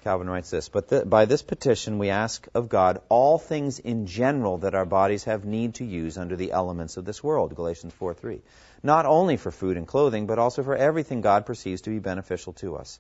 Calvin 0.03 0.29
writes 0.29 0.51
this, 0.51 0.69
but 0.69 0.89
the, 0.89 1.07
by 1.07 1.27
this 1.27 1.43
petition 1.43 1.99
we 1.99 2.11
ask 2.11 2.49
of 2.55 2.69
God 2.69 3.01
all 3.09 3.39
things 3.39 3.79
in 3.79 4.07
general 4.07 4.59
that 4.59 4.75
our 4.75 4.85
bodies 4.85 5.25
have 5.25 5.45
need 5.45 5.77
to 5.77 5.85
use 5.85 6.19
under 6.19 6.35
the 6.35 6.51
elements 6.51 6.97
of 6.97 7.05
this 7.05 7.23
world, 7.23 7.55
Galatians 7.55 7.93
4:3. 8.01 8.41
Not 8.83 9.07
only 9.07 9.37
for 9.37 9.53
food 9.53 9.77
and 9.77 9.87
clothing, 9.87 10.27
but 10.27 10.41
also 10.41 10.65
for 10.65 10.75
everything 10.75 11.21
God 11.21 11.47
perceives 11.47 11.83
to 11.83 11.91
be 11.91 12.01
beneficial 12.01 12.53
to 12.55 12.75
us, 12.75 12.99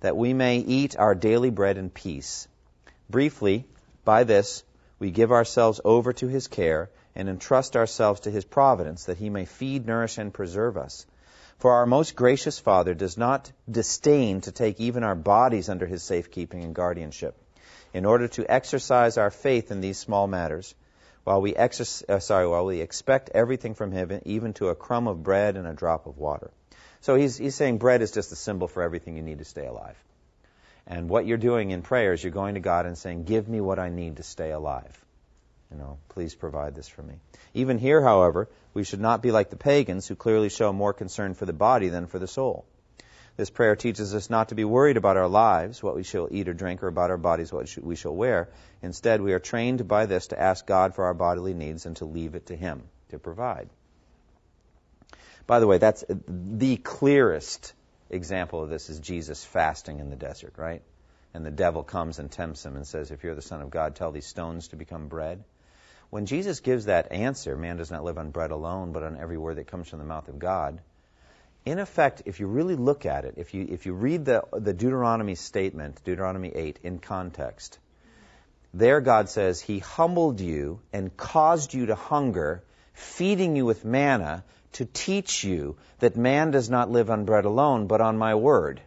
that 0.00 0.16
we 0.16 0.32
may 0.32 0.56
eat 0.56 0.98
our 0.98 1.14
daily 1.14 1.50
bread 1.50 1.76
in 1.76 1.90
peace. 1.90 2.48
Briefly, 3.10 3.66
by 4.06 4.24
this 4.24 4.64
we 4.98 5.10
give 5.10 5.32
ourselves 5.32 5.82
over 5.84 6.14
to 6.14 6.28
his 6.28 6.48
care 6.48 6.88
and 7.14 7.28
entrust 7.28 7.76
ourselves 7.76 8.20
to 8.20 8.30
his 8.30 8.46
providence 8.46 9.04
that 9.04 9.18
he 9.18 9.28
may 9.28 9.44
feed, 9.44 9.86
nourish 9.86 10.16
and 10.16 10.32
preserve 10.32 10.78
us. 10.78 11.04
For 11.58 11.72
our 11.72 11.86
most 11.86 12.14
gracious 12.14 12.60
Father 12.60 12.94
does 12.94 13.18
not 13.18 13.50
disdain 13.68 14.42
to 14.42 14.52
take 14.52 14.78
even 14.78 15.02
our 15.02 15.16
bodies 15.16 15.68
under 15.68 15.86
his 15.86 16.04
safekeeping 16.04 16.62
and 16.62 16.72
guardianship, 16.72 17.34
in 17.92 18.04
order 18.04 18.28
to 18.28 18.48
exercise 18.48 19.18
our 19.18 19.32
faith 19.32 19.72
in 19.72 19.80
these 19.80 19.98
small 19.98 20.28
matters, 20.28 20.76
while 21.24 21.40
we 21.40 21.56
uh, 21.56 21.68
sorry, 22.20 22.46
while 22.46 22.64
we 22.64 22.80
expect 22.80 23.30
everything 23.34 23.74
from 23.74 23.90
him, 23.90 24.20
even 24.24 24.52
to 24.54 24.68
a 24.68 24.76
crumb 24.76 25.08
of 25.08 25.24
bread 25.24 25.56
and 25.56 25.66
a 25.66 25.74
drop 25.74 26.06
of 26.06 26.16
water. 26.16 26.52
So 27.00 27.16
he's, 27.16 27.36
he's 27.36 27.56
saying 27.56 27.78
bread 27.78 28.02
is 28.02 28.12
just 28.12 28.30
a 28.30 28.36
symbol 28.36 28.68
for 28.68 28.84
everything 28.84 29.16
you 29.16 29.22
need 29.22 29.38
to 29.38 29.44
stay 29.44 29.66
alive. 29.66 29.96
And 30.86 31.08
what 31.08 31.26
you're 31.26 31.38
doing 31.38 31.72
in 31.72 31.82
prayer 31.82 32.12
is 32.12 32.22
you're 32.22 32.32
going 32.32 32.54
to 32.54 32.60
God 32.60 32.86
and 32.86 32.96
saying, 32.96 33.24
Give 33.24 33.48
me 33.48 33.60
what 33.60 33.80
I 33.80 33.88
need 33.88 34.18
to 34.18 34.22
stay 34.22 34.52
alive. 34.52 35.04
You 35.70 35.76
know, 35.76 35.98
please 36.08 36.34
provide 36.34 36.74
this 36.74 36.88
for 36.88 37.02
me. 37.02 37.14
Even 37.54 37.78
here, 37.78 38.02
however, 38.02 38.48
we 38.72 38.84
should 38.84 39.00
not 39.00 39.22
be 39.22 39.30
like 39.30 39.50
the 39.50 39.56
pagans 39.56 40.08
who 40.08 40.16
clearly 40.16 40.48
show 40.48 40.72
more 40.72 40.92
concern 40.92 41.34
for 41.34 41.44
the 41.44 41.52
body 41.52 41.88
than 41.88 42.06
for 42.06 42.18
the 42.18 42.26
soul. 42.26 42.64
This 43.36 43.50
prayer 43.50 43.76
teaches 43.76 44.14
us 44.14 44.30
not 44.30 44.48
to 44.48 44.56
be 44.56 44.64
worried 44.64 44.96
about 44.96 45.16
our 45.16 45.28
lives, 45.28 45.80
what 45.82 45.94
we 45.94 46.02
shall 46.02 46.26
eat 46.30 46.48
or 46.48 46.54
drink, 46.54 46.82
or 46.82 46.88
about 46.88 47.10
our 47.10 47.18
bodies, 47.18 47.52
what 47.52 47.72
we 47.80 47.94
shall 47.94 48.14
wear. 48.14 48.48
Instead, 48.82 49.20
we 49.20 49.32
are 49.32 49.38
trained 49.38 49.86
by 49.86 50.06
this 50.06 50.28
to 50.28 50.40
ask 50.40 50.66
God 50.66 50.94
for 50.94 51.04
our 51.04 51.14
bodily 51.14 51.54
needs 51.54 51.86
and 51.86 51.96
to 51.98 52.04
leave 52.04 52.34
it 52.34 52.46
to 52.46 52.56
Him 52.56 52.82
to 53.10 53.18
provide. 53.18 53.68
By 55.46 55.60
the 55.60 55.66
way, 55.66 55.78
that's 55.78 56.04
the 56.08 56.76
clearest 56.78 57.72
example 58.10 58.62
of 58.62 58.70
this 58.70 58.90
is 58.90 58.98
Jesus 58.98 59.44
fasting 59.44 60.00
in 60.00 60.10
the 60.10 60.16
desert, 60.16 60.54
right? 60.56 60.82
And 61.32 61.44
the 61.44 61.50
devil 61.50 61.82
comes 61.82 62.18
and 62.18 62.30
tempts 62.30 62.64
him 62.64 62.76
and 62.76 62.86
says, 62.86 63.10
If 63.10 63.22
you're 63.22 63.34
the 63.34 63.42
Son 63.42 63.60
of 63.60 63.70
God, 63.70 63.94
tell 63.94 64.12
these 64.12 64.26
stones 64.26 64.68
to 64.68 64.76
become 64.76 65.08
bread. 65.08 65.44
When 66.10 66.26
Jesus 66.26 66.60
gives 66.60 66.86
that 66.86 67.12
answer, 67.12 67.56
man 67.56 67.76
does 67.76 67.90
not 67.90 68.04
live 68.04 68.18
on 68.18 68.30
bread 68.30 68.50
alone, 68.50 68.92
but 68.92 69.02
on 69.02 69.18
every 69.18 69.36
word 69.36 69.56
that 69.56 69.66
comes 69.66 69.88
from 69.88 69.98
the 69.98 70.04
mouth 70.04 70.28
of 70.28 70.38
God. 70.38 70.80
In 71.66 71.78
effect, 71.78 72.22
if 72.24 72.40
you 72.40 72.46
really 72.46 72.76
look 72.76 73.04
at 73.04 73.26
it, 73.26 73.34
if 73.36 73.52
you, 73.52 73.66
if 73.68 73.84
you 73.84 73.92
read 73.92 74.24
the, 74.24 74.42
the 74.52 74.72
Deuteronomy 74.72 75.34
statement, 75.34 76.02
Deuteronomy 76.04 76.48
8, 76.48 76.78
in 76.82 76.98
context, 76.98 77.78
there 78.72 79.00
God 79.02 79.28
says, 79.28 79.60
He 79.60 79.80
humbled 79.80 80.40
you 80.40 80.80
and 80.92 81.14
caused 81.14 81.74
you 81.74 81.86
to 81.86 81.94
hunger, 81.94 82.62
feeding 82.94 83.54
you 83.54 83.66
with 83.66 83.84
manna 83.84 84.44
to 84.72 84.86
teach 84.86 85.44
you 85.44 85.76
that 85.98 86.16
man 86.16 86.50
does 86.50 86.70
not 86.70 86.90
live 86.90 87.10
on 87.10 87.26
bread 87.26 87.44
alone, 87.44 87.86
but 87.86 88.00
on 88.00 88.16
my 88.16 88.34
word. 88.34 88.80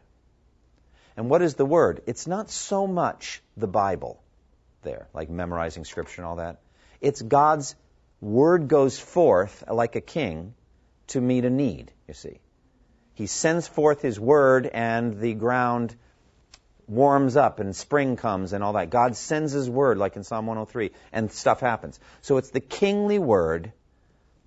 And 1.17 1.29
what 1.29 1.41
is 1.41 1.55
the 1.55 1.65
word? 1.65 2.01
It's 2.07 2.25
not 2.25 2.49
so 2.49 2.87
much 2.87 3.41
the 3.57 3.67
Bible 3.67 4.21
there, 4.81 5.07
like 5.13 5.29
memorizing 5.29 5.85
scripture 5.85 6.21
and 6.21 6.27
all 6.27 6.37
that. 6.37 6.59
It's 7.01 7.21
God's 7.21 7.75
word 8.21 8.67
goes 8.67 8.99
forth 8.99 9.63
like 9.67 9.95
a 9.95 10.01
king 10.01 10.53
to 11.07 11.19
meet 11.19 11.43
a 11.43 11.49
need, 11.49 11.91
you 12.07 12.13
see. 12.13 12.39
He 13.15 13.27
sends 13.27 13.67
forth 13.67 14.01
his 14.01 14.19
word 14.19 14.67
and 14.67 15.19
the 15.19 15.33
ground 15.33 15.95
warms 16.87 17.35
up 17.35 17.59
and 17.59 17.75
spring 17.75 18.17
comes 18.17 18.53
and 18.53 18.63
all 18.63 18.73
that. 18.73 18.89
God 18.89 19.15
sends 19.15 19.51
his 19.51 19.69
word 19.69 19.97
like 19.97 20.15
in 20.15 20.23
Psalm 20.23 20.45
103 20.45 20.91
and 21.11 21.31
stuff 21.31 21.59
happens. 21.59 21.99
So 22.21 22.37
it's 22.37 22.51
the 22.51 22.59
kingly 22.59 23.19
word, 23.19 23.73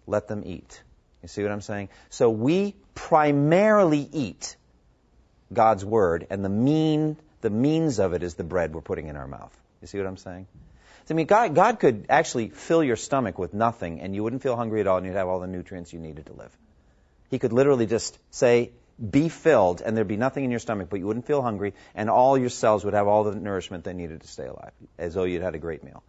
let 0.07 0.29
them 0.29 0.43
eat. 0.45 0.83
You 1.23 1.29
see 1.29 1.43
what 1.43 1.53
I'm 1.53 1.61
saying? 1.61 1.89
So 2.11 2.31
we 2.31 2.77
primarily 2.95 4.09
eat 4.13 4.57
God's 5.53 5.85
word 5.85 6.27
and 6.31 6.45
the 6.45 6.49
mean 6.49 7.17
the 7.41 7.51
means 7.51 7.99
of 7.99 8.15
it 8.15 8.23
is 8.23 8.35
the 8.35 8.45
bread 8.45 8.75
we're 8.75 8.81
putting 8.81 9.09
in 9.09 9.17
our 9.17 9.29
mouth. 9.29 9.55
You 9.83 9.87
see 9.87 9.99
what 9.99 10.07
I'm 10.07 10.17
saying? 10.17 10.47
I 11.11 11.15
mean, 11.15 11.27
God, 11.27 11.55
God 11.55 11.81
could 11.81 12.07
actually 12.09 12.49
fill 12.49 12.83
your 12.83 12.97
stomach 12.97 13.39
with 13.39 13.53
nothing 13.53 14.01
and 14.01 14.15
you 14.15 14.23
wouldn't 14.23 14.43
feel 14.43 14.57
hungry 14.57 14.81
at 14.81 14.87
all 14.87 14.97
and 14.97 15.07
you'd 15.07 15.17
have 15.17 15.29
all 15.29 15.41
the 15.41 15.47
nutrients 15.47 15.93
you 15.93 15.99
needed 15.99 16.27
to 16.27 16.33
live. 16.33 16.57
He 17.31 17.39
could 17.39 17.53
literally 17.53 17.87
just 17.87 18.19
say, 18.31 18.73
be 19.11 19.29
filled 19.29 19.83
and 19.83 19.97
there'd 19.97 20.09
be 20.09 20.17
nothing 20.17 20.45
in 20.45 20.51
your 20.51 20.61
stomach, 20.61 20.89
but 20.89 21.01
you 21.01 21.07
wouldn't 21.07 21.27
feel 21.27 21.43
hungry 21.43 21.75
and 21.95 22.09
all 22.09 22.39
your 22.39 22.49
cells 22.49 22.85
would 22.85 22.95
have 22.95 23.07
all 23.07 23.25
the 23.25 23.35
nourishment 23.35 23.85
they 23.85 23.93
needed 23.93 24.23
to 24.23 24.29
stay 24.29 24.47
alive, 24.47 24.73
as 24.99 25.15
though 25.15 25.25
you'd 25.25 25.43
had 25.43 25.55
a 25.55 25.59
great 25.59 25.85
meal. 25.85 26.03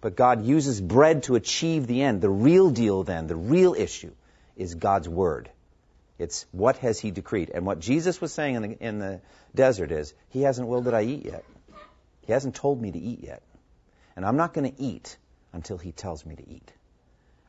But 0.00 0.16
God 0.16 0.44
uses 0.44 0.82
bread 0.82 1.22
to 1.22 1.34
achieve 1.34 1.86
the 1.86 2.02
end. 2.02 2.20
The 2.20 2.28
real 2.28 2.68
deal 2.68 3.04
then, 3.04 3.26
the 3.26 3.36
real 3.36 3.72
issue, 3.72 4.12
is 4.54 4.74
God's 4.74 5.08
Word. 5.08 5.48
It's 6.18 6.44
what 6.52 6.76
has 6.78 7.00
He 7.00 7.10
decreed. 7.10 7.50
And 7.54 7.64
what 7.64 7.80
Jesus 7.80 8.20
was 8.20 8.30
saying 8.30 8.56
in 8.56 8.62
the, 8.62 8.86
in 8.86 8.98
the 8.98 9.20
desert 9.54 9.90
is, 9.90 10.12
He 10.28 10.42
hasn't 10.42 10.68
willed 10.68 10.84
that 10.84 10.94
I 10.94 11.04
eat 11.04 11.24
yet. 11.24 11.44
He 12.26 12.32
hasn't 12.32 12.54
told 12.54 12.82
me 12.82 12.92
to 12.92 12.98
eat 12.98 13.20
yet. 13.22 13.42
And 14.16 14.24
I'm 14.24 14.36
not 14.36 14.54
going 14.54 14.70
to 14.70 14.82
eat 14.82 15.16
until 15.52 15.78
he 15.78 15.92
tells 15.92 16.24
me 16.24 16.36
to 16.36 16.48
eat. 16.48 16.72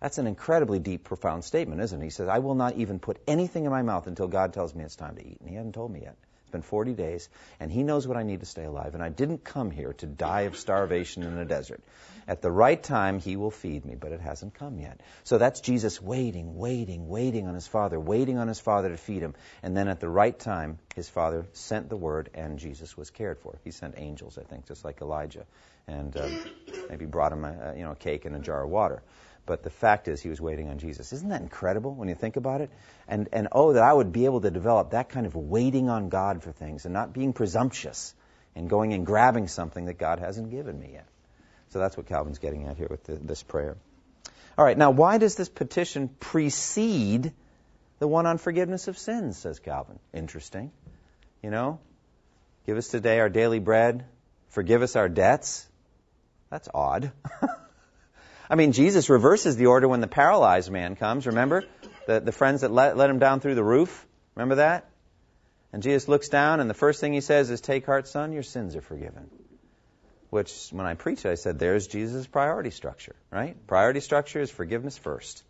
That's 0.02 0.18
an 0.18 0.28
incredibly 0.28 0.80
deep, 0.80 1.04
profound 1.04 1.44
statement, 1.44 1.82
isn't 1.82 2.02
it? 2.02 2.04
He 2.04 2.10
says, 2.10 2.28
I 2.28 2.40
will 2.40 2.56
not 2.56 2.76
even 2.76 3.00
put 3.00 3.18
anything 3.28 3.66
in 3.66 3.72
my 3.72 3.82
mouth 3.82 4.08
until 4.08 4.28
God 4.28 4.54
tells 4.54 4.76
me 4.76 4.84
it's 4.84 4.96
time 4.96 5.16
to 5.16 5.26
eat. 5.26 5.38
And 5.40 5.50
he 5.50 5.56
hasn't 5.56 5.74
told 5.74 5.92
me 5.92 6.02
yet. 6.02 6.16
It's 6.42 6.52
been 6.52 6.62
40 6.62 6.94
days, 6.94 7.28
and 7.60 7.72
he 7.72 7.82
knows 7.82 8.08
what 8.08 8.18
I 8.18 8.24
need 8.24 8.42
to 8.42 8.46
stay 8.46 8.66
alive. 8.66 8.94
And 8.94 9.02
I 9.02 9.10
didn't 9.10 9.44
come 9.44 9.72
here 9.72 9.94
to 9.94 10.06
die 10.06 10.42
of 10.42 10.58
starvation 10.58 11.24
in 11.24 11.38
a 11.38 11.46
desert. 11.46 11.82
At 12.28 12.42
the 12.42 12.52
right 12.52 12.82
time, 12.82 13.20
he 13.20 13.36
will 13.36 13.52
feed 13.52 13.86
me, 13.86 13.96
but 13.96 14.12
it 14.12 14.20
hasn't 14.20 14.56
come 14.56 14.80
yet. 14.80 15.02
So 15.24 15.38
that's 15.38 15.62
Jesus 15.62 16.02
waiting, 16.02 16.58
waiting, 16.58 17.08
waiting 17.08 17.48
on 17.48 17.54
his 17.54 17.68
Father, 17.68 18.00
waiting 18.00 18.38
on 18.40 18.48
his 18.48 18.60
Father 18.60 18.90
to 18.90 18.98
feed 18.98 19.22
him. 19.22 19.36
And 19.62 19.78
then 19.78 19.88
at 19.88 20.00
the 20.00 20.10
right 20.10 20.38
time, 20.38 20.80
his 20.96 21.08
Father 21.08 21.46
sent 21.54 21.90
the 21.90 21.98
word, 21.98 22.30
and 22.34 22.58
Jesus 22.58 22.98
was 22.98 23.12
cared 23.12 23.40
for. 23.40 23.60
He 23.64 23.72
sent 23.72 23.96
angels, 23.98 24.38
I 24.40 24.44
think, 24.44 24.68
just 24.68 24.84
like 24.84 25.02
Elijah 25.02 25.46
and 25.88 26.16
uh, 26.18 26.28
maybe 26.90 27.06
brought 27.06 27.32
him 27.32 27.46
a, 27.46 27.74
you 27.76 27.84
know 27.84 27.92
a 27.92 27.96
cake 27.96 28.26
and 28.26 28.36
a 28.36 28.40
jar 28.40 28.64
of 28.64 28.70
water. 28.70 29.04
But 29.46 29.62
the 29.62 29.70
fact 29.70 30.08
is, 30.08 30.22
he 30.22 30.30
was 30.30 30.42
waiting 30.42 30.70
on 30.70 30.80
Jesus. 30.80 31.14
Isn't 31.14 31.30
that 31.30 31.42
incredible 31.42 31.94
when 31.94 32.10
you 32.10 32.16
think 32.16 32.36
about 32.36 32.62
it? 32.62 32.72
And 33.08 33.30
and 33.32 33.48
oh, 33.52 33.74
that 33.74 33.84
I 33.84 33.94
would 33.94 34.12
be 34.12 34.26
able 34.26 34.42
to 34.42 34.52
develop 34.52 34.92
that 34.92 35.10
kind 35.10 35.26
of 35.26 35.36
waiting 35.36 35.90
on 35.90 36.10
God 36.10 36.42
for 36.44 36.52
things 36.52 36.86
and 36.86 36.94
not 36.94 37.14
being 37.14 37.34
presumptuous 37.34 38.14
and 38.56 38.70
going 38.70 38.94
and 38.94 39.06
grabbing 39.06 39.48
something 39.48 39.86
that 39.86 40.00
God 40.00 40.20
hasn't 40.20 40.50
given 40.50 40.80
me 40.80 40.94
yet. 40.94 41.08
So 41.76 41.80
that's 41.80 41.98
what 41.98 42.06
Calvin's 42.06 42.40
getting 42.40 42.64
at 42.70 42.78
here 42.78 42.88
with 42.90 43.04
the, 43.04 43.16
this 43.16 43.44
prayer. 43.44 43.76
All 44.58 44.64
right, 44.64 44.78
now 44.78 44.92
why 44.92 45.18
does 45.18 45.36
this 45.36 45.50
petition 45.50 46.08
precede 46.22 47.34
the 48.00 48.08
one 48.08 48.26
on 48.26 48.38
forgiveness 48.38 48.88
of 48.88 48.98
sins? 48.98 49.38
Says 49.38 49.60
Calvin. 49.60 50.00
Interesting. 50.14 50.72
You 51.44 51.50
know, 51.50 51.82
give 52.66 52.78
us 52.78 52.88
today 52.88 53.20
our 53.20 53.28
daily 53.28 53.60
bread. 53.60 54.06
Forgive 54.52 54.84
us 54.84 54.96
our 54.96 55.10
debts. 55.10 55.68
That's 56.50 56.70
odd. 56.74 57.12
I 58.50 58.56
mean, 58.56 58.72
Jesus 58.72 59.10
reverses 59.10 59.58
the 59.58 59.66
order 59.66 59.90
when 59.90 60.00
the 60.00 60.08
paralyzed 60.08 60.72
man 60.72 60.96
comes. 60.96 61.28
Remember? 61.28 61.66
The, 62.08 62.22
the 62.22 62.32
friends 62.32 62.62
that 62.62 62.72
let, 62.72 62.96
let 62.96 63.10
him 63.10 63.20
down 63.20 63.42
through 63.42 63.56
the 63.56 63.66
roof? 63.66 64.08
Remember 64.36 64.56
that? 64.56 64.90
And 65.74 65.84
Jesus 65.84 66.08
looks 66.08 66.30
down, 66.30 66.62
and 66.62 66.70
the 66.70 66.74
first 66.74 67.02
thing 67.02 67.12
he 67.12 67.20
says 67.20 67.50
is, 67.50 67.60
Take 67.60 67.86
heart, 67.86 68.08
son, 68.08 68.32
your 68.32 68.44
sins 68.44 68.78
are 68.78 68.82
forgiven. 68.82 69.30
Which, 70.36 70.68
when 70.72 70.86
I 70.86 70.96
preached, 70.96 71.26
I 71.26 71.36
said, 71.36 71.60
there's 71.60 71.88
Jesus' 71.88 72.28
priority 72.28 72.70
structure, 72.70 73.16
right? 73.32 73.56
Priority 73.68 74.02
structure 74.02 74.42
is 74.42 74.52
forgiveness 74.52 74.98
first, 74.98 75.46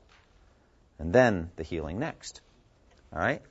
and 1.00 1.12
then 1.12 1.50
the 1.56 1.64
healing 1.64 1.98
next. 1.98 2.40
All 3.12 3.18
right? 3.18 3.42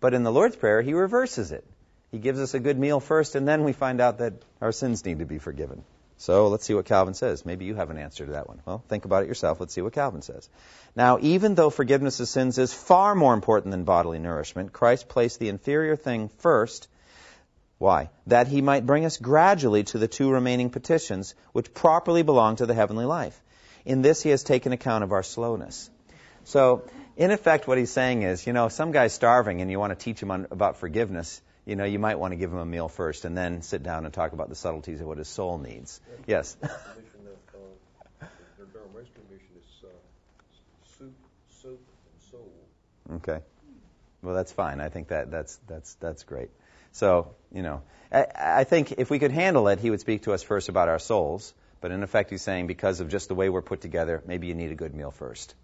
But 0.00 0.14
in 0.14 0.24
the 0.24 0.32
Lord's 0.32 0.56
Prayer, 0.56 0.82
he 0.82 0.92
reverses 0.92 1.52
it. 1.52 1.64
He 2.10 2.18
gives 2.18 2.40
us 2.40 2.54
a 2.54 2.58
good 2.58 2.76
meal 2.76 2.98
first, 2.98 3.36
and 3.36 3.46
then 3.46 3.62
we 3.62 3.72
find 3.72 4.00
out 4.00 4.18
that 4.18 4.32
our 4.60 4.72
sins 4.72 5.04
need 5.04 5.20
to 5.20 5.26
be 5.26 5.38
forgiven. 5.38 5.84
So 6.16 6.48
let's 6.48 6.64
see 6.64 6.74
what 6.74 6.86
Calvin 6.86 7.14
says. 7.14 7.46
Maybe 7.46 7.66
you 7.66 7.76
have 7.76 7.90
an 7.90 7.96
answer 7.96 8.26
to 8.26 8.32
that 8.32 8.48
one. 8.48 8.60
Well, 8.66 8.82
think 8.88 9.04
about 9.04 9.22
it 9.22 9.28
yourself. 9.28 9.60
Let's 9.60 9.72
see 9.72 9.82
what 9.82 9.92
Calvin 9.92 10.22
says. 10.22 10.48
Now, 10.96 11.18
even 11.20 11.54
though 11.54 11.70
forgiveness 11.70 12.18
of 12.18 12.26
sins 12.26 12.58
is 12.58 12.74
far 12.74 13.14
more 13.14 13.32
important 13.32 13.70
than 13.70 13.84
bodily 13.84 14.18
nourishment, 14.18 14.72
Christ 14.72 15.08
placed 15.08 15.38
the 15.38 15.50
inferior 15.50 15.94
thing 15.94 16.30
first. 16.38 16.88
Why? 17.80 18.10
That 18.28 18.46
he 18.46 18.62
might 18.62 18.86
bring 18.86 19.04
us 19.04 19.16
gradually 19.16 19.82
to 19.90 19.98
the 19.98 20.06
two 20.06 20.30
remaining 20.30 20.70
petitions, 20.70 21.34
which 21.52 21.74
properly 21.74 22.22
belong 22.22 22.56
to 22.56 22.66
the 22.66 22.74
heavenly 22.74 23.06
life. 23.06 23.42
In 23.84 24.02
this, 24.02 24.22
he 24.22 24.30
has 24.30 24.44
taken 24.44 24.72
account 24.72 25.02
of 25.02 25.10
our 25.10 25.24
slowness. 25.24 25.90
So, 26.44 26.84
in 27.16 27.32
effect, 27.32 27.66
what 27.66 27.78
he's 27.78 27.90
saying 27.90 28.22
is, 28.22 28.46
you 28.46 28.52
know, 28.52 28.68
some 28.68 28.92
guy's 28.92 29.14
starving 29.14 29.60
and 29.62 29.70
you 29.70 29.80
want 29.80 29.98
to 29.98 30.04
teach 30.04 30.22
him 30.22 30.30
on, 30.30 30.46
about 30.52 30.76
forgiveness 30.76 31.42
you 31.66 31.76
know, 31.76 31.84
you 31.84 31.98
might 31.98 32.18
want 32.18 32.32
to 32.32 32.36
give 32.36 32.50
him 32.50 32.58
a 32.58 32.66
meal 32.66 32.88
first 32.88 33.24
and 33.24 33.36
then 33.36 33.62
sit 33.62 33.82
down 33.82 34.04
and 34.04 34.12
talk 34.12 34.32
about 34.32 34.48
the 34.48 34.54
subtleties 34.54 35.00
of 35.00 35.06
what 35.06 35.18
his 35.18 35.28
soul 35.28 35.58
needs. 35.58 36.00
Yes. 36.26 36.54
The 36.54 36.66
mission 36.66 37.28
of, 37.28 38.22
uh, 38.22 38.26
the 38.58 38.64
Durham 38.72 38.88
Rescue 38.94 39.22
Mission 39.30 39.46
is 39.56 39.84
uh, 39.84 41.04
soup, 41.62 41.80
and 42.12 42.30
soul. 42.30 42.50
Okay. 43.16 43.40
Well, 44.22 44.34
that's 44.34 44.52
fine. 44.52 44.80
I 44.80 44.88
think 44.88 45.08
that 45.08 45.30
that's 45.30 45.60
that's 45.66 45.94
that's 45.94 46.24
great. 46.24 46.50
So, 46.92 47.34
you 47.52 47.62
know, 47.62 47.82
I, 48.12 48.26
I 48.36 48.64
think 48.64 48.92
if 48.92 49.10
we 49.10 49.18
could 49.18 49.32
handle 49.32 49.68
it, 49.68 49.78
he 49.78 49.90
would 49.90 50.00
speak 50.00 50.22
to 50.22 50.32
us 50.32 50.42
first 50.42 50.68
about 50.68 50.88
our 50.88 50.98
souls. 50.98 51.52
But 51.80 51.92
in 51.92 52.02
effect, 52.02 52.30
he's 52.30 52.42
saying 52.42 52.66
because 52.66 53.00
of 53.00 53.08
just 53.08 53.28
the 53.28 53.34
way 53.34 53.48
we're 53.48 53.62
put 53.62 53.80
together, 53.80 54.22
maybe 54.26 54.48
you 54.48 54.54
need 54.54 54.70
a 54.70 54.74
good 54.74 54.94
meal 54.94 55.10
first. 55.10 55.54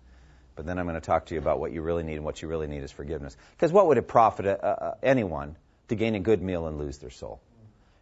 But 0.54 0.64
then 0.64 0.78
I'm 0.78 0.86
going 0.86 0.94
to 0.94 1.06
talk 1.06 1.26
to 1.26 1.34
you 1.34 1.40
about 1.40 1.60
what 1.60 1.72
you 1.72 1.82
really 1.82 2.02
need, 2.02 2.14
and 2.14 2.24
what 2.24 2.40
you 2.40 2.48
really 2.48 2.66
need 2.66 2.82
is 2.82 2.90
forgiveness. 2.90 3.36
Because 3.56 3.70
what 3.70 3.88
would 3.88 3.98
it 3.98 4.08
profit 4.08 4.46
uh, 4.46 4.66
uh, 4.66 4.94
anyone 5.02 5.56
to 5.88 5.94
gain 5.94 6.14
a 6.14 6.20
good 6.20 6.42
meal 6.42 6.66
and 6.66 6.78
lose 6.78 6.98
their 6.98 7.10
soul. 7.10 7.40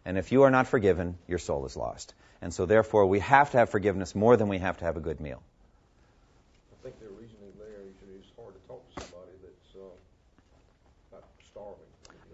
And 0.05 0.17
if 0.17 0.31
you 0.31 0.43
are 0.43 0.51
not 0.51 0.67
forgiven, 0.67 1.17
your 1.27 1.39
soul 1.39 1.65
is 1.65 1.75
lost. 1.75 2.13
And 2.41 2.53
so, 2.53 2.65
therefore, 2.65 3.05
we 3.07 3.19
have 3.19 3.51
to 3.51 3.57
have 3.57 3.69
forgiveness 3.69 4.13
more 4.13 4.37
than 4.37 4.49
we 4.49 4.59
have 4.59 4.77
to 4.77 4.85
have 4.85 4.97
a 4.97 4.99
good 4.99 5.19
meal. 5.19 5.41
I 6.71 6.83
think 6.83 6.99
the 6.99 7.09
reasoning 7.09 7.53
there 7.57 7.81
is 7.87 7.93
it's 8.15 8.27
hard 8.37 8.53
to 8.53 8.67
talk 8.67 8.81
to 8.93 9.01
somebody 9.01 9.31
that's 9.41 9.75
uh, 9.75 9.89
starving. 11.55 11.75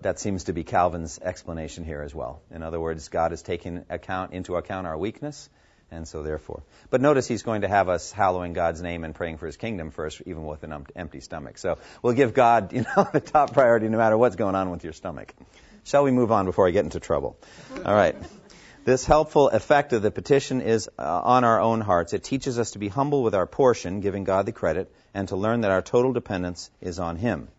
That 0.01 0.19
seems 0.19 0.45
to 0.45 0.53
be 0.53 0.63
Calvin's 0.63 1.19
explanation 1.19 1.83
here 1.83 2.01
as 2.01 2.13
well. 2.13 2.41
In 2.49 2.63
other 2.63 2.79
words, 2.79 3.07
God 3.09 3.31
has 3.31 3.43
taken 3.43 3.85
account 3.89 4.33
into 4.33 4.55
account 4.55 4.87
our 4.87 4.97
weakness, 4.97 5.47
and 5.91 6.07
so 6.07 6.23
therefore. 6.23 6.63
But 6.89 7.01
notice 7.01 7.27
he's 7.27 7.43
going 7.43 7.61
to 7.61 7.67
have 7.67 7.87
us 7.87 8.11
hallowing 8.11 8.53
God's 8.53 8.81
name 8.81 9.03
and 9.03 9.13
praying 9.13 9.37
for 9.37 9.45
his 9.45 9.57
kingdom 9.57 9.91
first, 9.91 10.21
even 10.25 10.45
with 10.45 10.63
an 10.63 10.87
empty 10.95 11.19
stomach. 11.19 11.59
So 11.59 11.77
we'll 12.01 12.13
give 12.13 12.33
God, 12.33 12.73
you 12.73 12.81
know, 12.81 13.07
the 13.13 13.19
top 13.19 13.53
priority 13.53 13.89
no 13.89 13.97
matter 13.97 14.17
what's 14.17 14.35
going 14.35 14.55
on 14.55 14.71
with 14.71 14.83
your 14.83 14.93
stomach. 14.93 15.33
Shall 15.83 16.03
we 16.03 16.11
move 16.11 16.31
on 16.31 16.45
before 16.45 16.67
I 16.67 16.71
get 16.71 16.83
into 16.83 16.99
trouble? 16.99 17.37
All 17.85 17.93
right. 17.93 18.15
This 18.85 19.05
helpful 19.05 19.49
effect 19.49 19.93
of 19.93 20.01
the 20.01 20.09
petition 20.09 20.61
is 20.61 20.89
uh, 20.97 21.21
on 21.23 21.43
our 21.43 21.61
own 21.61 21.81
hearts. 21.81 22.13
It 22.13 22.23
teaches 22.23 22.57
us 22.57 22.71
to 22.71 22.79
be 22.79 22.87
humble 22.87 23.21
with 23.21 23.35
our 23.35 23.45
portion, 23.45 23.99
giving 23.99 24.23
God 24.23 24.47
the 24.47 24.51
credit, 24.51 24.91
and 25.13 25.27
to 25.27 25.35
learn 25.35 25.61
that 25.61 25.69
our 25.69 25.83
total 25.83 26.13
dependence 26.13 26.71
is 26.81 26.97
on 26.97 27.17
Him. 27.17 27.49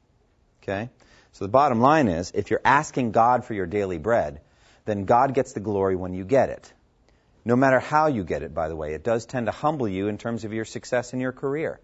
Okay? 0.63 0.91
So 1.33 1.45
the 1.45 1.51
bottom 1.51 1.81
line 1.81 2.09
is 2.09 2.31
if 2.35 2.51
you're 2.51 2.61
asking 2.65 3.13
God 3.13 3.45
for 3.45 3.55
your 3.55 3.67
daily 3.67 3.99
bread, 3.99 4.41
then 4.85 5.05
God 5.05 5.35
gets 5.35 5.53
the 5.53 5.61
glory 5.61 5.97
when 5.97 6.15
you 6.15 6.25
get 6.25 6.51
it. 6.51 6.73
No 7.45 7.57
matter 7.57 7.81
how 7.81 8.07
you 8.07 8.23
get 8.23 8.43
it, 8.43 8.55
by 8.55 8.69
the 8.69 8.77
way, 8.77 8.95
it 8.95 9.03
does 9.03 9.27
tend 9.27 9.47
to 9.47 9.53
humble 9.53 9.89
you 9.89 10.09
in 10.09 10.19
terms 10.19 10.45
of 10.45 10.53
your 10.53 10.65
success 10.65 11.13
in 11.13 11.21
your 11.21 11.33
career. 11.33 11.81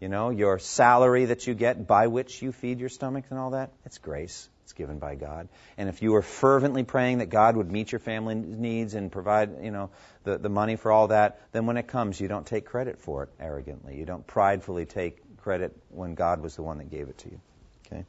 You 0.00 0.08
know, 0.08 0.30
your 0.30 0.58
salary 0.58 1.26
that 1.26 1.46
you 1.46 1.54
get 1.54 1.86
by 1.86 2.08
which 2.08 2.42
you 2.42 2.52
feed 2.52 2.80
your 2.80 2.88
stomach 2.88 3.24
and 3.30 3.38
all 3.38 3.50
that, 3.50 3.72
it's 3.86 3.98
grace. 3.98 4.48
It's 4.64 4.72
given 4.72 4.98
by 4.98 5.14
God. 5.14 5.48
And 5.76 5.88
if 5.88 6.02
you 6.02 6.14
are 6.16 6.22
fervently 6.22 6.84
praying 6.84 7.18
that 7.18 7.26
God 7.26 7.56
would 7.56 7.70
meet 7.70 7.92
your 7.92 7.98
family 7.98 8.34
needs 8.34 8.94
and 8.94 9.12
provide, 9.12 9.62
you 9.62 9.70
know, 9.70 9.90
the, 10.24 10.38
the 10.38 10.48
money 10.48 10.76
for 10.76 10.90
all 10.90 11.08
that, 11.08 11.40
then 11.52 11.66
when 11.66 11.76
it 11.76 11.86
comes, 11.86 12.20
you 12.20 12.28
don't 12.28 12.46
take 12.46 12.64
credit 12.64 12.98
for 12.98 13.24
it 13.24 13.28
arrogantly. 13.38 13.96
You 13.96 14.06
don't 14.06 14.26
pridefully 14.26 14.86
take 14.86 15.38
credit 15.38 15.76
when 15.90 16.14
God 16.14 16.40
was 16.40 16.56
the 16.56 16.62
one 16.62 16.78
that 16.78 16.90
gave 16.90 17.08
it 17.08 17.18
to 17.18 17.30
you. 17.30 17.40
Okay? 17.86 18.04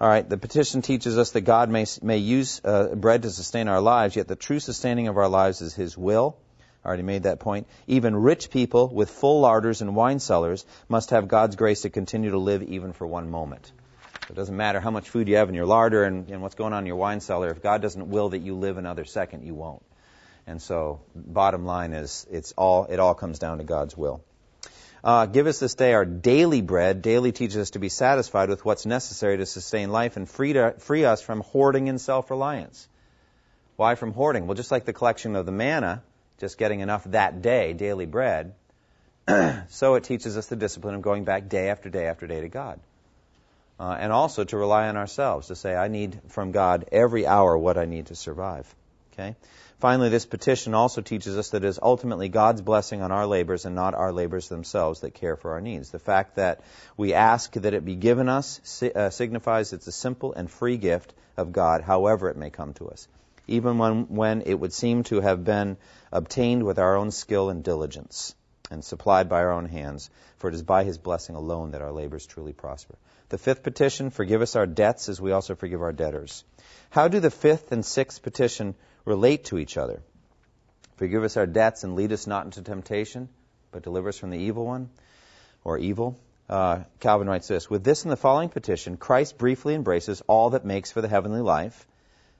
All 0.00 0.08
right, 0.08 0.28
the 0.28 0.38
petition 0.38 0.80
teaches 0.82 1.18
us 1.18 1.32
that 1.32 1.40
God 1.40 1.70
may, 1.70 1.84
may 2.02 2.18
use 2.18 2.60
uh, 2.64 2.94
bread 2.94 3.22
to 3.22 3.30
sustain 3.30 3.66
our 3.66 3.80
lives, 3.80 4.14
yet 4.14 4.28
the 4.28 4.36
true 4.36 4.60
sustaining 4.60 5.08
of 5.08 5.16
our 5.16 5.28
lives 5.28 5.60
is 5.60 5.74
His 5.74 5.98
will. 5.98 6.36
I 6.84 6.88
already 6.88 7.02
made 7.02 7.24
that 7.24 7.40
point. 7.40 7.66
Even 7.88 8.14
rich 8.14 8.50
people 8.50 8.88
with 8.88 9.10
full 9.10 9.40
larders 9.40 9.82
and 9.82 9.96
wine 9.96 10.20
cellars 10.20 10.64
must 10.88 11.10
have 11.10 11.26
God's 11.26 11.56
grace 11.56 11.82
to 11.82 11.90
continue 11.90 12.30
to 12.30 12.38
live 12.38 12.62
even 12.62 12.92
for 12.92 13.06
one 13.06 13.28
moment. 13.28 13.72
It 14.30 14.36
doesn't 14.36 14.56
matter 14.56 14.78
how 14.78 14.90
much 14.90 15.08
food 15.08 15.26
you 15.26 15.36
have 15.36 15.48
in 15.48 15.54
your 15.54 15.66
larder 15.66 16.04
and, 16.04 16.28
and 16.28 16.42
what's 16.42 16.54
going 16.54 16.72
on 16.72 16.84
in 16.84 16.86
your 16.86 16.96
wine 16.96 17.20
cellar. 17.20 17.48
If 17.48 17.62
God 17.62 17.82
doesn't 17.82 18.08
will 18.08 18.28
that 18.28 18.38
you 18.38 18.54
live 18.54 18.76
another 18.76 19.04
second, 19.04 19.44
you 19.44 19.54
won't. 19.54 19.82
And 20.46 20.62
so, 20.62 21.00
bottom 21.14 21.64
line 21.64 21.92
is, 21.92 22.26
it's 22.30 22.52
all 22.56 22.84
it 22.84 23.00
all 23.00 23.14
comes 23.14 23.38
down 23.38 23.58
to 23.58 23.64
God's 23.64 23.96
will. 23.96 24.22
Uh, 25.02 25.26
give 25.26 25.46
us 25.46 25.60
this 25.60 25.74
day 25.74 25.92
our 25.94 26.04
daily 26.04 26.60
bread. 26.60 27.02
Daily 27.02 27.32
teaches 27.32 27.56
us 27.56 27.70
to 27.70 27.78
be 27.78 27.88
satisfied 27.88 28.48
with 28.48 28.64
what's 28.64 28.86
necessary 28.86 29.36
to 29.38 29.46
sustain 29.46 29.90
life 29.90 30.16
and 30.16 30.28
free, 30.28 30.54
to, 30.54 30.74
free 30.78 31.04
us 31.04 31.22
from 31.22 31.40
hoarding 31.40 31.88
and 31.88 32.00
self 32.00 32.30
reliance. 32.30 32.88
Why 33.76 33.94
from 33.94 34.12
hoarding? 34.12 34.46
Well, 34.46 34.56
just 34.56 34.72
like 34.72 34.84
the 34.84 34.92
collection 34.92 35.36
of 35.36 35.46
the 35.46 35.52
manna, 35.52 36.02
just 36.38 36.58
getting 36.58 36.80
enough 36.80 37.04
that 37.04 37.42
day, 37.42 37.72
daily 37.72 38.06
bread, 38.06 38.54
so 39.68 39.94
it 39.94 40.04
teaches 40.04 40.36
us 40.36 40.46
the 40.46 40.56
discipline 40.56 40.94
of 40.94 41.02
going 41.02 41.24
back 41.24 41.48
day 41.48 41.68
after 41.68 41.88
day 41.88 42.06
after 42.06 42.26
day 42.26 42.40
to 42.40 42.48
God 42.48 42.80
uh, 43.78 43.96
and 43.98 44.12
also 44.12 44.44
to 44.44 44.56
rely 44.56 44.88
on 44.88 44.96
ourselves 44.96 45.48
to 45.48 45.56
say, 45.56 45.74
I 45.74 45.88
need 45.88 46.20
from 46.28 46.52
God 46.52 46.86
every 46.90 47.26
hour 47.26 47.56
what 47.56 47.78
I 47.78 47.84
need 47.84 48.06
to 48.06 48.14
survive. 48.14 48.72
Okay. 49.12 49.36
Finally, 49.80 50.08
this 50.08 50.26
petition 50.26 50.74
also 50.74 51.00
teaches 51.00 51.38
us 51.38 51.50
that 51.50 51.62
it 51.62 51.68
is 51.68 51.78
ultimately 51.80 52.28
God's 52.28 52.60
blessing 52.60 53.00
on 53.00 53.12
our 53.12 53.28
labors 53.28 53.64
and 53.64 53.76
not 53.76 53.94
our 53.94 54.12
labors 54.12 54.48
themselves 54.48 55.00
that 55.00 55.14
care 55.14 55.36
for 55.36 55.52
our 55.52 55.60
needs. 55.60 55.90
The 55.90 56.00
fact 56.00 56.34
that 56.34 56.62
we 56.96 57.14
ask 57.14 57.52
that 57.52 57.74
it 57.74 57.84
be 57.84 57.94
given 57.94 58.28
us 58.28 58.82
uh, 58.82 59.10
signifies 59.10 59.72
it's 59.72 59.86
a 59.86 59.92
simple 59.92 60.32
and 60.32 60.50
free 60.50 60.78
gift 60.78 61.14
of 61.36 61.52
God, 61.52 61.82
however 61.82 62.28
it 62.28 62.36
may 62.36 62.50
come 62.50 62.74
to 62.74 62.88
us, 62.88 63.06
even 63.46 63.78
when, 63.78 64.08
when 64.08 64.42
it 64.42 64.54
would 64.54 64.72
seem 64.72 65.04
to 65.04 65.20
have 65.20 65.44
been 65.44 65.76
obtained 66.10 66.64
with 66.64 66.80
our 66.80 66.96
own 66.96 67.12
skill 67.12 67.48
and 67.48 67.62
diligence 67.62 68.34
and 68.72 68.84
supplied 68.84 69.28
by 69.28 69.38
our 69.42 69.52
own 69.52 69.66
hands, 69.66 70.10
for 70.38 70.48
it 70.48 70.54
is 70.54 70.62
by 70.64 70.82
his 70.82 70.98
blessing 70.98 71.36
alone 71.36 71.70
that 71.70 71.82
our 71.82 71.92
labors 71.92 72.26
truly 72.26 72.52
prosper. 72.52 72.96
The 73.28 73.38
fifth 73.38 73.62
petition, 73.62 74.10
forgive 74.10 74.42
us 74.42 74.56
our 74.56 74.66
debts 74.66 75.08
as 75.08 75.20
we 75.20 75.32
also 75.32 75.54
forgive 75.54 75.82
our 75.82 75.92
debtors. 75.92 76.44
How 76.90 77.08
do 77.08 77.20
the 77.20 77.30
fifth 77.30 77.72
and 77.72 77.84
sixth 77.84 78.22
petition 78.22 78.74
relate 79.04 79.44
to 79.46 79.58
each 79.58 79.76
other? 79.76 80.02
Forgive 80.96 81.22
us 81.22 81.36
our 81.36 81.46
debts 81.46 81.84
and 81.84 81.94
lead 81.94 82.12
us 82.12 82.26
not 82.26 82.44
into 82.44 82.62
temptation, 82.62 83.28
but 83.70 83.82
deliver 83.82 84.08
us 84.08 84.18
from 84.18 84.30
the 84.30 84.38
evil 84.38 84.64
one 84.64 84.90
or 85.64 85.78
evil. 85.78 86.18
Uh, 86.48 86.80
Calvin 87.00 87.28
writes 87.28 87.46
this 87.46 87.68
With 87.68 87.84
this 87.84 88.04
and 88.04 88.10
the 88.10 88.16
following 88.16 88.48
petition, 88.48 88.96
Christ 88.96 89.36
briefly 89.36 89.74
embraces 89.74 90.22
all 90.26 90.50
that 90.50 90.64
makes 90.64 90.90
for 90.90 91.02
the 91.02 91.08
heavenly 91.08 91.42
life 91.42 91.86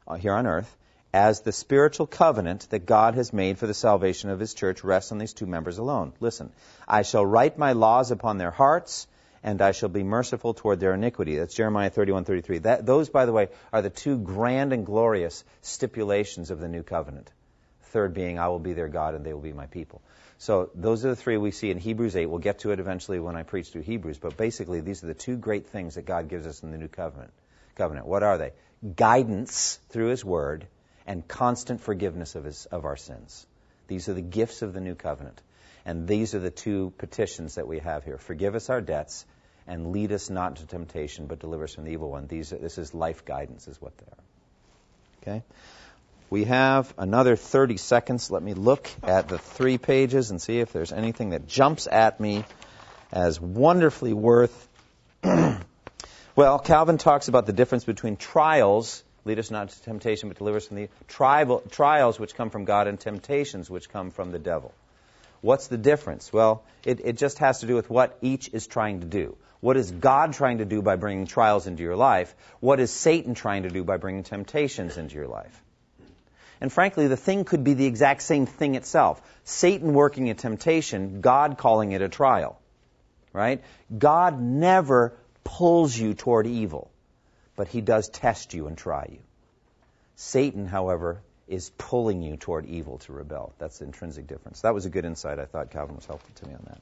uh, 0.06 0.14
here 0.14 0.32
on 0.32 0.46
earth, 0.46 0.74
as 1.12 1.42
the 1.42 1.52
spiritual 1.52 2.06
covenant 2.06 2.68
that 2.70 2.86
God 2.86 3.14
has 3.14 3.32
made 3.32 3.58
for 3.58 3.66
the 3.66 3.74
salvation 3.74 4.30
of 4.30 4.40
his 4.40 4.54
church 4.54 4.82
rests 4.82 5.12
on 5.12 5.18
these 5.18 5.34
two 5.34 5.46
members 5.46 5.78
alone. 5.78 6.14
Listen, 6.20 6.50
I 6.86 7.02
shall 7.02 7.24
write 7.24 7.58
my 7.58 7.72
laws 7.72 8.10
upon 8.10 8.38
their 8.38 8.50
hearts 8.50 9.06
and 9.42 9.60
I 9.62 9.72
shall 9.72 9.88
be 9.88 10.02
merciful 10.02 10.54
toward 10.54 10.80
their 10.80 10.94
iniquity. 10.94 11.36
That's 11.36 11.54
Jeremiah 11.54 11.90
31:33. 11.90 12.62
That, 12.62 12.86
those, 12.86 13.08
by 13.08 13.26
the 13.26 13.32
way, 13.32 13.48
are 13.72 13.82
the 13.82 13.90
two 13.90 14.18
grand 14.18 14.72
and 14.72 14.84
glorious 14.84 15.44
stipulations 15.62 16.50
of 16.50 16.60
the 16.60 16.68
new 16.68 16.82
covenant. 16.82 17.30
Third 17.90 18.14
being, 18.14 18.38
I 18.38 18.48
will 18.48 18.58
be 18.58 18.74
their 18.74 18.88
God 18.88 19.14
and 19.14 19.24
they 19.24 19.32
will 19.32 19.40
be 19.40 19.52
my 19.52 19.66
people. 19.66 20.02
So 20.38 20.70
those 20.74 21.04
are 21.04 21.08
the 21.08 21.16
three 21.16 21.36
we 21.36 21.50
see 21.50 21.70
in 21.70 21.78
Hebrews 21.78 22.14
8. 22.14 22.26
We'll 22.26 22.38
get 22.38 22.60
to 22.60 22.70
it 22.70 22.78
eventually 22.78 23.18
when 23.18 23.34
I 23.34 23.42
preach 23.42 23.70
through 23.70 23.82
Hebrews, 23.82 24.18
but 24.18 24.36
basically 24.36 24.80
these 24.80 25.02
are 25.02 25.08
the 25.08 25.14
two 25.14 25.36
great 25.36 25.66
things 25.66 25.96
that 25.96 26.06
God 26.06 26.28
gives 26.28 26.46
us 26.46 26.62
in 26.62 26.70
the 26.70 26.78
new 26.78 26.88
covenant. 26.88 27.32
Covenant. 27.74 28.06
What 28.06 28.22
are 28.22 28.38
they? 28.38 28.52
Guidance 28.94 29.80
through 29.88 30.08
His 30.08 30.24
Word 30.24 30.66
and 31.06 31.26
constant 31.26 31.80
forgiveness 31.80 32.34
of, 32.36 32.44
his, 32.44 32.66
of 32.66 32.84
our 32.84 32.96
sins. 32.96 33.46
These 33.88 34.08
are 34.08 34.14
the 34.14 34.20
gifts 34.20 34.60
of 34.62 34.74
the 34.74 34.80
new 34.80 34.94
covenant. 34.94 35.40
And 35.88 36.06
these 36.06 36.34
are 36.34 36.38
the 36.38 36.50
two 36.50 36.92
petitions 36.98 37.54
that 37.54 37.66
we 37.66 37.78
have 37.78 38.04
here. 38.04 38.18
Forgive 38.18 38.54
us 38.54 38.68
our 38.68 38.82
debts 38.82 39.24
and 39.66 39.90
lead 39.90 40.12
us 40.12 40.28
not 40.28 40.50
into 40.50 40.66
temptation, 40.66 41.28
but 41.28 41.38
deliver 41.38 41.64
us 41.64 41.74
from 41.74 41.84
the 41.84 41.92
evil 41.92 42.10
one. 42.10 42.26
These, 42.26 42.50
this 42.50 42.76
is 42.76 42.92
life 42.92 43.24
guidance, 43.24 43.66
is 43.68 43.80
what 43.80 43.96
they 43.96 44.04
are. 44.04 45.32
Okay? 45.36 45.42
We 46.28 46.44
have 46.44 46.92
another 46.98 47.36
30 47.36 47.78
seconds. 47.78 48.30
Let 48.30 48.42
me 48.42 48.52
look 48.52 48.90
at 49.02 49.28
the 49.28 49.38
three 49.38 49.78
pages 49.78 50.30
and 50.30 50.42
see 50.42 50.60
if 50.60 50.74
there's 50.74 50.92
anything 50.92 51.30
that 51.30 51.48
jumps 51.48 51.88
at 51.90 52.20
me 52.20 52.44
as 53.10 53.40
wonderfully 53.40 54.12
worth. 54.12 54.68
well, 56.36 56.58
Calvin 56.58 56.98
talks 56.98 57.28
about 57.28 57.46
the 57.46 57.54
difference 57.54 57.84
between 57.84 58.16
trials, 58.16 59.02
lead 59.24 59.38
us 59.38 59.50
not 59.50 59.62
into 59.62 59.82
temptation, 59.84 60.28
but 60.28 60.36
deliver 60.36 60.58
us 60.58 60.66
from 60.66 60.76
the 60.76 60.90
trials 61.70 62.20
which 62.20 62.34
come 62.34 62.50
from 62.50 62.66
God 62.66 62.88
and 62.88 63.00
temptations 63.00 63.70
which 63.70 63.88
come 63.88 64.10
from 64.10 64.32
the 64.32 64.38
devil. 64.38 64.74
What's 65.40 65.68
the 65.68 65.78
difference? 65.78 66.32
Well, 66.32 66.64
it, 66.84 67.00
it 67.04 67.16
just 67.16 67.38
has 67.38 67.60
to 67.60 67.66
do 67.66 67.74
with 67.74 67.88
what 67.88 68.18
each 68.22 68.50
is 68.52 68.66
trying 68.66 69.00
to 69.00 69.06
do. 69.06 69.36
What 69.60 69.76
is 69.76 69.90
God 69.90 70.32
trying 70.32 70.58
to 70.58 70.64
do 70.64 70.82
by 70.82 70.96
bringing 70.96 71.26
trials 71.26 71.66
into 71.66 71.82
your 71.82 71.96
life? 71.96 72.34
What 72.60 72.80
is 72.80 72.90
Satan 72.90 73.34
trying 73.34 73.64
to 73.64 73.68
do 73.68 73.84
by 73.84 73.96
bringing 73.96 74.22
temptations 74.22 74.96
into 74.96 75.16
your 75.16 75.26
life? 75.26 75.62
And 76.60 76.72
frankly, 76.72 77.06
the 77.06 77.16
thing 77.16 77.44
could 77.44 77.62
be 77.62 77.74
the 77.74 77.86
exact 77.86 78.22
same 78.22 78.46
thing 78.46 78.74
itself. 78.74 79.22
Satan 79.44 79.94
working 79.94 80.30
a 80.30 80.34
temptation, 80.34 81.20
God 81.20 81.58
calling 81.58 81.92
it 81.92 82.02
a 82.02 82.08
trial. 82.08 82.60
Right? 83.32 83.62
God 83.96 84.40
never 84.40 85.16
pulls 85.44 85.96
you 85.96 86.14
toward 86.14 86.46
evil, 86.46 86.90
but 87.56 87.68
he 87.68 87.80
does 87.80 88.08
test 88.08 88.54
you 88.54 88.66
and 88.66 88.76
try 88.76 89.06
you. 89.10 89.18
Satan, 90.16 90.66
however, 90.66 91.20
is 91.48 91.70
pulling 91.78 92.22
you 92.22 92.36
toward 92.36 92.66
evil 92.66 92.98
to 92.98 93.12
rebel. 93.12 93.52
That's 93.58 93.78
the 93.78 93.86
intrinsic 93.86 94.26
difference. 94.26 94.60
That 94.60 94.74
was 94.74 94.86
a 94.86 94.90
good 94.90 95.04
insight. 95.04 95.38
I 95.38 95.46
thought 95.46 95.70
Calvin 95.70 95.96
was 95.96 96.06
helpful 96.06 96.30
to 96.36 96.46
me 96.46 96.54
on 96.54 96.62
that. 96.66 96.80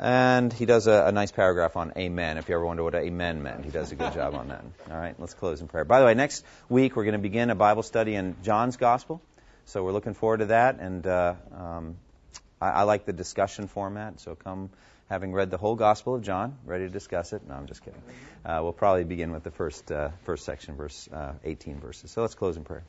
And 0.00 0.52
he 0.52 0.64
does 0.64 0.86
a, 0.86 1.06
a, 1.06 1.12
nice 1.12 1.32
paragraph 1.32 1.76
on 1.76 1.92
amen. 1.96 2.38
If 2.38 2.48
you 2.48 2.54
ever 2.54 2.64
wonder 2.64 2.84
what 2.84 2.94
amen 2.94 3.42
meant, 3.42 3.64
he 3.64 3.70
does 3.72 3.90
a 3.90 3.96
good 3.96 4.12
job 4.12 4.36
on 4.36 4.48
that. 4.48 4.64
All 4.88 4.96
right, 4.96 5.16
let's 5.18 5.34
close 5.34 5.60
in 5.60 5.66
prayer. 5.66 5.84
By 5.84 5.98
the 5.98 6.06
way, 6.06 6.14
next 6.14 6.44
week 6.68 6.94
we're 6.94 7.02
going 7.02 7.14
to 7.14 7.18
begin 7.18 7.50
a 7.50 7.56
Bible 7.56 7.82
study 7.82 8.14
in 8.14 8.36
John's 8.44 8.76
Gospel. 8.76 9.20
So 9.66 9.82
we're 9.82 9.92
looking 9.92 10.14
forward 10.14 10.38
to 10.38 10.46
that. 10.46 10.78
And 10.78 11.04
uh, 11.04 11.34
um, 11.52 11.96
I, 12.60 12.68
I, 12.70 12.82
like 12.84 13.06
the 13.06 13.12
discussion 13.12 13.66
format. 13.66 14.20
So 14.20 14.36
come 14.36 14.70
having 15.10 15.32
read 15.32 15.50
the 15.50 15.58
whole 15.58 15.74
Gospel 15.74 16.14
of 16.14 16.22
John, 16.22 16.56
ready 16.64 16.84
to 16.84 16.90
discuss 16.90 17.32
it. 17.32 17.42
No, 17.48 17.54
I'm 17.54 17.66
just 17.66 17.84
kidding. 17.84 18.00
Uh, 18.44 18.60
we'll 18.62 18.72
probably 18.72 19.02
begin 19.02 19.32
with 19.32 19.42
the 19.42 19.50
first, 19.50 19.90
uh, 19.90 20.10
first 20.22 20.44
section, 20.44 20.76
verse 20.76 21.08
uh, 21.12 21.32
18 21.42 21.80
verses. 21.80 22.12
So 22.12 22.22
let's 22.22 22.36
close 22.36 22.56
in 22.56 22.62
prayer. 22.62 22.84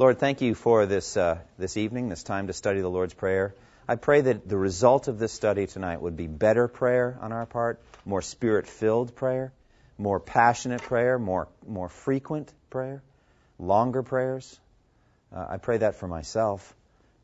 Lord, 0.00 0.18
thank 0.18 0.40
you 0.40 0.54
for 0.54 0.86
this, 0.86 1.18
uh, 1.18 1.40
this 1.58 1.76
evening, 1.76 2.08
this 2.08 2.22
time 2.22 2.46
to 2.46 2.54
study 2.54 2.80
the 2.80 2.88
Lord's 2.88 3.12
Prayer. 3.12 3.54
I 3.86 3.96
pray 3.96 4.22
that 4.22 4.48
the 4.48 4.56
result 4.56 5.08
of 5.08 5.18
this 5.18 5.30
study 5.30 5.66
tonight 5.66 6.00
would 6.00 6.16
be 6.16 6.26
better 6.26 6.68
prayer 6.68 7.18
on 7.20 7.32
our 7.32 7.44
part, 7.44 7.82
more 8.06 8.22
spirit 8.22 8.66
filled 8.66 9.14
prayer, 9.14 9.52
more 9.98 10.18
passionate 10.18 10.80
prayer, 10.80 11.18
more, 11.18 11.48
more 11.68 11.90
frequent 11.90 12.50
prayer, 12.70 13.02
longer 13.58 14.02
prayers. 14.02 14.58
Uh, 15.36 15.46
I 15.50 15.58
pray 15.58 15.76
that 15.76 15.96
for 15.96 16.08
myself 16.08 16.74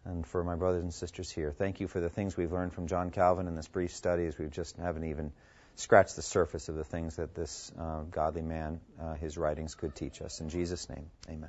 and 0.05 0.27
for 0.27 0.45
my 0.45 0.55
brothers 0.55 0.83
and 0.83 0.93
sisters 0.93 1.31
here. 1.31 1.55
Thank 1.57 1.81
you 1.81 1.89
for 1.89 2.01
the 2.01 2.11
things 2.11 2.37
we've 2.37 2.53
learned 2.53 2.75
from 2.75 2.89
John 2.89 3.11
Calvin 3.11 3.49
in 3.49 3.55
this 3.55 3.69
brief 3.69 3.93
study 3.93 4.27
as 4.27 4.37
we 4.37 4.49
just 4.49 4.77
haven't 4.77 5.05
even 5.05 5.33
scratched 5.77 6.17
the 6.17 6.21
surface 6.21 6.69
of 6.69 6.75
the 6.75 6.85
things 6.85 7.17
that 7.17 7.35
this 7.35 7.73
uh, 7.81 8.03
godly 8.03 8.43
man, 8.43 8.81
uh, 9.01 9.15
his 9.15 9.39
writings 9.39 9.75
could 9.75 9.95
teach 9.95 10.21
us. 10.21 10.43
In 10.43 10.51
Jesus' 10.51 10.91
name, 10.91 11.07
amen. 11.31 11.49